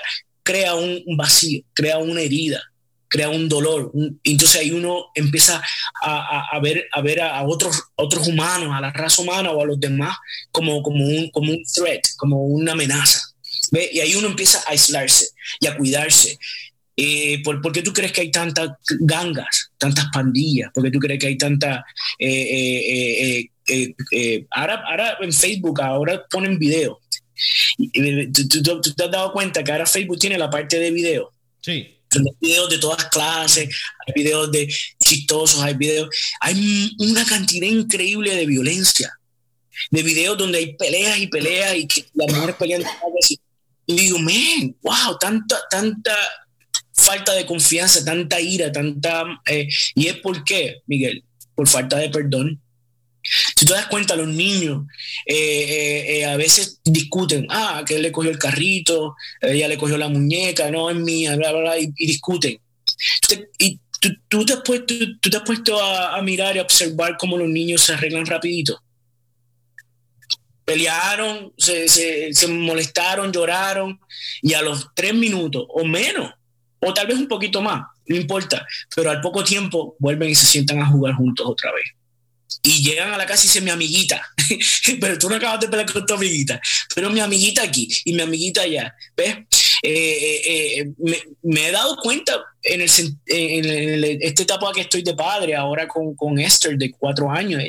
crea 0.43 0.75
un 0.75 1.17
vacío, 1.17 1.63
crea 1.75 1.99
una 1.99 2.21
herida 2.21 2.63
crea 3.13 3.29
un 3.29 3.49
dolor. 3.49 3.93
entonces 4.25 4.61
ahí 4.61 4.73
uno 4.73 5.11
empieza 5.15 5.63
a, 6.01 6.59
ver, 6.61 6.89
a, 6.93 7.03
ver 7.03 7.21
a, 7.21 7.43
otros, 7.45 7.83
otros 7.95 8.27
humanos, 8.27 8.71
a 8.73 8.81
la 8.81 8.91
raza 8.91 9.21
humana 9.21 9.51
o 9.51 9.63
a 9.63 9.67
los 9.67 9.79
demás 9.79 10.17
como, 10.51 10.83
como, 10.83 11.05
un, 11.05 11.31
como 11.31 11.53
un 11.53 11.63
threat, 11.63 12.01
como 12.17 12.47
una 12.47 12.73
amenaza. 12.73 13.21
Y 13.73 14.01
ahí 14.01 14.15
uno 14.15 14.29
empieza 14.29 14.59
a 14.67 14.71
aislarse 14.71 15.29
y 15.61 15.67
a 15.67 15.77
cuidarse. 15.77 16.39
Eh, 16.97 17.43
¿por, 17.43 17.73
qué 17.73 17.83
tú 17.83 17.93
crees 17.93 18.13
que 18.13 18.21
hay 18.21 18.31
tantas 18.31 18.71
gangas, 19.01 19.71
tantas 19.79 20.07
pandillas? 20.13 20.71
¿Por 20.75 20.85
qué 20.85 20.91
tú 20.91 20.99
crees 20.99 21.19
que 21.19 21.27
hay 21.29 21.39
tanta... 21.39 21.85
Eh, 22.19 23.49
eh, 23.67 24.47
ahora, 24.51 24.83
ahora 24.87 25.19
en 25.21 25.33
Facebook, 25.33 25.81
ahora 25.81 26.25
ponen 26.31 26.59
video. 26.59 27.01
¿Tú, 28.33 28.63
tú, 28.63 28.95
te 28.95 29.05
has 29.05 29.11
dado 29.11 29.33
cuenta 29.33 29.65
que 29.65 29.73
ahora 29.73 29.87
Facebook 29.87 30.19
tiene 30.19 30.37
la 30.37 30.51
parte 30.51 30.79
de 30.79 30.91
video? 30.91 31.33
Sí. 31.61 31.99
Hay 32.15 32.37
videos 32.41 32.69
de 32.69 32.79
todas 32.79 33.07
clases, 33.07 33.71
hay 34.07 34.13
videos 34.15 34.53
de 34.53 34.73
chistosos, 35.03 35.63
hay 35.63 35.75
videos... 35.75 36.11
Hay 36.41 36.95
una 36.99 37.25
cantidad 37.25 37.67
increíble 37.67 38.35
de 38.37 38.45
violencia. 38.45 39.19
De 39.91 40.03
videos 40.03 40.37
donde 40.37 40.59
hay 40.59 40.77
peleas 40.77 41.19
y 41.19 41.27
peleas 41.29 41.75
y 41.75 41.87
que 41.87 42.05
las 42.13 42.31
mujeres 42.31 42.57
pelean 42.57 42.83
y 43.87 43.97
digo, 43.97 44.19
man, 44.19 44.77
wow, 44.83 45.19
tanta, 45.19 45.61
tanta 45.71 46.17
falta 46.93 47.33
de 47.33 47.47
confianza, 47.47 48.05
tanta 48.05 48.41
ira, 48.41 48.71
tanta... 48.71 49.25
Eh, 49.47 49.69
¿Y 49.95 50.07
es 50.07 50.17
por 50.19 50.45
qué, 50.45 50.83
Miguel? 50.87 51.25
Por 51.55 51.69
falta 51.69 51.99
de 51.99 52.09
perdón. 52.09 52.61
Si 53.57 53.67
te 53.67 53.73
das 53.73 53.87
cuenta, 53.87 54.17
los 54.17 54.29
niños 54.29 54.85
eh, 55.27 56.07
eh, 56.09 56.25
a 56.27 56.37
veces 56.37 56.81
discuten, 56.85 57.47
ah, 57.51 57.85
que 57.87 57.97
él 57.97 58.03
le 58.03 58.11
cogió 58.11 58.31
el 58.31 58.39
carrito, 58.39 59.15
ella 59.41 59.69
le 59.69 59.79
cogió 59.79 59.97
la 59.97 60.09
muñeca, 60.09 60.71
no 60.71 60.91
es 60.91 60.97
mía, 60.97 61.37
bla, 61.37 61.53
bla, 61.53 61.61
bla, 61.61 61.79
y, 61.79 61.87
discuten. 61.93 62.59
Y 63.59 63.79
tú, 64.29 64.45
te 64.45 64.55
has 64.55 64.61
puesto, 64.65 64.95
tú 65.21 65.31
te 65.31 65.37
has 65.37 65.45
puesto 65.45 65.81
a, 65.81 66.17
a 66.17 66.23
mirar 66.23 66.57
y 66.57 66.59
a 66.59 66.63
observar 66.63 67.17
cómo 67.17 67.39
los 67.39 67.49
niños 67.49 67.83
se 67.83 67.93
arreglan 67.93 68.27
rapidito 68.27 68.83
pelearon, 70.73 71.53
se, 71.59 71.87
se, 71.87 72.49
molestaron, 72.49 73.31
lloraron 73.31 74.01
y 74.41 74.55
a 74.55 74.63
los 74.63 74.89
tres 74.95 75.13
minutos 75.13 75.67
o 75.69 75.85
menos, 75.85 76.33
o 76.81 76.95
tal 76.95 77.07
vez 77.07 77.19
un 77.19 77.29
poquito 77.29 77.61
más, 77.61 77.83
no 78.07 78.17
importa, 78.17 78.67
pero 78.97 79.11
al 79.11 79.21
poco 79.21 79.45
tiempo 79.45 79.97
vuelven 79.99 80.31
y 80.31 80.35
se 80.35 80.47
sientan 80.47 80.81
a 80.81 80.87
jugar 80.87 81.15
juntos 81.15 81.47
otra 81.47 81.71
vez. 81.73 81.85
Y 82.63 82.83
llegan 82.83 83.13
a 83.13 83.19
la 83.19 83.27
casa 83.27 83.45
y 83.45 83.49
dicen 83.49 83.65
mi 83.65 83.71
amiguita, 83.71 84.25
pero 85.01 85.19
tú 85.19 85.29
no 85.29 85.37
acabas 85.37 85.61
de 85.61 85.69
pelear 85.69 85.93
con 85.93 86.07
tu 86.07 86.15
amiguita, 86.15 86.59
pero 86.95 87.11
mi 87.11 87.21
amiguita 87.21 87.63
aquí 87.63 87.89
y 88.05 88.15
mi 88.15 88.23
amiguita 88.23 88.63
allá, 88.63 88.95
¿ves? 89.15 89.39
Eh, 89.85 90.41
eh, 90.47 90.81
eh, 90.81 90.93
me, 91.43 91.67
he 91.67 91.73
dado 91.73 91.97
cuenta 91.97 92.41
en, 92.63 92.83
el, 92.83 92.91
en, 93.27 94.23
esta 94.23 94.45
etapa 94.45 94.71
que 94.73 94.83
estoy 94.83 95.03
de 95.03 95.15
padre, 95.15 95.57
ahora 95.57 95.89
con, 95.89 96.39
Esther 96.39 96.79
de 96.79 96.93
cuatro 96.93 97.29
años, 97.29 97.61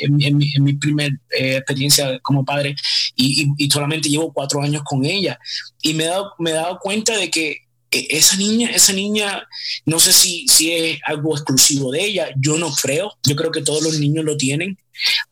en, 0.00 0.36
mi, 0.36 0.72
primera 0.74 1.14
experiencia 1.30 2.18
como 2.20 2.42
padre, 2.42 2.74
y, 3.14 3.46
y, 3.58 3.70
solamente 3.70 4.08
llevo 4.08 4.32
cuatro 4.32 4.62
años 4.62 4.82
con 4.82 5.04
ella. 5.04 5.38
Y 5.82 5.92
me 5.92 6.04
he 6.04 6.06
dado, 6.06 6.32
me 6.38 6.50
he 6.50 6.54
dado 6.54 6.78
cuenta 6.78 7.14
de 7.18 7.30
que 7.30 7.58
esa 7.90 8.36
niña, 8.36 8.70
esa 8.70 8.94
niña, 8.94 9.46
no 9.84 9.98
sé 9.98 10.14
si, 10.14 10.48
si 10.48 10.72
es 10.72 11.00
algo 11.04 11.34
exclusivo 11.34 11.90
de 11.90 12.02
ella, 12.02 12.30
yo 12.36 12.56
no 12.56 12.72
creo, 12.72 13.12
yo 13.22 13.36
creo 13.36 13.50
que 13.50 13.62
todos 13.62 13.82
los 13.82 13.98
niños 13.98 14.24
lo 14.24 14.38
tienen, 14.38 14.78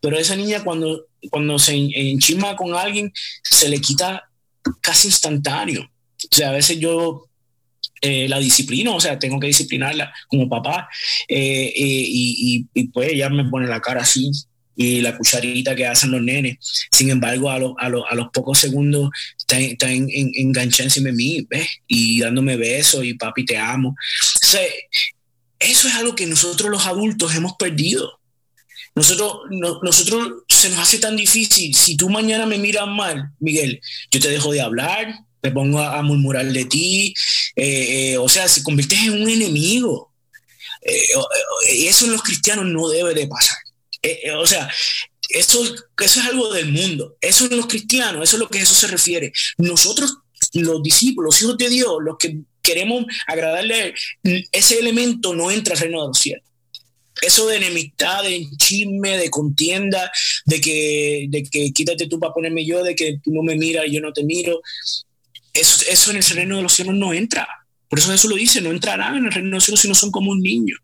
pero 0.00 0.18
esa 0.18 0.36
niña 0.36 0.62
cuando, 0.62 1.06
cuando 1.30 1.58
se 1.58 1.72
enchima 1.74 2.56
con 2.56 2.74
alguien, 2.74 3.10
se 3.42 3.70
le 3.70 3.80
quita 3.80 4.28
casi 4.82 5.08
instantáneo. 5.08 5.88
O 6.30 6.34
sea, 6.34 6.50
a 6.50 6.52
veces 6.52 6.78
yo 6.78 7.26
eh, 8.00 8.28
la 8.28 8.38
disciplino, 8.38 8.94
o 8.96 9.00
sea, 9.00 9.18
tengo 9.18 9.40
que 9.40 9.46
disciplinarla 9.46 10.12
como 10.28 10.48
papá, 10.48 10.88
eh, 11.28 11.72
eh, 11.74 12.04
y, 12.74 12.84
pues 12.92 13.12
ella 13.12 13.30
me 13.30 13.44
pone 13.44 13.66
la 13.66 13.80
cara 13.80 14.02
así 14.02 14.30
y 14.76 15.00
la 15.00 15.16
cucharita 15.16 15.74
que 15.74 15.86
hacen 15.86 16.10
los 16.10 16.20
nenes. 16.20 16.58
Sin 16.90 17.10
embargo, 17.10 17.50
a, 17.50 17.54
a, 17.54 17.86
a 17.86 18.14
los 18.14 18.28
pocos 18.32 18.58
segundos 18.58 19.10
está, 19.38 19.58
está 19.58 19.90
en, 19.90 20.08
en 20.10 21.16
mí, 21.16 21.46
¿ves? 21.48 21.68
Y 21.86 22.20
dándome 22.20 22.56
besos 22.56 23.04
y 23.04 23.14
papi, 23.14 23.46
te 23.46 23.56
amo. 23.56 23.90
O 23.90 24.46
sea, 24.46 24.60
eso 25.58 25.88
es 25.88 25.94
algo 25.94 26.14
que 26.14 26.26
nosotros 26.26 26.70
los 26.70 26.86
adultos 26.86 27.34
hemos 27.34 27.54
perdido. 27.56 28.20
Nosotros, 28.94 29.40
nosotros 29.82 30.44
se 30.48 30.70
nos 30.70 30.78
hace 30.78 30.98
tan 30.98 31.16
difícil. 31.16 31.74
Si 31.74 31.96
tú 31.96 32.08
mañana 32.08 32.46
me 32.46 32.58
miras 32.58 32.86
mal, 32.86 33.30
Miguel, 33.40 33.80
yo 34.10 34.20
te 34.20 34.28
dejo 34.30 34.52
de 34.52 34.60
hablar, 34.62 35.14
me 35.46 35.52
pongo 35.52 35.80
a, 35.80 36.02
murmurar 36.02 36.46
de 36.46 36.64
ti, 36.64 37.14
eh, 37.54 38.12
eh, 38.12 38.18
o 38.18 38.28
sea, 38.28 38.48
se 38.48 38.62
conviertes 38.64 38.98
en 38.98 39.22
un 39.22 39.28
enemigo. 39.28 40.12
Eh, 40.82 41.86
eso 41.88 42.06
en 42.06 42.12
los 42.12 42.22
cristianos 42.22 42.66
no 42.66 42.88
debe 42.88 43.14
de 43.14 43.28
pasar. 43.28 43.56
o 44.38 44.46
sea, 44.46 44.68
eso, 45.28 45.62
eso 45.64 46.20
es 46.20 46.26
algo 46.26 46.52
del 46.52 46.72
mundo. 46.72 47.16
Eso 47.20 47.44
en 47.46 47.56
los 47.56 47.66
cristianos, 47.66 48.22
eso 48.22 48.36
es 48.36 48.40
lo 48.40 48.48
que 48.48 48.58
Jesús 48.58 48.78
se 48.78 48.88
refiere. 48.88 49.32
Nosotros, 49.58 50.18
los 50.52 50.82
discípulos, 50.82 51.34
los 51.34 51.42
hijos 51.42 51.58
de 51.58 51.68
Dios, 51.68 51.96
los 52.00 52.16
que 52.18 52.38
queremos 52.60 53.04
agradarle, 53.28 53.94
ese 54.50 54.78
elemento 54.78 55.34
no 55.34 55.50
entra 55.52 55.74
al 55.74 55.80
reino 55.80 56.02
de 56.02 56.08
los 56.08 56.18
cielos. 56.18 56.44
Eso 57.22 57.46
de 57.46 57.56
enemistad, 57.56 58.24
de 58.24 58.46
chisme, 58.58 59.16
de 59.16 59.30
contienda, 59.30 60.10
de 60.44 60.60
que, 60.60 61.26
de 61.30 61.44
que 61.44 61.72
quítate 61.72 62.08
tú 62.08 62.18
para 62.18 62.34
ponerme 62.34 62.66
yo, 62.66 62.82
de 62.82 62.94
que 62.94 63.18
tú 63.22 63.32
no 63.32 63.42
me 63.42 63.56
miras 63.56 63.86
y 63.86 63.94
yo 63.94 64.00
no 64.00 64.12
te 64.12 64.22
miro, 64.22 64.60
eso, 65.60 66.10
en 66.10 66.16
el 66.16 66.22
reino 66.22 66.56
de 66.56 66.62
los 66.62 66.72
cielos 66.72 66.94
no 66.94 67.12
entra. 67.12 67.46
Por 67.88 67.98
eso 67.98 68.10
Jesús 68.10 68.30
lo 68.30 68.36
dice, 68.36 68.60
no 68.60 68.70
entrarán 68.70 69.16
en 69.16 69.26
el 69.26 69.32
reino 69.32 69.50
de 69.50 69.54
los 69.56 69.64
cielos 69.64 69.80
si 69.80 69.88
no 69.88 69.94
son 69.94 70.10
como 70.10 70.30
un 70.30 70.40
niño. 70.40 70.76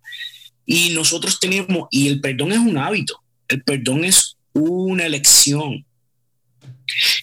Y 0.64 0.90
nosotros 0.90 1.40
tenemos, 1.40 1.88
y 1.90 2.08
el 2.08 2.20
perdón 2.20 2.52
es 2.52 2.58
un 2.58 2.78
hábito, 2.78 3.20
el 3.48 3.62
perdón 3.62 4.04
es 4.04 4.36
una 4.52 5.06
elección. 5.06 5.84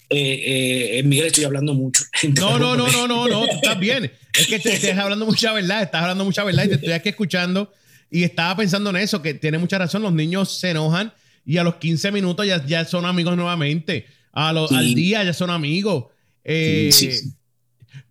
Eh, 0.09 0.97
eh, 0.97 1.03
Miguel, 1.03 1.27
estoy 1.27 1.43
hablando 1.43 1.73
mucho. 1.73 2.03
No, 2.35 2.59
no, 2.59 2.75
no, 2.75 2.91
no, 2.91 3.07
no, 3.07 3.27
no, 3.27 3.45
estás 3.45 3.79
bien. 3.79 4.11
Es 4.33 4.47
que 4.47 4.59
te, 4.59 4.73
estás 4.73 4.97
hablando 4.97 5.25
mucha 5.25 5.53
verdad, 5.53 5.83
estás 5.83 6.01
hablando 6.01 6.25
mucha 6.25 6.43
verdad 6.43 6.65
y 6.65 6.69
te 6.69 6.75
estoy 6.75 6.91
aquí 6.91 7.09
escuchando 7.09 7.71
y 8.09 8.23
estaba 8.23 8.55
pensando 8.57 8.89
en 8.89 8.97
eso, 8.97 9.21
que 9.21 9.33
tiene 9.33 9.57
mucha 9.57 9.77
razón, 9.77 10.01
los 10.01 10.13
niños 10.13 10.59
se 10.59 10.71
enojan 10.71 11.13
y 11.45 11.57
a 11.57 11.63
los 11.63 11.75
15 11.75 12.11
minutos 12.11 12.45
ya, 12.45 12.65
ya 12.65 12.85
son 12.85 13.05
amigos 13.05 13.35
nuevamente, 13.35 14.07
a 14.33 14.49
al 14.49 14.95
día 14.95 15.23
ya 15.23 15.33
son 15.33 15.49
amigos. 15.49 16.05
Eh, 16.43 16.91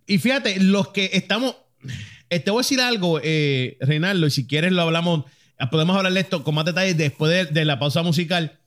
y 0.09 0.17
fíjate, 0.17 0.59
los 0.59 0.89
que 0.89 1.11
estamos. 1.13 1.55
Eh, 2.31 2.39
te 2.39 2.49
voy 2.51 2.59
a 2.59 2.63
decir 2.63 2.81
algo, 2.81 3.19
eh, 3.23 3.77
Reinaldo, 3.79 4.25
y 4.27 4.31
si 4.31 4.47
quieres 4.47 4.71
lo 4.71 4.81
hablamos, 4.81 5.25
podemos 5.69 5.95
hablar 5.95 6.13
de 6.13 6.19
esto 6.19 6.43
con 6.43 6.55
más 6.55 6.65
detalles 6.65 6.97
después 6.97 7.53
de, 7.53 7.65
la 7.65 7.77
pausa 7.79 8.01
musical. 8.01 8.59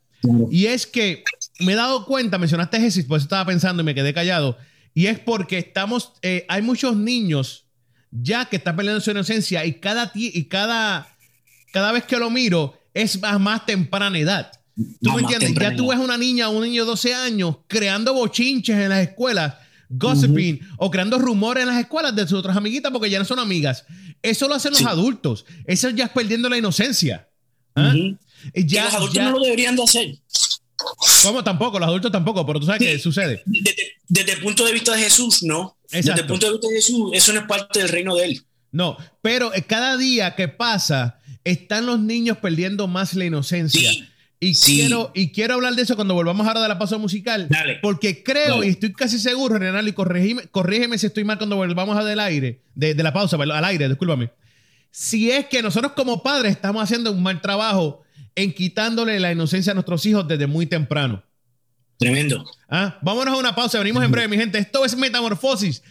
Y 0.51 0.67
es 0.67 0.87
que 0.87 1.25
me 1.59 1.73
he 1.73 1.77
dado 1.77 2.07
cuenta, 2.07 2.39
mencionaste 2.39 2.81
Jesús, 2.81 3.05
por 3.05 3.19
eso 3.19 3.25
estaba 3.25 3.45
pensando 3.45 3.83
y 3.83 3.87
me 3.87 3.95
quedé 3.95 4.15
callado. 4.15 4.57
Y 4.95 5.07
es 5.07 5.19
porque 5.19 5.59
estamos, 5.59 6.13
eh, 6.23 6.47
hay 6.49 6.63
muchos 6.63 6.97
niños 6.97 7.67
ya 8.13 8.45
que 8.45 8.57
están 8.57 8.77
perdiendo 8.77 9.01
su 9.01 9.11
inocencia 9.11 9.65
y 9.65 9.75
cada, 9.75 10.13
y 10.15 10.45
cada, 10.45 11.09
cada 11.73 11.91
vez 11.91 12.05
que 12.05 12.19
lo 12.19 12.31
miro 12.31 12.79
es 12.95 13.21
más, 13.21 13.41
más 13.41 13.67
temprana 13.67 14.17
edad. 14.17 14.53
¿Tú 15.01 15.13
me 15.13 15.23
entiendes? 15.23 15.55
Ya 15.55 15.75
tú 15.75 15.89
ves 15.89 15.99
una 15.99 16.17
niña 16.17 16.49
un 16.49 16.63
niño 16.63 16.85
de 16.85 16.91
12 16.91 17.15
años 17.15 17.57
creando 17.67 18.15
bochinches 18.15 18.77
en 18.77 18.91
las 18.91 19.01
escuelas 19.01 19.55
gossiping 19.93 20.61
o 20.79 20.91
creando 20.91 21.19
rumores 21.19 21.63
en 21.63 21.69
las 21.69 21.81
escuelas 21.81 22.15
de 22.15 22.27
sus 22.27 22.39
otras 22.39 22.57
amiguitas 22.57 22.91
porque 22.93 23.11
ya 23.11 23.19
no 23.19 23.25
son 23.25 23.39
amigas. 23.39 23.85
Eso 24.23 24.49
lo 24.49 24.55
hacen 24.55 24.73
los 24.73 24.85
adultos. 24.85 25.45
Eso 25.67 25.91
ya 25.91 26.05
es 26.05 26.11
perdiendo 26.11 26.49
la 26.49 26.59
inocencia. 26.59 27.29
¿Ah? 27.75 27.95
ya, 28.55 28.85
los 28.85 28.95
adultos 28.95 29.23
no 29.23 29.31
lo 29.33 29.41
deberían 29.41 29.77
de 29.77 29.83
hacer. 29.83 30.19
¿Cómo 31.23 31.45
tampoco? 31.45 31.79
Los 31.79 31.89
adultos 31.89 32.11
tampoco, 32.11 32.45
pero 32.47 32.61
tú 32.61 32.67
sabes 32.67 32.81
qué 32.81 32.99
sucede. 32.99 33.43
Desde, 34.09 34.33
el 34.33 34.41
punto 34.41 34.65
de 34.65 34.73
vista 34.73 34.95
de 34.95 35.03
Jesús, 35.03 35.43
no. 35.43 35.77
Desde 35.91 36.13
el 36.13 36.27
punto 36.27 36.47
de 36.47 36.53
vista 36.53 36.69
de 36.69 36.75
Jesús, 36.75 37.11
eso 37.13 37.33
no 37.33 37.41
es 37.41 37.47
parte 37.47 37.81
del 37.81 37.89
reino 37.89 38.15
de 38.17 38.25
él. 38.27 38.43
No, 38.73 38.97
pero 39.21 39.53
eh, 39.55 39.63
cada 39.63 39.97
día 39.97 40.35
que 40.35 40.49
pasa, 40.49 41.21
están 41.45 41.87
los 41.87 42.01
niños 42.01 42.39
perdiendo 42.39 42.87
más 42.89 43.15
la 43.15 43.25
inocencia. 43.25 43.91
Y, 44.45 44.55
quiero, 44.55 45.13
y 45.15 45.31
quiero 45.31 45.55
hablar 45.55 45.77
de 45.77 45.83
eso 45.83 45.95
cuando 45.95 46.15
volvamos 46.15 46.45
ahora 46.45 46.63
de 46.63 46.69
la 46.69 46.77
pausa 46.77 46.99
musical. 46.99 47.49
Porque 47.81 48.25
creo, 48.25 48.65
y 48.65 48.71
estoy 48.71 48.93
casi 48.93 49.21
seguro, 49.21 49.57
Renal, 49.57 49.87
y 49.87 49.93
corrígeme, 49.93 50.49
corrígeme 50.49 50.99
si 50.99 51.07
estoy 51.07 51.23
mal 51.23 51.39
cuando 51.39 51.55
volvamos 51.55 51.97
a 51.97 52.03
del 52.03 52.19
aire, 52.19 52.61
de, 52.75 52.93
la 52.97 53.13
pausa, 53.13 53.37
al 53.37 53.65
aire, 53.65 53.89
discúlpame. 53.89 54.33
si 54.91 55.31
es 55.31 55.47
que 55.47 55.63
nosotros 55.63 55.93
como 55.93 56.25
padres 56.25 56.51
estamos 56.51 56.83
haciendo 56.83 57.13
un 57.13 57.23
mal 57.23 57.41
trabajo 57.41 58.03
en 58.35 58.53
quitándole 58.53 59.21
la 59.21 59.31
inocencia 59.31 59.71
a 59.71 59.75
nuestros 59.75 60.05
hijos 60.07 60.27
desde 60.27 60.49
muy 60.49 60.67
temprano. 60.67 61.23
Tremendo. 61.97 62.45
¿Ah? 62.69 62.99
Vámonos 63.01 63.35
a 63.35 63.37
una 63.37 63.55
pausa, 63.55 63.79
venimos 63.79 64.03
en 64.03 64.11
breve, 64.11 64.27
mi 64.27 64.39
gente. 64.39 64.59
Esto 64.59 64.85
es 64.85 64.97
Metamorfosis. 64.97 65.85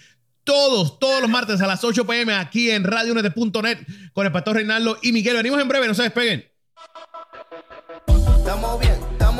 Todos, 0.44 1.00
todos 1.00 1.22
los 1.22 1.30
martes 1.30 1.62
a 1.62 1.68
las 1.68 1.86
8 1.86 2.06
pm 2.06 2.34
aquí 2.34 2.70
en 2.70 2.84
radionet.net 2.84 3.78
con 4.12 4.26
el 4.26 4.34
pastor 4.34 4.58
Reinaldo 4.58 4.98
y 5.02 5.14
Miguel. 5.14 5.38
Venimos 5.38 5.62
en 5.62 5.70
breve, 5.70 5.88
no 5.88 5.94
se 5.94 6.04
despeguen. 6.04 6.51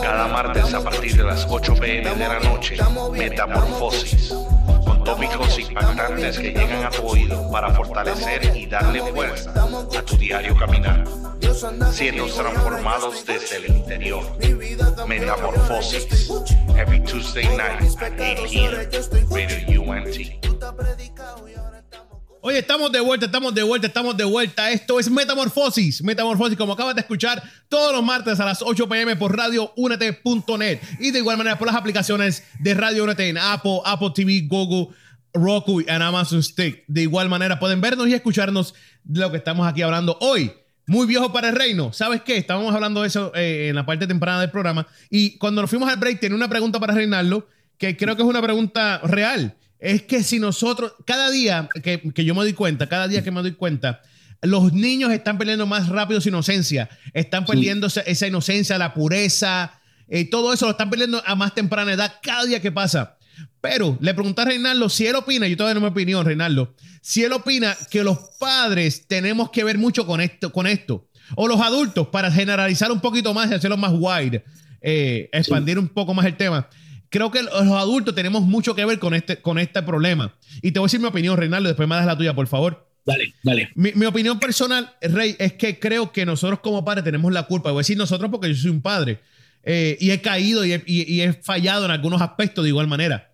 Cada 0.02 0.28
martes 0.28 0.74
a 0.74 0.82
partir 0.82 1.18
de 1.18 1.24
las 1.24 1.46
8 1.50 1.76
pm 1.76 2.16
de 2.16 2.28
la 2.28 2.40
noche, 2.40 2.78
Metamorfosis, 3.12 4.34
con 4.86 5.04
tópicos 5.04 5.60
impactantes 5.60 6.40
que 6.40 6.52
llegan 6.52 6.86
a 6.86 6.90
tu 6.90 7.06
oído 7.06 7.52
para 7.52 7.74
fortalecer 7.74 8.56
y 8.56 8.68
darle 8.68 9.02
fuerza 9.12 9.52
a 9.52 10.02
tu 10.04 10.16
diario 10.16 10.56
caminar, 10.56 11.04
siendo 11.92 12.26
transformados 12.28 13.26
desde 13.26 13.58
el 13.58 13.66
interior. 13.76 14.24
Metamorfosis, 15.06 16.32
every 16.78 17.02
Tuesday 17.02 17.46
night 17.58 17.82
at 18.02 18.14
8 18.18 18.48
p.m. 18.48 18.76
Radio 19.30 19.82
UNT. 19.82 20.42
Oye, 22.44 22.58
estamos 22.58 22.92
de 22.92 23.00
vuelta, 23.00 23.28
estamos 23.28 23.54
de 23.54 23.62
vuelta, 23.62 23.86
estamos 23.86 24.18
de 24.18 24.24
vuelta. 24.24 24.72
Esto 24.72 25.00
es 25.00 25.12
Metamorfosis. 25.12 26.02
Metamorfosis, 26.02 26.58
como 26.58 26.74
acabas 26.74 26.96
de 26.96 27.02
escuchar, 27.02 27.44
todos 27.70 27.94
los 27.94 28.04
martes 28.04 28.40
a 28.40 28.46
las 28.46 28.64
8 28.64 28.90
pm 28.90 29.16
por 29.16 29.38
radioúnete.net. 29.38 30.80
Y 31.00 31.12
de 31.12 31.20
igual 31.20 31.38
manera 31.38 31.60
por 31.60 31.68
las 31.68 31.76
aplicaciones 31.76 32.44
de 32.58 32.74
Radio 32.74 33.04
Únete 33.04 33.30
en 33.30 33.38
Apple, 33.38 33.82
Apple 33.86 34.10
TV, 34.16 34.48
Google, 34.48 34.88
Roku 35.36 35.82
y 35.82 35.86
Amazon 35.88 36.42
Stick. 36.42 36.84
De 36.88 37.04
igual 37.04 37.30
manera 37.30 37.60
pueden 37.60 37.80
vernos 37.80 38.08
y 38.08 38.16
escucharnos 38.16 38.74
de 39.04 39.20
lo 39.22 39.30
que 39.30 39.38
estamos 39.38 39.68
aquí 39.68 39.84
hablando 39.84 40.18
hoy. 40.20 40.52
Muy 40.88 41.06
viejo 41.06 41.32
para 41.32 41.50
el 41.50 41.56
reino. 41.56 41.94
¿Sabes 41.94 42.24
qué? 42.24 42.38
Estábamos 42.38 42.74
hablando 42.74 43.04
de 43.04 43.08
eso 43.08 43.32
eh, 43.36 43.68
en 43.70 43.76
la 43.76 43.86
parte 43.86 44.08
temprana 44.08 44.42
del 44.42 44.50
programa. 44.50 44.88
Y 45.12 45.38
cuando 45.38 45.62
nos 45.62 45.70
fuimos 45.70 45.88
al 45.88 45.98
break, 45.98 46.20
tenía 46.20 46.36
una 46.36 46.50
pregunta 46.50 46.80
para 46.80 46.96
Reinaldo, 46.96 47.48
que 47.78 47.96
creo 47.96 48.16
que 48.16 48.24
es 48.24 48.28
una 48.28 48.42
pregunta 48.42 49.00
real 49.04 49.56
es 49.82 50.04
que 50.04 50.24
si 50.24 50.40
nosotros, 50.40 50.94
cada 51.06 51.32
día 51.32 51.68
que, 51.84 52.00
yo 52.24 52.36
me 52.36 52.42
doy 52.42 52.54
cuenta, 52.54 52.88
cada 52.88 53.08
día 53.08 53.24
que 53.24 53.32
me 53.32 53.42
doy 53.42 53.54
cuenta, 53.54 54.02
los 54.44 54.74
niños 54.74 55.12
están 55.12 55.40
perdiendo 55.40 55.66
más 55.66 55.90
rápido 55.90 56.22
su 56.22 56.30
inocencia, 56.30 56.88
están 57.14 57.46
perdiendo 57.46 57.88
esa, 57.88 58.28
inocencia, 58.28 58.78
la 58.78 58.94
pureza, 58.94 59.82
eh, 60.08 60.30
todo 60.30 60.54
eso 60.54 60.66
lo 60.66 60.72
están 60.72 60.92
perdiendo 60.92 61.22
a 61.26 61.36
más 61.36 61.56
temprana 61.56 61.94
edad 61.94 62.14
cada 62.22 62.46
día 62.46 62.62
que 62.62 62.72
pasa. 62.72 63.18
Pero 63.60 63.98
le 64.02 64.14
pregunté 64.14 64.44
a 64.44 64.46
Reinaldo 64.46 64.88
si 64.88 65.08
él 65.08 65.16
opina, 65.16 65.48
yo 65.48 65.58
todavía 65.58 65.76
no 65.76 65.82
me 65.82 65.88
opinión, 65.88 66.26
Reinaldo, 66.26 66.76
si 67.02 67.24
él 67.24 67.34
opina 67.34 67.76
que 67.90 68.04
los 68.04 68.20
padres 68.40 69.08
tenemos 69.08 69.50
que 69.50 69.64
ver 69.64 69.80
mucho 69.80 70.06
con 70.06 70.22
esto, 70.22 70.52
con 70.52 70.68
esto, 70.68 71.08
o 71.36 71.48
los 71.48 71.60
adultos, 71.60 72.08
para 72.08 72.32
generalizar 72.32 72.92
un 72.92 73.02
poquito 73.02 73.34
más 73.34 73.50
y 73.50 73.56
hacerlo 73.56 73.78
más 73.78 73.94
wide, 73.96 74.44
eh, 74.82 75.30
expandir 75.32 75.80
un 75.80 75.88
poco 75.88 76.14
más 76.14 76.26
el 76.28 76.38
tema 76.38 76.68
creo 77.12 77.30
que 77.30 77.44
los 77.44 77.54
adultos 77.54 78.16
tenemos 78.16 78.42
mucho 78.42 78.74
que 78.74 78.86
ver 78.86 78.98
con 78.98 79.14
este, 79.14 79.42
con 79.42 79.60
este 79.60 79.84
problema. 79.84 80.34
Y 80.64 80.72
te 80.72 80.80
voy 80.80 80.86
a 80.86 80.88
decir 80.88 81.00
mi 81.00 81.08
opinión, 81.08 81.38
Reinaldo, 81.38 81.68
después 81.68 81.88
me 81.88 81.96
das 81.96 82.06
la 82.06 82.18
tuya, 82.18 82.34
por 82.34 82.48
favor. 82.48 82.88
Dale, 83.06 83.34
dale. 83.44 83.70
Mi, 83.76 84.06
opinión 84.06 84.40
personal, 84.40 84.96
Rey, 85.02 85.36
es 85.38 85.54
que 85.54 85.80
creo 85.80 86.12
que 86.12 86.26
nosotros 86.26 86.60
como 86.62 86.86
padres 86.86 87.04
tenemos 87.04 87.32
la 87.34 87.44
culpa. 87.44 87.72
Voy 87.72 87.80
a 87.80 87.82
decir 87.82 87.98
nosotros 87.98 88.32
porque 88.32 88.48
yo 88.48 88.56
soy 88.56 88.72
un 88.72 88.82
padre 88.82 89.20
eh, 89.64 89.98
y 90.00 90.12
he 90.12 90.22
caído 90.22 90.64
y 90.66 91.22
he, 91.22 91.34
fallado 91.34 91.86
en 91.86 91.92
algunos 91.92 92.22
aspectos 92.22 92.64
de 92.64 92.70
igual 92.70 92.88
manera. 92.88 93.34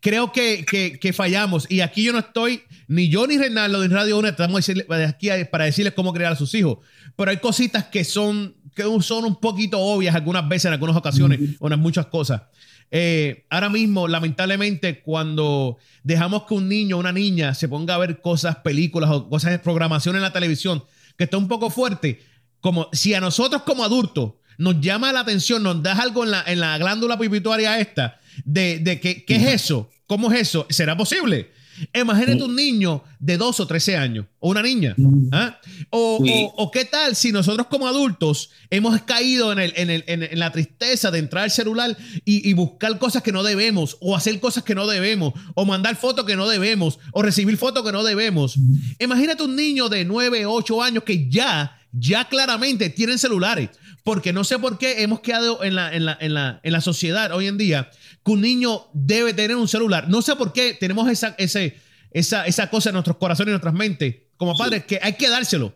Creo 0.00 0.32
que, 0.32 0.64
que, 1.00 1.12
fallamos 1.12 1.66
y 1.70 1.80
aquí 1.80 2.02
yo 2.04 2.12
no 2.12 2.18
estoy, 2.18 2.62
ni 2.88 3.08
yo 3.08 3.26
ni 3.26 3.38
Reinaldo 3.38 3.80
de 3.80 3.88
Radio 3.88 4.18
1 4.18 4.28
estamos 4.28 4.68
aquí 4.68 5.30
para 5.50 5.64
decirles 5.64 5.94
cómo 5.94 6.12
crear 6.12 6.32
a 6.32 6.36
sus 6.36 6.54
hijos, 6.54 6.78
pero 7.16 7.30
hay 7.30 7.38
cositas 7.38 7.84
que 7.84 8.04
son 8.04 8.54
que 8.74 8.82
son 9.00 9.24
un 9.24 9.36
poquito 9.36 9.78
obvias 9.78 10.14
algunas 10.14 10.48
veces, 10.48 10.66
en 10.66 10.72
algunas 10.72 10.96
ocasiones, 10.96 11.40
o 11.60 11.70
en 11.70 11.80
muchas 11.80 12.06
cosas. 12.06 12.42
Eh, 12.90 13.46
ahora 13.50 13.70
mismo, 13.70 14.06
lamentablemente, 14.08 15.00
cuando 15.00 15.78
dejamos 16.02 16.44
que 16.44 16.54
un 16.54 16.68
niño 16.68 16.96
o 16.96 17.00
una 17.00 17.12
niña 17.12 17.54
se 17.54 17.68
ponga 17.68 17.94
a 17.94 17.98
ver 17.98 18.20
cosas, 18.20 18.56
películas 18.56 19.10
o 19.10 19.28
cosas 19.28 19.52
de 19.52 19.58
programación 19.58 20.16
en 20.16 20.22
la 20.22 20.32
televisión 20.32 20.84
que 21.16 21.24
está 21.24 21.36
un 21.36 21.48
poco 21.48 21.70
fuerte, 21.70 22.22
como 22.60 22.88
si 22.92 23.14
a 23.14 23.20
nosotros 23.20 23.62
como 23.62 23.84
adultos 23.84 24.34
nos 24.58 24.80
llama 24.80 25.12
la 25.12 25.20
atención, 25.20 25.62
nos 25.62 25.82
da 25.82 25.92
algo 25.94 26.24
en 26.24 26.30
la, 26.30 26.44
en 26.46 26.60
la 26.60 26.78
glándula 26.78 27.18
pituitaria 27.18 27.78
esta, 27.78 28.20
de, 28.44 28.78
de 28.78 29.00
que, 29.00 29.24
¿qué 29.24 29.36
es 29.36 29.62
eso? 29.62 29.90
¿Cómo 30.06 30.32
es 30.32 30.40
eso? 30.40 30.66
¿Será 30.70 30.96
posible? 30.96 31.50
Imagínate 31.92 32.42
un 32.42 32.54
niño 32.54 33.02
de 33.18 33.36
2 33.36 33.60
o 33.60 33.66
13 33.66 33.96
años, 33.96 34.26
o 34.40 34.50
una 34.50 34.62
niña. 34.62 34.94
¿ah? 35.32 35.58
O, 35.90 36.70
qué 36.72 36.84
tal 36.84 37.16
si 37.16 37.32
nosotros 37.32 37.66
como 37.68 37.88
adultos 37.88 38.50
hemos 38.70 39.00
caído 39.02 39.52
en, 39.52 39.58
el, 39.58 40.04
en, 40.06 40.38
la 40.38 40.52
tristeza 40.52 41.10
de 41.10 41.18
entrar 41.18 41.44
al 41.44 41.50
celular 41.50 41.96
y, 42.24 42.52
buscar 42.54 42.98
cosas 42.98 43.22
que 43.22 43.32
no 43.32 43.42
debemos, 43.42 43.96
o 44.00 44.16
hacer 44.16 44.38
cosas 44.40 44.64
que 44.64 44.74
no 44.74 44.86
debemos, 44.86 45.34
o 45.54 45.64
mandar 45.64 45.96
fotos 45.96 46.24
que 46.24 46.36
no 46.36 46.48
debemos, 46.48 46.98
o 47.12 47.22
recibir 47.22 47.56
fotos 47.56 47.84
que 47.84 47.92
no 47.92 48.04
debemos. 48.04 48.56
Imagínate 48.98 49.42
un 49.42 49.56
niño 49.56 49.88
de 49.88 50.04
9, 50.04 50.46
8 50.46 50.82
años 50.82 51.04
que 51.04 51.28
ya, 51.28 51.78
ya 51.92 52.28
claramente 52.28 52.90
tienen 52.90 53.18
celulares, 53.18 53.70
porque 54.04 54.34
no 54.34 54.44
sé 54.44 54.58
por 54.58 54.78
qué 54.78 55.02
hemos 55.02 55.20
quedado 55.20 55.64
en 55.64 55.74
la, 55.74 55.92
en 55.92 56.04
la, 56.04 56.16
en 56.20 56.34
la, 56.34 56.60
en 56.62 56.72
la 56.72 56.80
sociedad 56.82 57.32
hoy 57.32 57.46
en 57.48 57.56
día 57.56 57.90
que 58.24 58.32
un 58.32 58.42
niño 58.42 58.82
debe 58.92 59.32
tener 59.32 59.56
un 59.56 59.66
celular. 59.66 60.08
No 60.08 60.20
sé 60.22 60.36
por 60.36 60.52
qué 60.52 60.76
tenemos 60.78 61.08
esa, 61.10 61.34
ese, 61.38 61.78
esa, 62.10 62.46
esa 62.46 62.68
cosa 62.68 62.90
en 62.90 62.94
nuestros 62.94 63.16
corazones 63.16 63.48
y 63.48 63.50
en 63.50 63.54
nuestras 63.54 63.74
mentes 63.74 64.16
como 64.36 64.56
padres 64.56 64.84
que 64.84 65.00
hay 65.02 65.14
que 65.14 65.28
dárselo. 65.30 65.74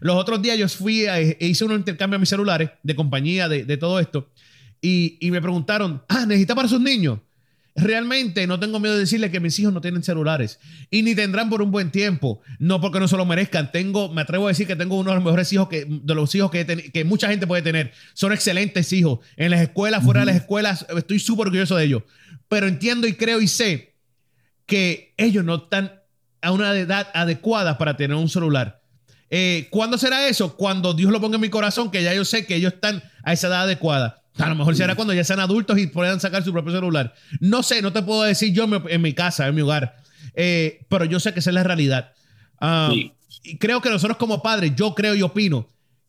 Los 0.00 0.16
otros 0.16 0.42
días 0.42 0.58
yo 0.58 0.68
fui 0.68 1.04
e 1.06 1.36
hice 1.40 1.64
un 1.64 1.72
intercambio 1.72 2.16
a 2.16 2.18
mis 2.18 2.28
celulares 2.28 2.70
de 2.82 2.96
compañía 2.96 3.48
de, 3.48 3.76
todo 3.76 4.00
esto 4.00 4.28
y, 4.80 5.16
y, 5.20 5.30
me 5.30 5.40
preguntaron, 5.40 6.02
ah, 6.08 6.26
¿necesita 6.26 6.54
para 6.54 6.68
sus 6.68 6.80
niños? 6.80 7.20
Realmente 7.74 8.46
no 8.46 8.58
tengo 8.58 8.80
miedo 8.80 8.94
de 8.94 9.00
decirle 9.00 9.30
que 9.30 9.38
mis 9.38 9.58
hijos 9.58 9.72
no 9.72 9.80
tienen 9.80 10.02
celulares 10.02 10.58
y 10.90 11.02
ni 11.02 11.14
tendrán 11.14 11.48
por 11.48 11.62
un 11.62 11.70
buen 11.70 11.90
tiempo, 11.90 12.40
no 12.58 12.80
porque 12.80 12.98
no 12.98 13.06
se 13.06 13.16
lo 13.16 13.24
merezcan. 13.24 13.70
Tengo, 13.70 14.12
me 14.12 14.22
atrevo 14.22 14.46
a 14.46 14.48
decir 14.48 14.66
que 14.66 14.74
tengo 14.74 14.96
uno 14.96 15.10
de 15.10 15.16
los 15.16 15.24
mejores 15.24 15.52
hijos 15.52 15.68
que, 15.68 15.86
de 15.88 16.14
los 16.14 16.34
hijos 16.34 16.50
que, 16.50 16.90
que 16.92 17.04
mucha 17.04 17.28
gente 17.28 17.46
puede 17.46 17.62
tener. 17.62 17.92
Son 18.14 18.32
excelentes 18.32 18.92
hijos. 18.92 19.20
En 19.36 19.50
las 19.50 19.60
escuelas, 19.60 20.02
fuera 20.02 20.20
de 20.20 20.26
las 20.26 20.36
escuelas, 20.36 20.86
estoy 20.96 21.20
súper 21.20 21.46
orgulloso 21.46 21.76
de 21.76 21.84
ellos. 21.84 22.02
Pero 22.48 22.66
entiendo 22.66 23.06
y 23.06 23.14
creo 23.14 23.40
y 23.40 23.46
sé 23.46 23.94
que 24.66 25.14
ellos 25.16 25.44
no 25.44 25.54
están 25.56 25.92
a 26.42 26.52
una 26.52 26.76
edad 26.76 27.08
adecuada 27.14 27.78
para 27.78 27.96
tener 27.96 28.16
un 28.16 28.28
celular. 28.28 28.82
Eh, 29.30 29.68
¿Cuándo 29.70 29.98
será 29.98 30.26
eso? 30.28 30.56
Cuando 30.56 30.94
Dios 30.94 31.12
lo 31.12 31.20
ponga 31.20 31.36
en 31.36 31.42
mi 31.42 31.50
corazón, 31.50 31.90
que 31.90 32.02
ya 32.02 32.14
yo 32.14 32.24
sé 32.24 32.46
que 32.46 32.56
ellos 32.56 32.74
están 32.74 33.02
a 33.22 33.32
esa 33.32 33.48
edad 33.48 33.62
adecuada. 33.62 34.17
A 34.38 34.48
lo 34.48 34.54
mejor 34.54 34.76
será 34.76 34.94
cuando 34.94 35.14
ya 35.14 35.24
sean 35.24 35.40
adultos 35.40 35.78
y 35.78 35.86
puedan 35.86 36.20
sacar 36.20 36.44
su 36.44 36.52
propio 36.52 36.72
celular. 36.72 37.14
No 37.40 37.62
sé, 37.62 37.82
no 37.82 37.92
te 37.92 38.02
puedo 38.02 38.22
decir 38.22 38.52
yo 38.52 38.68
en 38.88 39.02
mi 39.02 39.12
casa, 39.12 39.48
en 39.48 39.54
mi 39.54 39.62
hogar. 39.62 39.96
Eh, 40.34 40.84
pero 40.88 41.04
yo 41.04 41.20
sé 41.20 41.32
que 41.32 41.40
esa 41.40 41.50
es 41.50 41.54
la 41.54 41.64
realidad. 41.64 42.12
Ah, 42.60 42.92
y 43.42 43.58
creo 43.58 43.80
que 43.80 43.90
nosotros 43.90 44.16
como 44.16 44.42
padres, 44.42 44.72
yo 44.76 44.94
creo 44.94 45.14
y 45.14 45.22
opino 45.22 45.68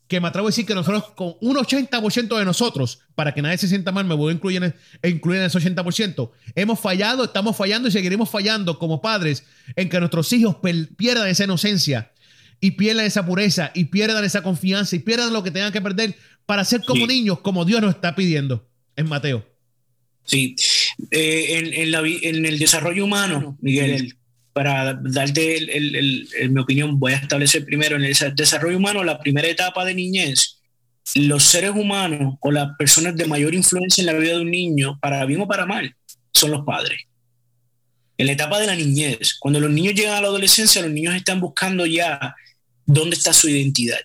que 0.10 0.20
me 0.20 0.28
atrevo 0.28 0.48
a 0.48 0.50
decir 0.50 0.66
que 0.66 0.74
nosotros 0.74 1.12
con 1.16 1.36
un 1.40 1.56
80% 1.56 2.38
de 2.40 2.44
nosotros, 2.44 3.00
para 3.14 3.32
que 3.32 3.44
nadie 3.44 3.60
se 3.60 3.68
sienta 3.68 3.92
mal, 3.92 4.06
me 4.06 4.16
voy 4.16 4.32
a 4.32 4.36
incluir 4.36 4.64
en, 4.64 4.76
incluir 5.08 5.40
en 5.40 5.46
ese 5.46 5.60
80%, 5.60 6.32
hemos 6.56 6.80
fallado, 6.80 7.26
estamos 7.26 7.56
fallando 7.56 7.88
y 7.88 7.92
seguiremos 7.92 8.28
fallando 8.28 8.80
como 8.80 9.02
padres 9.02 9.44
en 9.76 9.88
que 9.88 10.00
nuestros 10.00 10.34
hijos 10.34 10.58
pierdan 10.98 11.28
esa 11.28 11.44
inocencia 11.44 12.12
y 12.60 12.72
pierdan 12.72 13.06
esa 13.06 13.24
pureza 13.24 13.72
y 13.76 13.86
pierdan 13.86 14.24
esa 14.24 14.42
confianza 14.42 14.96
y 14.96 15.00
pierdan 15.00 15.32
lo 15.32 15.44
que 15.44 15.52
tengan 15.52 15.72
que 15.72 15.80
perder 15.80 16.16
para 16.50 16.66
ser 16.66 16.84
como 16.84 17.06
niños, 17.06 17.42
como 17.42 17.64
Dios 17.64 17.80
nos 17.80 17.94
está 17.94 18.16
pidiendo 18.16 18.68
en 18.96 19.08
Mateo. 19.08 19.46
Sí, 20.24 20.56
eh, 21.12 21.62
en, 22.24 22.44
el 22.44 22.58
desarrollo 22.58 23.06
humano, 23.06 23.56
Miguel, 23.62 24.18
para 24.52 24.96
darte 24.96 25.70
mi 26.50 26.60
opinión, 26.60 27.00
voy 27.00 27.14
a 27.14 27.18
establecer 27.18 27.66
primero 27.66 27.98
en 27.98 28.04
el 28.04 28.16
desarrollo 28.36 28.78
humano, 28.78 29.04
la 29.04 29.20
primera 29.20 29.48
etapa 29.48 29.86
de 29.86 29.94
niñez, 29.94 30.58
los 31.14 31.44
seres 31.44 31.70
humanos 31.76 32.38
o 32.42 32.50
las 32.50 32.76
personas 32.80 33.16
de 33.16 33.28
mayor 33.28 33.54
influencia 33.54 34.02
en 34.02 34.08
la 34.08 34.14
vida 34.14 34.34
de 34.34 34.42
un 34.42 34.50
niño, 34.50 34.98
para 35.00 35.24
bien 35.26 35.42
o 35.42 35.48
para 35.48 35.68
mal, 35.68 35.96
son 36.34 36.50
los 36.50 36.66
padres. 36.66 37.02
En 38.18 38.26
la 38.26 38.32
etapa 38.32 38.60
de 38.60 38.66
la 38.66 38.76
niñez, 38.76 39.36
cuando 39.40 39.60
los 39.60 39.70
niños 39.70 39.94
llegan 39.94 40.16
a 40.16 40.22
la 40.22 40.30
adolescencia, 40.30 40.82
los 40.82 40.90
niños 40.90 41.14
están 41.14 41.40
buscando 41.40 41.86
ya 41.86 42.34
dónde 42.88 43.18
está 43.18 43.34
su 43.34 43.48
identidad 43.50 44.00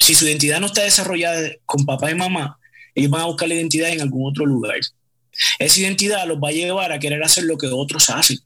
si 0.00 0.14
su 0.14 0.26
identidad 0.26 0.60
no 0.60 0.66
está 0.66 0.82
desarrollada 0.82 1.50
con 1.64 1.84
papá 1.84 2.10
y 2.10 2.14
mamá, 2.14 2.58
ellos 2.94 3.10
van 3.10 3.22
a 3.22 3.26
buscar 3.26 3.48
la 3.48 3.54
identidad 3.54 3.90
en 3.90 4.00
algún 4.00 4.28
otro 4.28 4.46
lugar. 4.46 4.78
Esa 5.58 5.80
identidad 5.80 6.26
los 6.26 6.38
va 6.38 6.48
a 6.48 6.52
llevar 6.52 6.92
a 6.92 6.98
querer 6.98 7.22
hacer 7.22 7.44
lo 7.44 7.56
que 7.56 7.66
otros 7.66 8.10
hacen. 8.10 8.38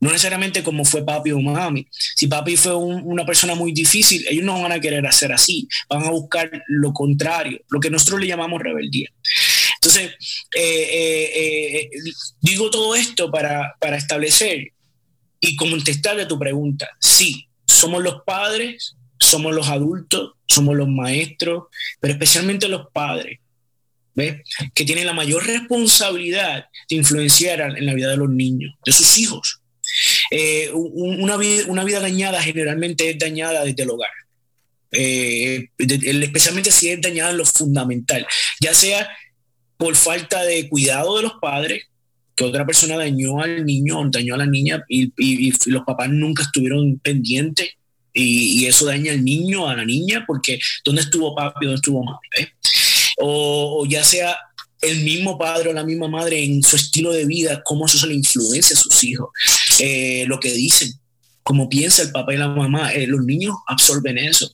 No 0.00 0.10
necesariamente 0.10 0.62
como 0.62 0.84
fue 0.84 1.04
papi 1.04 1.32
o 1.32 1.40
mami. 1.40 1.86
Si 1.90 2.26
papi 2.26 2.56
fue 2.56 2.74
una 2.74 3.24
persona 3.24 3.54
muy 3.54 3.72
difícil, 3.72 4.24
ellos 4.28 4.44
no 4.44 4.60
van 4.60 4.72
a 4.72 4.80
querer 4.80 5.06
hacer 5.06 5.32
así. 5.32 5.66
Van 5.88 6.04
a 6.04 6.10
buscar 6.10 6.50
lo 6.68 6.92
contrario, 6.92 7.58
lo 7.70 7.80
que 7.80 7.90
nosotros 7.90 8.20
le 8.20 8.26
llamamos 8.26 8.60
rebeldía. 8.60 9.08
Entonces, 9.76 10.12
eh, 10.54 10.88
eh, 10.92 11.80
eh, 11.80 11.90
digo 12.40 12.70
todo 12.70 12.94
esto 12.94 13.30
para, 13.30 13.76
establecer 13.96 14.72
y 15.40 15.56
contestarle 15.56 16.22
a 16.22 16.28
tu 16.28 16.38
pregunta. 16.38 16.88
Sí, 17.00 17.48
somos 17.66 18.02
los 18.02 18.22
padres 18.26 18.96
somos 19.24 19.54
los 19.54 19.68
adultos, 19.68 20.32
somos 20.46 20.76
los 20.76 20.88
maestros, 20.88 21.64
pero 22.00 22.12
especialmente 22.12 22.68
los 22.68 22.88
padres, 22.92 23.38
¿ves? 24.14 24.42
que 24.74 24.84
tienen 24.84 25.06
la 25.06 25.12
mayor 25.12 25.46
responsabilidad 25.46 26.66
de 26.88 26.96
influenciar 26.96 27.60
en 27.60 27.86
la 27.86 27.94
vida 27.94 28.10
de 28.10 28.16
los 28.16 28.30
niños, 28.30 28.74
de 28.84 28.92
sus 28.92 29.18
hijos. 29.18 29.60
Eh, 30.30 30.70
una, 30.72 31.36
vida, 31.36 32.00
dañada 32.00 32.42
generalmente 32.42 33.10
es 33.10 33.18
dañada 33.18 33.64
desde 33.64 33.82
el 33.82 33.90
hogar. 33.90 34.10
Eh, 34.90 35.68
especialmente 35.78 36.70
si 36.70 36.88
es 36.88 37.00
dañada 37.00 37.30
en 37.30 37.38
lo 37.38 37.46
fundamental, 37.46 38.26
ya 38.60 38.74
sea 38.74 39.08
por 39.76 39.96
falta 39.96 40.44
de 40.44 40.68
cuidado 40.68 41.16
de 41.16 41.22
los 41.22 41.32
padres, 41.40 41.84
que 42.34 42.44
otra 42.44 42.66
persona 42.66 42.96
dañó 42.96 43.40
al 43.40 43.64
niño 43.64 44.00
o 44.00 44.08
dañó 44.08 44.34
a 44.34 44.38
la 44.38 44.46
niña 44.46 44.84
y, 44.88 45.52
los 45.66 45.84
papás 45.84 46.08
nunca 46.10 46.42
estuvieron 46.42 46.98
pendientes 46.98 47.70
y, 48.14 48.66
eso 48.66 48.86
daña 48.86 49.12
al 49.12 49.24
niño, 49.24 49.68
a 49.68 49.76
la 49.76 49.84
niña, 49.84 50.24
porque 50.26 50.58
¿dónde 50.84 51.02
estuvo 51.02 51.34
papi, 51.34 51.66
dónde 51.66 51.76
estuvo 51.76 52.02
mami? 52.02 52.18
O, 53.18 53.84
ya 53.88 54.04
sea 54.04 54.36
el 54.80 55.00
mismo 55.00 55.36
padre 55.36 55.70
o 55.70 55.72
la 55.72 55.84
misma 55.84 56.08
madre 56.08 56.42
en 56.44 56.62
su 56.62 56.76
estilo 56.76 57.12
de 57.12 57.24
vida, 57.24 57.62
cómo 57.64 57.86
eso 57.86 57.98
se 57.98 58.06
le 58.06 58.14
influencia 58.14 58.76
a 58.76 58.80
sus 58.80 59.02
hijos, 59.02 59.30
eh, 59.80 60.24
lo 60.28 60.38
que 60.38 60.52
dicen, 60.52 60.92
cómo 61.42 61.68
piensa 61.68 62.02
el 62.02 62.12
papá 62.12 62.34
y 62.34 62.38
la 62.38 62.48
mamá, 62.48 62.92
eh, 62.92 63.06
los 63.06 63.24
niños 63.24 63.56
absorben 63.66 64.18
eso. 64.18 64.52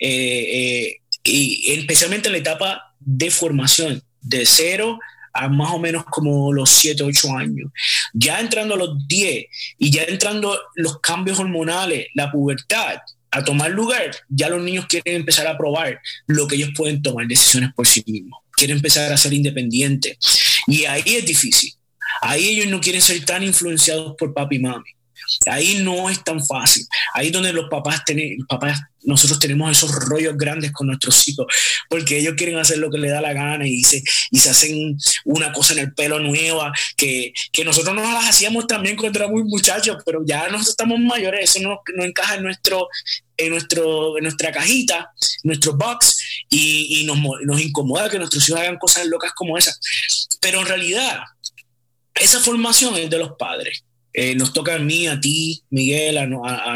Eh, 0.00 0.96
y 1.24 1.72
especialmente 1.72 2.28
en 2.28 2.32
la 2.32 2.38
etapa 2.38 2.94
de 3.00 3.30
formación, 3.30 4.02
de 4.22 4.44
cero 4.44 4.98
a 5.36 5.48
más 5.48 5.72
o 5.72 5.78
menos 5.78 6.04
como 6.04 6.52
los 6.52 6.70
7, 6.70 7.02
8 7.02 7.36
años. 7.36 7.70
Ya 8.12 8.40
entrando 8.40 8.74
a 8.74 8.78
los 8.78 9.06
10 9.06 9.46
y 9.78 9.90
ya 9.90 10.04
entrando 10.04 10.58
los 10.74 11.00
cambios 11.00 11.38
hormonales, 11.38 12.06
la 12.14 12.30
pubertad, 12.30 12.98
a 13.30 13.44
tomar 13.44 13.70
lugar, 13.70 14.16
ya 14.28 14.48
los 14.48 14.62
niños 14.62 14.86
quieren 14.86 15.16
empezar 15.16 15.46
a 15.46 15.58
probar 15.58 16.00
lo 16.26 16.46
que 16.46 16.56
ellos 16.56 16.70
pueden 16.74 17.02
tomar 17.02 17.26
decisiones 17.26 17.70
por 17.74 17.86
sí 17.86 18.02
mismos. 18.06 18.40
Quieren 18.52 18.76
empezar 18.76 19.12
a 19.12 19.16
ser 19.16 19.34
independientes. 19.34 20.16
Y 20.66 20.86
ahí 20.86 21.02
es 21.04 21.26
difícil. 21.26 21.74
Ahí 22.22 22.48
ellos 22.48 22.66
no 22.68 22.80
quieren 22.80 23.02
ser 23.02 23.22
tan 23.24 23.42
influenciados 23.42 24.14
por 24.18 24.32
papi 24.32 24.56
y 24.56 24.60
mami. 24.60 24.95
Ahí 25.46 25.78
no 25.82 26.08
es 26.10 26.22
tan 26.22 26.44
fácil. 26.44 26.86
Ahí 27.14 27.28
es 27.28 27.32
donde 27.32 27.52
los 27.52 27.68
papás, 27.68 28.04
tienen, 28.04 28.38
papás, 28.48 28.80
nosotros 29.06 29.38
tenemos 29.38 29.70
esos 29.70 29.92
rollos 29.92 30.36
grandes 30.36 30.72
con 30.72 30.88
nuestros 30.88 31.26
hijos, 31.28 31.46
porque 31.88 32.18
ellos 32.18 32.34
quieren 32.36 32.58
hacer 32.58 32.78
lo 32.78 32.90
que 32.90 32.98
les 32.98 33.12
da 33.12 33.20
la 33.20 33.32
gana 33.32 33.66
y 33.66 33.82
se, 33.82 34.02
y 34.30 34.38
se 34.38 34.50
hacen 34.50 34.98
una 35.24 35.52
cosa 35.52 35.72
en 35.74 35.78
el 35.78 35.94
pelo 35.94 36.18
nueva, 36.18 36.72
que, 36.96 37.32
que 37.52 37.64
nosotros 37.64 37.94
no 37.94 38.02
las 38.02 38.28
hacíamos 38.28 38.66
también 38.66 38.96
cuando 38.96 39.20
éramos 39.20 39.42
muchachos, 39.44 39.98
pero 40.04 40.22
ya 40.26 40.44
nosotros 40.44 40.70
estamos 40.70 40.98
mayores, 40.98 41.50
eso 41.50 41.60
no, 41.60 41.80
no 41.94 42.04
encaja 42.04 42.34
en, 42.34 42.42
nuestro, 42.42 42.88
en, 43.36 43.50
nuestro, 43.50 44.18
en 44.18 44.24
nuestra 44.24 44.50
cajita, 44.50 45.12
en 45.20 45.48
nuestro 45.48 45.74
box, 45.76 46.16
y, 46.50 47.00
y 47.00 47.04
nos, 47.04 47.18
nos 47.44 47.60
incomoda 47.60 48.10
que 48.10 48.18
nuestros 48.18 48.48
hijos 48.48 48.60
hagan 48.60 48.78
cosas 48.78 49.06
locas 49.06 49.32
como 49.34 49.56
esas. 49.56 49.78
Pero 50.40 50.60
en 50.60 50.66
realidad, 50.66 51.20
esa 52.14 52.40
formación 52.40 52.96
es 52.96 53.08
de 53.08 53.18
los 53.18 53.32
padres. 53.38 53.84
Eh, 54.18 54.34
nos 54.34 54.54
toca 54.54 54.74
a 54.74 54.78
mí, 54.78 55.06
a 55.06 55.20
ti, 55.20 55.62
Miguel, 55.68 56.16
a, 56.16 56.26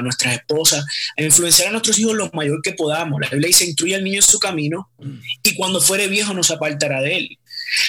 nuestras 0.03 0.35
esposas, 0.35 0.85
a 1.17 1.23
influenciar 1.23 1.69
a 1.69 1.71
nuestros 1.73 1.99
hijos 1.99 2.15
lo 2.15 2.31
mayor 2.35 2.61
que 2.63 2.73
podamos. 2.73 3.19
La 3.19 3.31
Biblia 3.31 3.47
dice, 3.47 3.65
instruye 3.65 3.95
al 3.95 4.05
niño 4.05 4.17
en 4.17 4.23
su 4.23 4.39
camino 4.39 4.91
y 5.43 5.55
cuando 5.55 5.81
fuere 5.81 6.07
viejo 6.09 6.35
no 6.35 6.43
se 6.43 6.53
apartará 6.53 7.01
de 7.01 7.17
él. 7.17 7.39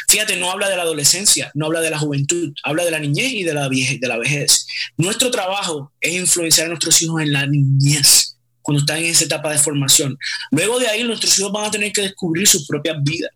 Fíjate, 0.08 0.38
no 0.38 0.50
habla 0.50 0.70
de 0.70 0.78
la 0.78 0.84
adolescencia, 0.84 1.52
no 1.54 1.66
habla 1.66 1.82
de 1.82 1.90
la 1.90 2.00
juventud, 2.00 2.54
habla 2.64 2.86
de 2.86 2.92
la 2.92 3.00
niñez 3.00 3.34
y 3.34 3.44
de 3.44 3.54
la, 3.54 3.68
vieje, 3.68 3.98
de 4.00 4.08
la 4.08 4.18
vejez. 4.18 4.68
Nuestro 4.96 5.32
trabajo 5.32 5.92
es 6.00 6.14
influenciar 6.14 6.68
a 6.68 6.70
nuestros 6.70 7.02
hijos 7.02 7.22
en 7.22 7.34
la 7.34 7.46
niñez, 7.46 8.38
cuando 8.62 8.80
están 8.80 9.00
en 9.00 9.08
esa 9.08 9.26
etapa 9.26 9.52
de 9.52 9.58
formación. 9.58 10.18
Luego 10.52 10.80
de 10.80 10.88
ahí 10.88 11.04
nuestros 11.04 11.38
hijos 11.38 11.52
van 11.52 11.66
a 11.66 11.72
tener 11.72 11.92
que 11.92 12.04
descubrir 12.04 12.48
sus 12.48 12.66
propias 12.66 12.96
vidas. 13.04 13.32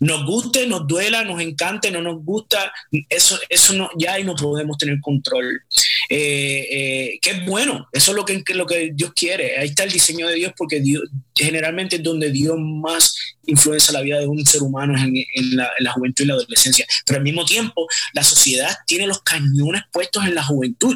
Nos 0.00 0.24
guste, 0.24 0.66
nos 0.66 0.86
duela, 0.86 1.24
nos 1.24 1.40
encante, 1.40 1.90
no 1.90 2.00
nos 2.00 2.24
gusta, 2.24 2.72
eso, 3.08 3.38
eso 3.48 3.72
no, 3.72 3.90
ya 3.98 4.14
ahí 4.14 4.24
no 4.24 4.34
podemos 4.34 4.78
tener 4.78 5.00
control. 5.00 5.62
Eh, 6.08 6.66
eh, 6.70 7.18
que 7.20 7.30
es 7.30 7.46
bueno, 7.46 7.88
eso 7.92 8.12
es 8.12 8.16
lo 8.16 8.24
que, 8.24 8.42
lo 8.54 8.66
que 8.66 8.90
Dios 8.94 9.12
quiere. 9.14 9.58
Ahí 9.58 9.68
está 9.68 9.84
el 9.84 9.92
diseño 9.92 10.28
de 10.28 10.34
Dios, 10.34 10.52
porque 10.56 10.80
Dios 10.80 11.02
generalmente 11.34 11.96
es 11.96 12.02
donde 12.02 12.30
Dios 12.30 12.56
más 12.58 13.16
influencia 13.46 13.92
la 13.92 14.00
vida 14.00 14.18
de 14.18 14.26
un 14.26 14.44
ser 14.46 14.62
humano 14.62 14.94
en, 14.96 15.56
la, 15.56 15.92
juventud 15.92 16.24
y 16.24 16.28
la 16.28 16.34
adolescencia. 16.34 16.86
Pero 17.04 17.18
al 17.18 17.24
mismo 17.24 17.44
tiempo, 17.44 17.86
la 18.12 18.22
sociedad 18.22 18.76
tiene 18.86 19.06
los 19.06 19.22
cañones 19.22 19.82
puestos 19.92 20.24
en 20.24 20.34
la 20.34 20.44
juventud. 20.44 20.94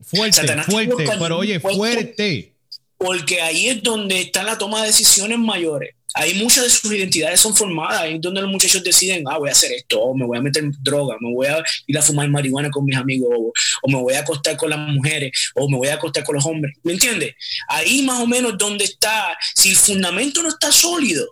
Fuerte, 0.00 0.46
fuerte, 0.64 1.04
pero 1.18 1.38
oye, 1.38 1.60
fuerte. 1.60 2.52
Porque 2.96 3.40
ahí 3.42 3.68
es 3.68 3.82
donde 3.82 4.20
está 4.20 4.42
la 4.42 4.58
toma 4.58 4.80
de 4.80 4.88
decisiones 4.88 5.38
mayores 5.38 5.94
ahí 6.14 6.34
muchas 6.34 6.64
de 6.64 6.70
sus 6.70 6.92
identidades 6.92 7.40
son 7.40 7.54
formadas, 7.54 8.02
ahí 8.02 8.18
donde 8.18 8.40
los 8.40 8.50
muchachos 8.50 8.82
deciden, 8.82 9.24
ah, 9.28 9.38
voy 9.38 9.48
a 9.48 9.52
hacer 9.52 9.72
esto, 9.72 10.00
o 10.00 10.16
me 10.16 10.24
voy 10.24 10.38
a 10.38 10.40
meter 10.40 10.64
droga, 10.80 11.16
me 11.20 11.32
voy 11.34 11.48
a 11.48 11.62
ir 11.86 11.98
a 11.98 12.02
fumar 12.02 12.28
marihuana 12.28 12.70
con 12.70 12.84
mis 12.84 12.96
amigos, 12.96 13.30
o, 13.82 13.88
me 13.88 14.00
voy 14.00 14.14
a 14.14 14.20
acostar 14.20 14.56
con 14.56 14.70
las 14.70 14.78
mujeres, 14.78 15.32
o 15.54 15.68
me 15.68 15.76
voy 15.76 15.88
a 15.88 15.94
acostar 15.94 16.24
con 16.24 16.36
los 16.36 16.46
hombres. 16.46 16.74
¿Me 16.82 16.92
entiendes? 16.92 17.34
Ahí 17.68 18.02
más 18.02 18.20
o 18.20 18.26
menos 18.26 18.56
donde 18.56 18.84
está, 18.84 19.36
si 19.54 19.70
el 19.70 19.76
fundamento 19.76 20.42
no 20.42 20.48
está 20.48 20.70
sólido, 20.70 21.26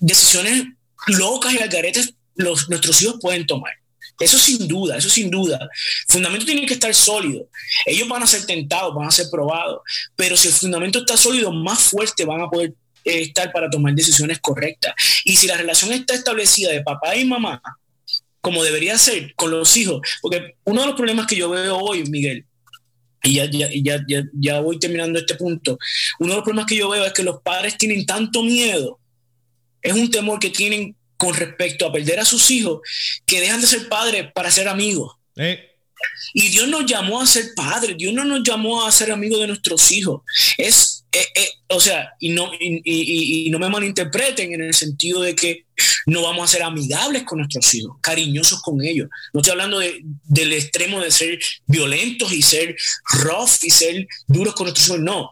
decisiones 0.00 0.64
locas 1.08 1.52
y 1.52 1.58
algaretes 1.58 2.14
los, 2.34 2.68
nuestros 2.70 3.00
hijos 3.02 3.16
pueden 3.20 3.46
tomar. 3.46 3.72
Eso 4.18 4.38
sin 4.38 4.68
duda, 4.68 4.96
eso 4.98 5.10
sin 5.10 5.30
duda. 5.30 5.58
El 5.58 6.12
fundamento 6.12 6.46
tiene 6.46 6.64
que 6.64 6.74
estar 6.74 6.94
sólido. 6.94 7.48
Ellos 7.86 8.08
van 8.08 8.22
a 8.22 8.26
ser 8.26 8.46
tentados, 8.46 8.94
van 8.94 9.08
a 9.08 9.10
ser 9.10 9.26
probados, 9.30 9.80
pero 10.16 10.36
si 10.36 10.48
el 10.48 10.54
fundamento 10.54 11.00
está 11.00 11.16
sólido, 11.16 11.52
más 11.52 11.80
fuerte 11.80 12.24
van 12.24 12.40
a 12.40 12.48
poder 12.48 12.74
estar 13.04 13.52
para 13.52 13.70
tomar 13.70 13.94
decisiones 13.94 14.38
correctas. 14.40 14.94
Y 15.24 15.36
si 15.36 15.46
la 15.46 15.56
relación 15.56 15.92
está 15.92 16.14
establecida 16.14 16.70
de 16.70 16.82
papá 16.82 17.16
y 17.16 17.24
mamá, 17.24 17.62
como 18.40 18.64
debería 18.64 18.98
ser 18.98 19.34
con 19.34 19.50
los 19.50 19.76
hijos, 19.76 20.00
porque 20.20 20.56
uno 20.64 20.80
de 20.80 20.86
los 20.88 20.96
problemas 20.96 21.26
que 21.26 21.36
yo 21.36 21.48
veo 21.48 21.76
hoy, 21.78 22.04
Miguel, 22.04 22.44
y 23.22 23.34
ya, 23.34 23.48
ya, 23.48 23.68
ya, 23.72 24.24
ya, 24.32 24.60
voy 24.60 24.80
terminando 24.80 25.18
este 25.20 25.36
punto, 25.36 25.78
uno 26.18 26.30
de 26.30 26.36
los 26.36 26.44
problemas 26.44 26.66
que 26.66 26.76
yo 26.76 26.88
veo 26.88 27.04
es 27.04 27.12
que 27.12 27.22
los 27.22 27.40
padres 27.40 27.78
tienen 27.78 28.04
tanto 28.04 28.42
miedo, 28.42 28.98
es 29.80 29.92
un 29.92 30.10
temor 30.10 30.40
que 30.40 30.50
tienen 30.50 30.96
con 31.16 31.34
respecto 31.34 31.86
a 31.86 31.92
perder 31.92 32.18
a 32.18 32.24
sus 32.24 32.50
hijos, 32.50 32.80
que 33.24 33.40
dejan 33.40 33.60
de 33.60 33.66
ser 33.68 33.88
padres 33.88 34.32
para 34.34 34.50
ser 34.50 34.66
amigos. 34.66 35.14
Eh. 35.36 35.68
Y 36.34 36.48
Dios 36.48 36.66
nos 36.66 36.84
llamó 36.84 37.20
a 37.20 37.26
ser 37.26 37.50
padres, 37.54 37.96
Dios 37.96 38.12
no 38.12 38.24
nos 38.24 38.42
llamó 38.42 38.84
a 38.84 38.90
ser 38.90 39.12
amigos 39.12 39.40
de 39.40 39.46
nuestros 39.46 39.92
hijos. 39.92 40.22
Es 40.58 41.01
eh, 41.14 41.26
eh, 41.34 41.48
o 41.68 41.78
sea, 41.78 42.14
y 42.20 42.30
no, 42.30 42.50
y, 42.58 43.50
no 43.50 43.58
me 43.58 43.68
malinterpreten 43.68 44.54
en 44.54 44.62
el 44.62 44.72
sentido 44.72 45.20
de 45.20 45.34
que 45.34 45.66
no 46.06 46.22
vamos 46.22 46.44
a 46.44 46.52
ser 46.52 46.62
amigables 46.62 47.24
con 47.24 47.38
nuestros 47.38 47.74
hijos, 47.74 47.98
cariñosos 48.00 48.62
con 48.62 48.82
ellos. 48.82 49.10
No 49.34 49.40
estoy 49.40 49.52
hablando 49.52 49.78
del 49.78 50.52
extremo 50.54 51.00
de 51.00 51.10
ser 51.10 51.38
violentos 51.66 52.32
y 52.32 52.40
ser 52.40 52.76
rough 53.24 53.62
y 53.62 53.68
ser 53.68 54.06
duros 54.26 54.54
con 54.54 54.64
nuestros 54.64 54.88
hijos, 54.88 55.00
no. 55.00 55.30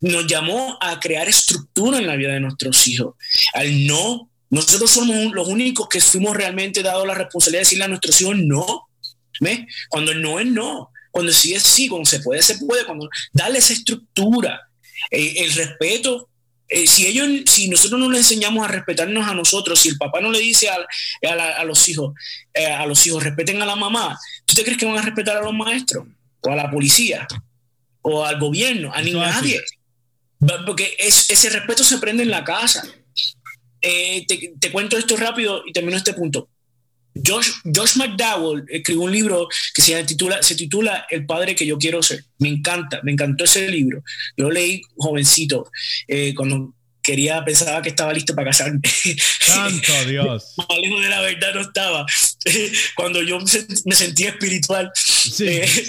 Nos 0.00 0.28
llamó 0.28 0.78
a 0.80 1.00
crear 1.00 1.28
estructura 1.28 1.98
en 1.98 2.06
la 2.06 2.14
vida 2.14 2.32
de 2.32 2.40
nuestros 2.40 2.86
hijos. 2.86 3.16
Al 3.54 3.88
no, 3.88 4.30
nosotros 4.50 4.88
somos 4.88 5.32
los 5.32 5.48
únicos 5.48 5.88
que 5.88 6.00
fuimos 6.00 6.36
realmente 6.36 6.84
dados 6.84 7.04
la 7.08 7.14
responsabilidad 7.14 7.60
de 7.62 7.64
decirle 7.64 7.84
a 7.84 7.88
nuestros 7.88 8.20
hijos 8.20 8.36
no. 8.36 8.88
¿Ves? 9.40 9.60
Cuando 9.88 10.14
no 10.14 10.38
es 10.38 10.46
no, 10.46 10.90
cuando 11.10 11.32
sí 11.32 11.54
es 11.54 11.64
sí, 11.64 11.88
cuando 11.88 12.08
se 12.08 12.20
puede, 12.20 12.42
se 12.42 12.58
puede, 12.58 12.84
cuando 12.84 13.08
darle 13.32 13.58
esa 13.58 13.72
estructura 13.72 14.67
eh, 15.10 15.34
el 15.38 15.52
respeto, 15.52 16.28
eh, 16.68 16.86
si 16.86 17.06
ellos, 17.06 17.28
si 17.46 17.68
nosotros 17.68 17.98
no 17.98 18.10
les 18.10 18.20
enseñamos 18.20 18.64
a 18.64 18.68
respetarnos 18.68 19.26
a 19.26 19.34
nosotros, 19.34 19.80
si 19.80 19.88
el 19.90 19.98
papá 19.98 20.20
no 20.20 20.30
le 20.30 20.40
dice 20.40 20.68
a, 20.68 20.76
a, 21.58 21.64
los 21.64 21.88
hijos, 21.88 22.14
eh, 22.52 22.66
a 22.66 22.86
los 22.86 23.06
hijos, 23.06 23.22
respeten 23.22 23.60
a 23.62 23.66
la 23.66 23.76
mamá, 23.76 24.18
¿tú 24.44 24.54
te 24.54 24.62
crees 24.62 24.78
que 24.78 24.86
van 24.86 24.98
a 24.98 25.02
respetar 25.02 25.36
a 25.36 25.42
los 25.42 25.54
maestros? 25.54 26.06
O 26.40 26.50
a 26.50 26.56
la 26.56 26.70
policía, 26.70 27.26
o 28.02 28.24
al 28.24 28.38
gobierno, 28.38 28.92
a 28.92 29.02
nadie. 29.02 29.60
Porque 30.64 30.94
ese 30.98 31.50
respeto 31.50 31.82
se 31.82 31.98
prende 31.98 32.22
en 32.22 32.30
la 32.30 32.44
casa. 32.44 32.86
te, 33.80 34.54
te 34.60 34.72
cuento 34.72 34.96
esto 34.96 35.16
rápido 35.16 35.62
y 35.66 35.72
termino 35.72 35.96
este 35.96 36.14
punto. 36.14 36.48
Josh, 37.26 37.50
Josh 37.74 37.96
McDowell 37.96 38.64
escribió 38.68 39.02
un 39.02 39.12
libro 39.12 39.48
que 39.74 39.82
se 39.82 40.02
titula, 40.04 40.42
se 40.42 40.54
titula 40.54 41.06
El 41.10 41.26
padre 41.26 41.54
que 41.54 41.66
yo 41.66 41.78
quiero 41.78 42.02
ser. 42.02 42.24
Me 42.38 42.48
encanta, 42.48 43.00
me 43.02 43.12
encantó 43.12 43.44
ese 43.44 43.68
libro. 43.68 44.02
Yo 44.36 44.44
lo 44.44 44.50
leí 44.50 44.82
jovencito, 44.96 45.70
eh, 46.06 46.34
cuando 46.34 46.74
quería, 47.08 47.42
pensaba 47.42 47.80
que 47.80 47.88
estaba 47.88 48.12
listo 48.12 48.34
para 48.34 48.50
casarme. 48.50 48.80
Santo 49.40 49.92
Dios. 50.06 50.54
de 50.68 51.08
la 51.08 51.20
verdad 51.22 51.54
no 51.54 51.62
estaba. 51.62 52.06
Cuando 52.94 53.22
yo 53.22 53.38
me 53.86 53.94
sentía 53.94 54.30
espiritual. 54.30 54.90
Sí. 54.94 55.46
Eh, 55.48 55.88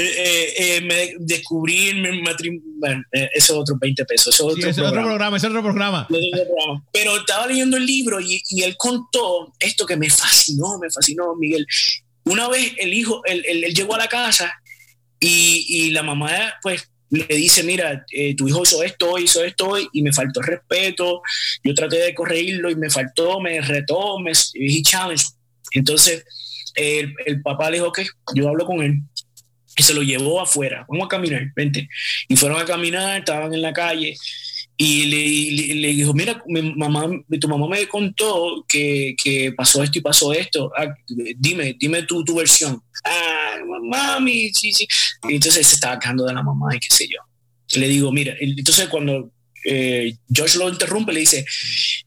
eh, 0.00 0.54
eh, 0.56 0.80
me 0.82 1.14
descubrí 1.18 1.88
en 1.88 2.02
mi 2.02 2.22
matrimonio. 2.22 2.62
Bueno, 2.78 3.02
eh, 3.12 3.28
eso 3.34 3.54
es 3.54 3.58
otro 3.60 3.76
20 3.80 4.04
pesos. 4.04 4.34
Eso 4.34 4.50
es 4.56 4.78
otro, 4.78 5.02
programa. 5.02 5.36
es 5.36 5.44
otro 5.44 5.62
programa. 5.62 6.06
Pero 6.92 7.16
estaba 7.16 7.46
leyendo 7.46 7.76
el 7.76 7.86
libro 7.86 8.20
y, 8.20 8.42
y, 8.50 8.62
él 8.62 8.76
contó 8.76 9.52
esto 9.58 9.86
que 9.86 9.96
me 9.96 10.08
fascinó, 10.10 10.78
me 10.78 10.90
fascinó, 10.90 11.34
Miguel. 11.36 11.66
Una 12.24 12.48
vez 12.48 12.72
el 12.78 12.94
hijo, 12.94 13.22
él, 13.24 13.44
él, 13.48 13.74
llegó 13.74 13.94
a 13.94 13.98
la 13.98 14.08
casa 14.08 14.52
y, 15.18 15.66
y, 15.68 15.90
la 15.90 16.02
mamá, 16.02 16.54
pues, 16.62 16.88
le 17.10 17.26
dice, 17.26 17.62
mira, 17.62 18.04
eh, 18.12 18.36
tu 18.36 18.48
hijo 18.48 18.62
hizo 18.62 18.82
esto, 18.82 19.18
hizo 19.18 19.42
esto 19.42 19.76
y 19.92 20.02
me 20.02 20.12
faltó 20.12 20.42
respeto, 20.42 21.22
yo 21.64 21.74
traté 21.74 21.96
de 21.96 22.14
corregirlo 22.14 22.70
y 22.70 22.76
me 22.76 22.90
faltó, 22.90 23.40
me 23.40 23.60
retó, 23.60 24.18
me 24.18 24.32
he 24.32 24.82
challenge. 24.82 25.24
Entonces, 25.72 26.24
el, 26.74 27.14
el, 27.24 27.42
papá 27.42 27.70
le 27.70 27.78
dijo, 27.78 27.92
que 27.92 28.06
yo 28.34 28.48
hablo 28.48 28.66
con 28.66 28.82
él. 28.82 29.00
Y 29.78 29.82
se 29.82 29.94
lo 29.94 30.02
llevó 30.02 30.40
afuera, 30.40 30.84
vamos 30.88 31.06
a 31.06 31.08
caminar, 31.08 31.52
vente. 31.56 31.88
Y 32.28 32.36
fueron 32.36 32.60
a 32.60 32.66
caminar, 32.66 33.20
estaban 33.20 33.54
en 33.54 33.62
la 33.62 33.72
calle 33.72 34.16
y 34.80 35.06
le, 35.06 35.74
le, 35.74 35.88
dijo, 35.88 36.14
mira, 36.14 36.40
mi 36.46 36.62
mamá, 36.62 37.10
tu 37.40 37.48
mamá 37.48 37.66
me 37.66 37.88
contó 37.88 38.64
que, 38.68 39.16
que, 39.20 39.52
pasó 39.52 39.82
esto 39.82 39.98
y 39.98 40.02
pasó 40.02 40.32
esto. 40.32 40.70
Ah, 40.78 40.94
dime, 41.36 41.74
dime 41.76 42.04
tu, 42.04 42.22
tu 42.22 42.36
versión. 42.36 42.80
Ah, 43.04 43.56
mami, 43.82 44.52
sí, 44.54 44.72
sí. 44.72 44.86
Entonces 45.28 45.66
se 45.66 45.74
estaba 45.74 45.98
quejando 45.98 46.24
de 46.24 46.32
la 46.32 46.44
mamá 46.44 46.76
y 46.76 46.78
qué 46.78 46.94
sé 46.94 47.08
yo. 47.08 47.18
Le 47.80 47.88
digo, 47.88 48.12
mira, 48.12 48.36
entonces 48.38 48.86
cuando 48.86 49.32
eh, 49.64 50.14
George 50.32 50.56
lo 50.58 50.68
interrumpe, 50.68 51.12
le 51.12 51.20
dice, 51.20 51.44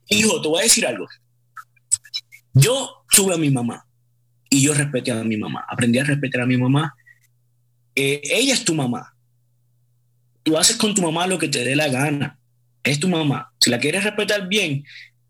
hijo, 0.08 0.42
te 0.42 0.48
voy 0.48 0.62
a 0.62 0.64
decir 0.64 0.88
algo. 0.88 1.06
Yo 2.54 3.04
tuve 3.14 3.34
a 3.34 3.38
mi 3.38 3.50
mamá 3.50 3.86
y 4.50 4.62
yo 4.62 4.74
respeté 4.74 5.12
a 5.12 5.26
mi 5.26 5.36
mamá, 5.36 5.66
aprendí 5.68 6.00
a 6.00 6.06
respetar 6.06 6.44
a 6.44 6.46
mi 6.46 6.56
mamá. 6.56 6.96
Eh, 7.96 8.22
ella 8.24 8.54
es 8.54 8.64
tu 8.64 8.74
mamá. 8.74 9.16
Tú 10.44 10.58
haces 10.58 10.76
con 10.76 10.94
tu 10.96 11.02
mamá 11.02 11.28
lo 11.28 11.38
que 11.38 11.48
te 11.48 11.64
dé 11.64 11.76
la 11.76 11.88
gana 11.88 12.38
es 12.84 13.00
tu 13.00 13.08
mamá. 13.08 13.52
Si 13.60 13.70
la 13.70 13.80
quieres 13.80 14.04
respetar 14.04 14.48
bien, 14.48 14.86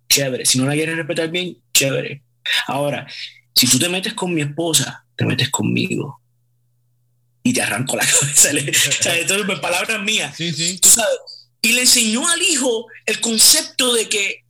chévere. 0.10 0.46
Si 0.46 0.58
no 0.58 0.66
la 0.66 0.74
quieres 0.74 0.96
respetar 0.96 1.30
bien, 1.30 1.58
chévere. 1.74 2.24
Ahora, 2.68 3.08
si 3.54 3.68
tú 3.68 3.78
te 3.78 3.90
metes 3.90 4.14
con 4.14 4.34
mi 4.34 4.42
esposa, 4.42 5.06
te 5.16 5.26
metes 5.26 5.50
conmigo. 5.50 6.22
Y 7.44 7.54
te 7.54 7.62
arranco 7.62 7.96
la 7.96 8.06
cabeza. 8.06 8.52
o 8.52 9.04
sea, 9.04 9.18
esto 9.18 9.36
es 9.36 9.60
palabras 9.60 10.02
mías. 10.04 10.36
Sí, 10.36 10.52
sí. 10.54 10.80
Tú 10.80 10.90
sabes. 10.90 11.50
Y 11.62 11.74
le 11.74 11.82
enseñó 11.82 12.28
al 12.28 12.42
hijo 12.42 12.88
el 13.06 13.20
concepto 13.20 13.94
de 13.94 14.10
que 14.10 14.44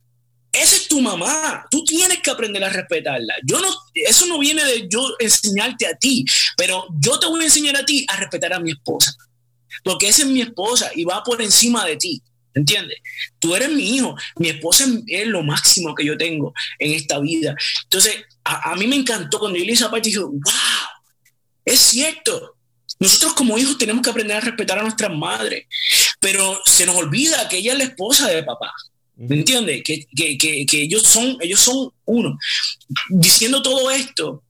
esa 0.52 0.76
es 0.76 0.86
tu 0.86 1.00
mamá. 1.00 1.66
Tú 1.70 1.82
tienes 1.84 2.20
que 2.20 2.30
aprender 2.30 2.62
a 2.62 2.68
respetarla. 2.68 3.34
Yo 3.44 3.58
no, 3.58 3.68
eso 3.94 4.26
no 4.26 4.38
viene 4.38 4.64
de 4.64 4.86
yo 4.88 5.16
enseñarte 5.18 5.86
a 5.86 5.96
ti, 5.96 6.24
pero 6.56 6.86
yo 7.00 7.18
te 7.18 7.26
voy 7.26 7.40
a 7.40 7.44
enseñar 7.44 7.76
a 7.76 7.84
ti 7.84 8.04
a 8.08 8.16
respetar 8.16 8.52
a 8.52 8.60
mi 8.60 8.72
esposa. 8.72 9.14
Porque 9.82 10.08
esa 10.08 10.22
es 10.22 10.28
mi 10.28 10.42
esposa 10.42 10.90
y 10.94 11.04
va 11.04 11.24
por 11.24 11.40
encima 11.40 11.86
de 11.86 11.96
ti. 11.96 12.22
¿Entiendes? 12.54 12.98
Tú 13.38 13.56
eres 13.56 13.70
mi 13.70 13.96
hijo, 13.96 14.14
mi 14.36 14.50
esposa 14.50 14.84
es 15.06 15.26
lo 15.26 15.42
máximo 15.42 15.94
que 15.94 16.04
yo 16.04 16.18
tengo 16.18 16.52
en 16.78 16.92
esta 16.92 17.18
vida. 17.18 17.54
Entonces, 17.84 18.16
a, 18.44 18.76
mí 18.76 18.86
me 18.86 18.96
encantó 18.96 19.38
cuando 19.38 19.58
yo 19.58 19.64
leí 19.64 19.72
esa 19.72 19.90
parte 19.90 20.10
y 20.10 20.16
wow, 20.16 20.32
es 21.64 21.80
cierto. 21.80 22.56
Nosotros 22.98 23.32
como 23.32 23.56
hijos 23.56 23.78
tenemos 23.78 24.02
que 24.02 24.10
aprender 24.10 24.36
a 24.36 24.40
respetar 24.40 24.78
a 24.78 24.82
nuestras 24.82 25.10
madres, 25.16 25.66
pero 26.20 26.60
se 26.66 26.84
nos 26.84 26.94
olvida 26.94 27.48
que 27.48 27.56
ella 27.56 27.72
es 27.72 27.78
la 27.78 27.84
esposa 27.84 28.28
de 28.28 28.42
papá. 28.42 28.70
¿Me 29.16 29.36
entiendes? 29.36 29.82
Que, 29.84 30.06
que, 30.14 30.82
ellos, 30.82 31.02
son, 31.02 31.36
ellos 31.40 31.60
son 31.60 31.90
uno. 32.04 32.38
Diciendo 33.10 33.62
todo 33.62 33.90
esto, 33.90 34.42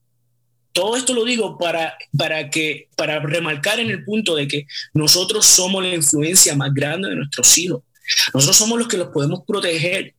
todo 0.73 0.97
esto 0.97 1.15
lo 1.15 1.25
digo 1.25 1.59
para, 1.59 1.97
para, 2.17 2.49
que, 2.49 2.89
para 2.97 3.21
remarcar 3.21 3.81
en 3.81 3.91
el 3.91 4.05
punto 4.05 4.35
de 4.37 4.49
que 4.49 4.67
nosotros 4.95 5.45
somos 5.45 5.83
la 5.83 5.95
influencia 5.95 6.55
más 6.55 6.73
grande 6.73 7.09
de 7.09 7.17
nuestros 7.17 7.59
hijos. 7.59 7.83
Nosotros 8.33 8.57
somos 8.57 8.79
los 8.79 8.89
que 8.89 8.97
los 8.97 9.09
podemos 9.09 9.41
proteger 9.47 10.15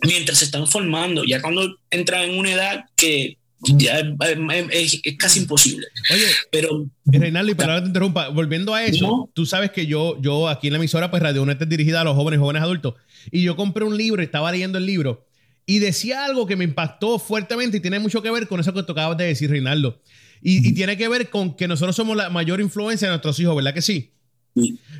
mientras 0.00 0.38
se 0.38 0.46
están 0.46 0.66
formando, 0.66 1.24
ya 1.24 1.40
cuando 1.40 1.78
entran 1.90 2.22
en 2.24 2.38
una 2.38 2.52
edad 2.52 2.84
que 2.96 3.38
ya 3.76 4.00
es, 4.00 5.00
casi 5.18 5.40
imposible. 5.40 5.86
Oye, 6.12 6.26
pero 6.50 6.86
Reinaldo, 7.06 7.52
y 7.52 7.54
para 7.54 7.76
que 7.76 7.82
te 7.82 7.86
interrumpa, 7.88 8.28
volviendo 8.28 8.74
a 8.74 8.84
eso, 8.84 9.30
tú 9.34 9.46
sabes 9.46 9.70
que 9.70 9.86
yo, 9.86 10.20
yo 10.20 10.48
aquí 10.48 10.68
en 10.68 10.74
la 10.74 10.78
emisora, 10.78 11.10
pues 11.10 11.22
Radio 11.22 11.44
Net 11.46 11.60
es 11.60 11.68
dirigida 11.68 12.00
a 12.00 12.04
los 12.04 12.14
jóvenes, 12.14 12.40
jóvenes 12.40 12.62
adultos, 12.62 12.94
y 13.30 13.42
yo 13.42 13.56
compré 13.56 13.84
un 13.84 13.96
libro, 13.96 14.22
estaba 14.22 14.50
leyendo 14.52 14.78
el 14.78 14.86
libro, 14.86 15.26
y 15.66 15.78
decía 15.78 16.24
algo 16.24 16.46
que 16.46 16.56
me 16.56 16.64
impactó 16.64 17.18
fuertemente 17.18 17.78
y 17.78 17.80
tiene 17.80 17.98
mucho 17.98 18.22
que 18.22 18.30
ver 18.30 18.48
con 18.48 18.60
eso 18.60 18.72
que 18.74 18.82
tú 18.82 18.92
acabas 18.92 19.16
de 19.16 19.24
decir, 19.24 19.50
Reinaldo. 19.50 20.00
Y, 20.42 20.68
y 20.68 20.74
tiene 20.74 20.96
que 20.98 21.08
ver 21.08 21.30
con 21.30 21.56
que 21.56 21.66
nosotros 21.66 21.96
somos 21.96 22.16
la 22.16 22.28
mayor 22.28 22.60
influencia 22.60 23.08
de 23.08 23.12
nuestros 23.12 23.38
hijos, 23.40 23.56
¿verdad 23.56 23.72
que 23.72 23.80
sí? 23.80 24.10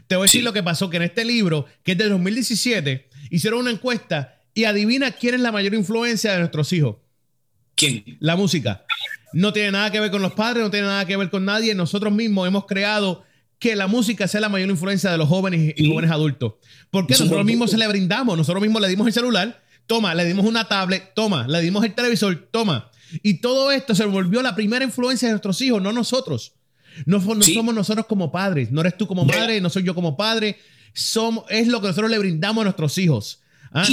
Te 0.07 0.17
voy 0.17 0.25
a 0.25 0.27
decir 0.27 0.43
lo 0.43 0.53
que 0.53 0.63
pasó, 0.63 0.91
que 0.91 0.97
en 0.97 1.05
este 1.05 1.25
libro, 1.25 1.67
que 1.83 1.93
es 1.93 1.99
de 1.99 2.09
2017, 2.09 3.09
hicieron 3.31 3.61
una 3.61 3.71
encuesta 3.71 4.43
y 4.53 4.65
adivina 4.65 5.13
quién 5.13 5.35
es 5.35 5.41
la 5.41 5.53
mayor 5.53 5.75
influencia 5.75 6.33
de 6.33 6.39
nuestros 6.39 6.73
hijos. 6.73 6.97
¿Quién? 7.75 8.05
La 8.21 8.37
música. 8.37 8.85
No 9.33 9.53
tiene 9.53 9.73
nada 9.73 9.91
que 9.91 10.01
ver 10.01 10.11
con 10.11 10.23
los 10.23 10.33
padres, 10.33 10.63
no 10.63 10.71
tiene 10.71 10.87
nada 10.87 11.05
que 11.07 11.17
ver 11.17 11.31
con 11.31 11.45
nadie. 11.45 11.75
Nosotros 11.75 12.13
mismos 12.13 12.47
hemos 12.47 12.67
creado 12.67 13.25
que 13.59 13.75
la 13.77 13.87
música 13.87 14.29
sea 14.29 14.41
la 14.41 14.49
mayor 14.49 14.69
influencia 14.69 15.11
de 15.11 15.19
los 15.19 15.29
jóvenes 15.29 15.75
y 15.77 15.89
jóvenes 15.89 16.11
adultos. 16.11 16.55
Porque 16.91 17.15
nosotros 17.15 17.45
mismos 17.45 17.71
se 17.71 17.79
le 17.79 17.89
brindamos, 17.89 18.37
nosotros 18.37 18.63
mismos 18.63 18.83
le 18.83 18.89
dimos 18.89 19.07
el 19.07 19.13
celular, 19.13 19.63
toma, 19.87 20.15
le 20.15 20.25
dimos 20.25 20.45
una 20.45 20.69
tablet, 20.69 21.13
toma, 21.15 21.47
le 21.49 21.61
dimos 21.61 21.85
el 21.85 21.95
televisor, 21.95 22.49
toma. 22.51 22.91
Y 23.23 23.41
todo 23.41 23.71
esto 23.73 23.95
se 23.95 24.05
volvió 24.05 24.43
la 24.43 24.55
primera 24.55 24.85
influencia 24.85 25.29
de 25.29 25.33
nuestros 25.33 25.61
hijos, 25.63 25.83
no 25.83 25.93
nosotros. 25.93 26.53
No, 27.07 27.21
somos 27.21 27.75
nosotros 27.75 28.07
como 28.07 28.31
padres, 28.31 28.71
no 28.71 28.81
eres 28.81 28.97
tú 28.97 29.07
como 29.07 29.25
madre, 29.25 29.61
no 29.61 29.69
soy 29.69 29.83
yo 29.83 29.95
como 29.95 30.17
padre. 30.17 30.59
Somos, 30.93 31.45
es 31.49 31.67
lo 31.67 31.81
que 31.81 31.89
nosotros 31.89 32.11
le 32.11 32.19
brindamos 32.19 32.63
a 32.63 32.65
nuestros 32.65 32.97
hijos. 32.99 33.41
¿ah? 33.73 33.85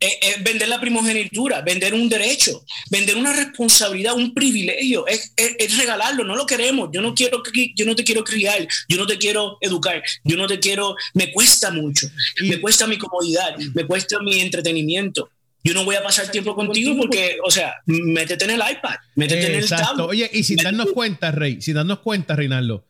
Es, 0.00 0.42
vender 0.42 0.68
la 0.68 0.80
primogenitura, 0.80 1.62
vender 1.62 1.94
un 1.94 2.08
derecho, 2.08 2.64
vender 2.90 3.16
una 3.16 3.32
responsabilidad, 3.32 4.14
un 4.14 4.34
privilegio, 4.34 5.06
es, 5.06 5.32
regalarlo, 5.78 6.24
no 6.24 6.36
lo 6.36 6.46
queremos. 6.46 6.90
Yo 6.92 7.00
no 7.00 7.14
quiero, 7.14 7.42
yo 7.74 7.86
no 7.86 7.94
te 7.94 8.04
quiero 8.04 8.22
criar, 8.24 8.66
yo 8.88 8.96
no 8.96 9.06
te 9.06 9.18
quiero 9.18 9.58
educar, 9.60 10.02
yo 10.24 10.36
no 10.36 10.46
te 10.46 10.58
quiero, 10.58 10.94
me 11.14 11.32
cuesta 11.32 11.70
mucho, 11.70 12.08
me 12.42 12.60
cuesta 12.60 12.86
mi 12.86 12.98
comodidad, 12.98 13.56
me 13.74 13.86
cuesta 13.86 14.18
mi 14.20 14.40
entretenimiento 14.40 15.30
yo 15.64 15.72
no 15.72 15.84
voy 15.84 15.96
a 15.96 16.02
pasar 16.02 16.30
tiempo 16.30 16.54
contigo 16.54 16.94
porque, 16.94 17.38
o 17.42 17.50
sea, 17.50 17.72
métete 17.86 18.44
en 18.44 18.50
el 18.50 18.60
iPad, 18.60 18.96
métete 19.14 19.46
en 19.46 19.54
el 19.54 19.68
tablet. 19.68 20.06
Oye, 20.06 20.30
y 20.30 20.44
sin 20.44 20.58
darnos 20.58 20.92
cuenta, 20.92 21.30
Rey, 21.30 21.62
sin 21.62 21.74
darnos 21.74 22.00
cuenta, 22.00 22.36
Reinaldo, 22.36 22.84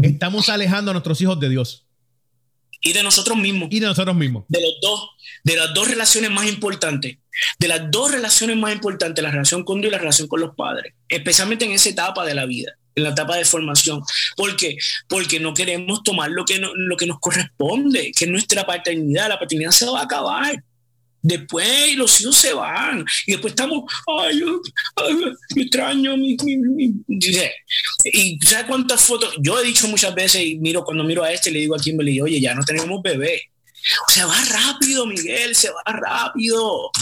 estamos 0.00 0.48
alejando 0.48 0.92
a 0.92 0.94
nuestros 0.94 1.20
hijos 1.20 1.38
de 1.38 1.50
Dios. 1.50 1.85
Y 2.86 2.92
de 2.92 3.02
nosotros 3.02 3.36
mismos. 3.36 3.68
Y 3.72 3.80
de 3.80 3.86
nosotros 3.86 4.14
mismos. 4.14 4.44
De 4.46 4.60
los 4.60 4.74
dos, 4.80 5.10
de 5.42 5.56
las 5.56 5.74
dos 5.74 5.88
relaciones 5.88 6.30
más 6.30 6.46
importantes. 6.46 7.18
De 7.58 7.66
las 7.66 7.90
dos 7.90 8.12
relaciones 8.12 8.56
más 8.56 8.72
importantes, 8.72 9.24
la 9.24 9.32
relación 9.32 9.64
con 9.64 9.80
Dios 9.80 9.90
y 9.90 9.92
la 9.92 9.98
relación 9.98 10.28
con 10.28 10.40
los 10.40 10.54
padres. 10.54 10.94
Especialmente 11.08 11.64
en 11.64 11.72
esa 11.72 11.88
etapa 11.88 12.24
de 12.24 12.34
la 12.34 12.46
vida, 12.46 12.76
en 12.94 13.02
la 13.02 13.10
etapa 13.10 13.34
de 13.34 13.44
formación. 13.44 14.02
¿Por 14.36 14.54
qué? 14.54 14.76
Porque 15.08 15.40
no 15.40 15.52
queremos 15.52 16.04
tomar 16.04 16.30
lo 16.30 16.44
que, 16.44 16.60
lo 16.60 16.96
que 16.96 17.06
nos 17.06 17.18
corresponde, 17.18 18.12
que 18.16 18.26
es 18.26 18.30
nuestra 18.30 18.64
paternidad. 18.64 19.30
La 19.30 19.40
paternidad 19.40 19.72
se 19.72 19.86
va 19.86 20.02
a 20.02 20.04
acabar. 20.04 20.62
Después 21.26 21.96
los 21.96 22.20
hijos 22.20 22.36
se 22.36 22.52
van 22.54 23.04
y 23.26 23.32
después 23.32 23.50
estamos, 23.50 23.92
ay, 24.06 24.38
yo, 24.38 24.60
extraño 25.56 26.16
mi, 26.16 26.36
Y 28.04 28.38
¿sabes 28.46 28.66
cuántas 28.68 29.04
fotos? 29.04 29.34
Yo 29.40 29.58
he 29.58 29.64
dicho 29.64 29.88
muchas 29.88 30.14
veces 30.14 30.44
y 30.44 30.56
miro 30.58 30.84
cuando 30.84 31.02
miro 31.02 31.24
a 31.24 31.32
este 31.32 31.50
le 31.50 31.58
digo 31.58 31.74
a 31.74 31.80
Kimberly, 31.80 32.20
oye, 32.20 32.40
ya 32.40 32.54
no 32.54 32.62
tenemos 32.62 33.02
bebé. 33.02 33.42
O 34.08 34.12
sea, 34.12 34.26
va 34.26 34.36
rápido, 34.44 35.04
Miguel, 35.04 35.56
se 35.56 35.70
va 35.70 35.82
rápido. 35.86 36.92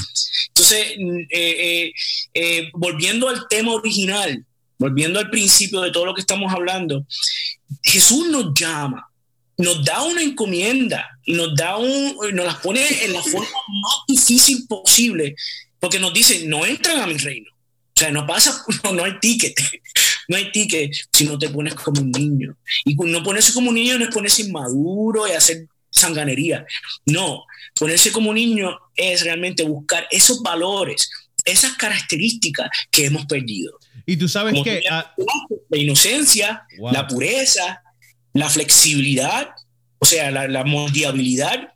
Entonces, 0.48 0.96
eh, 0.96 1.26
eh, 1.30 1.92
eh, 2.32 2.70
volviendo 2.72 3.28
al 3.28 3.46
tema 3.48 3.74
original, 3.74 4.42
volviendo 4.78 5.20
al 5.20 5.28
principio 5.28 5.82
de 5.82 5.90
todo 5.90 6.06
lo 6.06 6.14
que 6.14 6.22
estamos 6.22 6.50
hablando, 6.50 7.04
Jesús 7.82 8.26
nos 8.28 8.54
llama 8.58 9.06
nos 9.59 9.84
da 9.84 10.02
una 10.02 10.22
encomienda 10.22 11.18
y 11.24 11.32
nos 11.34 11.55
da 11.55 11.76
un, 11.76 12.16
nos 12.32 12.46
las 12.46 12.57
pone 12.57 12.80
en 13.05 13.12
la 13.12 13.22
forma 13.22 13.46
más 13.82 13.94
difícil 14.09 14.66
posible, 14.66 15.36
porque 15.78 15.98
nos 15.98 16.12
dice, 16.12 16.46
no 16.46 16.64
entran 16.66 17.00
a 17.00 17.07
mi 17.07 17.16
reino. 17.16 17.50
O 17.96 18.00
sea, 18.00 18.11
no 18.11 18.26
pasa, 18.26 18.64
no, 18.92 19.05
hay 19.05 19.18
ticket, 19.20 19.55
no 20.28 20.36
hay 20.36 20.50
ticket 20.50 20.92
si 21.12 21.24
no 21.24 21.38
te 21.38 21.48
pones 21.48 21.74
como 21.74 22.00
un 22.00 22.11
niño. 22.11 22.57
Y 22.84 22.94
no 22.94 23.22
ponerse 23.22 23.52
como 23.52 23.68
un 23.68 23.76
niño 23.76 23.98
no 23.98 24.05
es 24.05 24.14
ponerse 24.14 24.42
inmaduro 24.42 25.28
y 25.28 25.32
hacer 25.32 25.66
sanganería. 25.90 26.66
No, 27.07 27.44
ponerse 27.78 28.11
como 28.11 28.30
un 28.30 28.36
niño 28.36 28.76
es 28.96 29.22
realmente 29.22 29.62
buscar 29.62 30.07
esos 30.11 30.42
valores, 30.42 31.09
esas 31.44 31.74
características 31.74 32.68
que 32.90 33.07
hemos 33.07 33.26
perdido. 33.26 33.78
Y 34.07 34.16
tú 34.16 34.28
sabes 34.28 34.55
que... 34.64 34.82
La 35.70 35.78
inocencia, 35.78 36.66
la 36.78 37.07
pureza, 37.07 37.84
la 38.35 38.51
flexibilidad, 38.51 39.51
o 39.99 40.05
sea, 40.05 40.30
la, 40.30 40.47
la 40.49 40.64
moldeabilidad, 40.64 41.72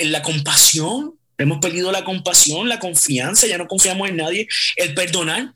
la 0.00 0.22
compasión. 0.22 1.14
Hemos 1.36 1.58
perdido 1.58 1.90
la 1.90 2.04
compasión, 2.04 2.68
la 2.68 2.78
confianza, 2.78 3.48
ya 3.48 3.58
no 3.58 3.66
confiamos 3.66 4.08
en 4.08 4.16
nadie. 4.16 4.46
El 4.76 4.94
perdonar. 4.94 5.52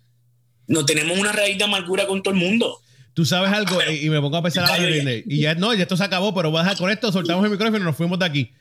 No 0.66 0.84
tenemos 0.84 1.18
una 1.18 1.32
raíz 1.32 1.56
de 1.56 1.64
amargura 1.64 2.06
con 2.06 2.22
todo 2.22 2.34
el 2.34 2.40
mundo. 2.40 2.80
Tú 3.14 3.24
sabes 3.24 3.52
algo, 3.52 3.80
y, 3.90 4.10
me 4.10 4.20
pongo 4.20 4.36
a 4.36 4.42
pensar 4.42 4.70
a 4.70 4.78
y 4.78 5.40
ya 5.40 5.54
no, 5.54 5.74
ya 5.74 5.82
esto 5.82 5.96
se 5.96 6.04
acabó, 6.04 6.34
pero 6.34 6.50
voy 6.50 6.60
a 6.60 6.62
dejar 6.62 6.76
con 6.76 6.90
esto, 6.90 7.10
soltamos 7.10 7.44
el 7.44 7.50
micrófono 7.50 7.78
y 7.78 7.82
nos 7.82 7.96
fuimos 7.96 8.18
de 8.18 8.26
aquí. 8.26 8.52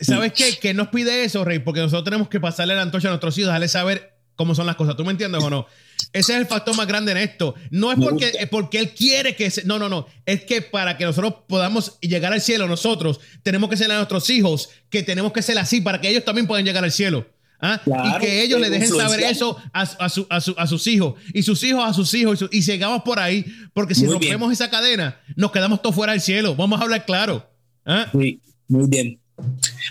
¿Sabes 0.00 0.32
qué? 0.32 0.58
¿Qué 0.58 0.72
nos 0.72 0.88
pide 0.88 1.24
eso, 1.24 1.44
Rey? 1.44 1.58
Porque 1.58 1.80
nosotros 1.80 2.04
tenemos 2.04 2.28
que 2.28 2.40
pasarle 2.40 2.74
la 2.74 2.82
antorcha 2.82 3.08
a 3.08 3.10
nuestros 3.10 3.36
hijos, 3.36 3.48
darle 3.48 3.68
saber 3.68 4.17
cómo 4.38 4.54
son 4.54 4.66
las 4.66 4.76
cosas. 4.76 4.96
¿Tú 4.96 5.04
me 5.04 5.10
entiendes 5.10 5.42
o 5.42 5.50
no? 5.50 5.66
Ese 6.12 6.32
es 6.32 6.38
el 6.38 6.46
factor 6.46 6.74
más 6.76 6.86
grande 6.86 7.10
en 7.10 7.18
esto. 7.18 7.56
No 7.70 7.90
es 7.90 7.98
porque, 7.98 8.48
porque 8.48 8.78
él 8.78 8.90
quiere 8.90 9.34
que... 9.34 9.50
Se, 9.50 9.64
no, 9.64 9.80
no, 9.80 9.88
no. 9.88 10.06
Es 10.24 10.44
que 10.44 10.62
para 10.62 10.96
que 10.96 11.04
nosotros 11.04 11.34
podamos 11.48 11.98
llegar 12.00 12.32
al 12.32 12.40
cielo, 12.40 12.68
nosotros 12.68 13.18
tenemos 13.42 13.68
que 13.68 13.76
ser 13.76 13.90
a 13.90 13.96
nuestros 13.96 14.30
hijos, 14.30 14.70
que 14.90 15.02
tenemos 15.02 15.32
que 15.32 15.42
ser 15.42 15.58
así 15.58 15.80
para 15.80 16.00
que 16.00 16.08
ellos 16.08 16.24
también 16.24 16.46
puedan 16.46 16.64
llegar 16.64 16.84
al 16.84 16.92
cielo. 16.92 17.26
¿Ah? 17.60 17.80
y 17.84 18.20
que 18.20 18.44
ellos 18.44 18.60
le 18.60 18.70
dejen 18.70 18.88
saber 18.88 19.18
eso 19.18 19.56
a, 19.72 19.80
a, 19.80 20.08
su, 20.08 20.28
a, 20.30 20.36
a, 20.36 20.66
sus 20.68 20.86
higos 20.86 21.14
y 21.34 21.42
sus 21.42 21.60
hijos 21.64 21.84
a 21.84 21.92
sus 21.92 22.14
hijos 22.14 22.44
y, 22.52 22.62
sigamos 22.62 23.02
por 23.02 23.18
ahí, 23.18 23.44
porque 23.74 23.96
si 23.96 24.06
rompemos 24.06 24.52
esa 24.52 24.70
cadena, 24.70 25.20
nos 25.34 25.50
quedamos 25.50 25.82
todos 25.82 25.96
fuera 25.96 26.12
del 26.12 26.22
cielo. 26.22 26.54
Vamos 26.54 26.80
a 26.80 26.84
hablar 26.84 27.04
claro. 27.04 27.50
¿Ah? 27.84 28.06
muy 28.12 28.40
bien. 28.68 29.18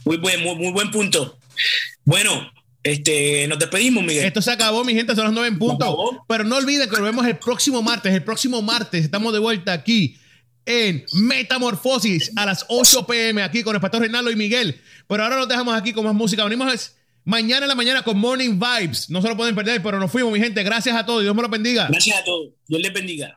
Muy 0.06 0.16
buen, 0.16 0.42
muy, 0.42 0.56
muy 0.56 0.72
buen 0.72 0.92
punto. 0.92 1.38
Bueno, 2.06 2.50
este, 2.92 3.48
nos 3.48 3.60
despedimos, 3.60 4.04
Miguel. 4.04 4.26
Esto 4.26 4.42
se 4.42 4.52
acabó, 4.52 4.84
mi 4.84 4.94
gente, 4.94 5.14
son 5.16 5.26
las 5.26 5.34
nueve 5.34 5.50
en 5.50 5.60
punto. 5.60 6.24
Pero 6.28 6.44
no 6.44 6.56
olviden 6.56 6.90
que 6.90 6.96
nos 6.96 7.06
vemos 7.06 7.26
el 7.26 7.38
próximo 7.38 7.82
martes. 7.82 8.14
El 8.14 8.24
próximo 8.24 8.62
martes 8.62 9.04
estamos 9.04 9.34
de 9.34 9.40
vuelta 9.40 9.74
aquí 9.74 10.18
en 10.66 11.06
Metamorfosis 11.14 12.32
a 12.36 12.46
las 12.46 12.66
8 12.70 13.06
pm 13.06 13.42
aquí 13.42 13.64
con 13.64 13.76
el 13.76 13.82
pastor 13.82 14.02
Reinaldo 14.02 14.32
y 14.32 14.36
Miguel. 14.36 14.80
Pero 15.08 15.24
ahora 15.24 15.38
nos 15.38 15.48
dejamos 15.48 15.76
aquí 15.76 15.94
con 15.94 16.06
más 16.06 16.14
música. 16.14 16.44
Venimos 16.44 16.94
mañana 17.24 17.66
en 17.66 17.70
la 17.70 17.76
mañana 17.76 18.04
con 18.04 18.18
Morning 18.18 18.60
Vibes. 18.60 19.10
No 19.10 19.22
se 19.22 19.28
lo 19.28 19.36
pueden 19.36 19.56
perder, 19.56 19.82
pero 19.84 20.00
nos 20.00 20.12
fuimos, 20.12 20.32
mi 20.32 20.40
gente. 20.40 20.64
Gracias 20.64 20.96
a 20.96 21.06
todos. 21.06 21.24
Dios 21.24 21.36
me 21.36 21.42
lo 21.42 21.50
bendiga. 21.50 21.88
Gracias 21.90 22.18
a 22.18 22.24
todos. 22.24 22.50
Dios 22.68 22.82
les 22.82 22.94
bendiga. 22.94 23.37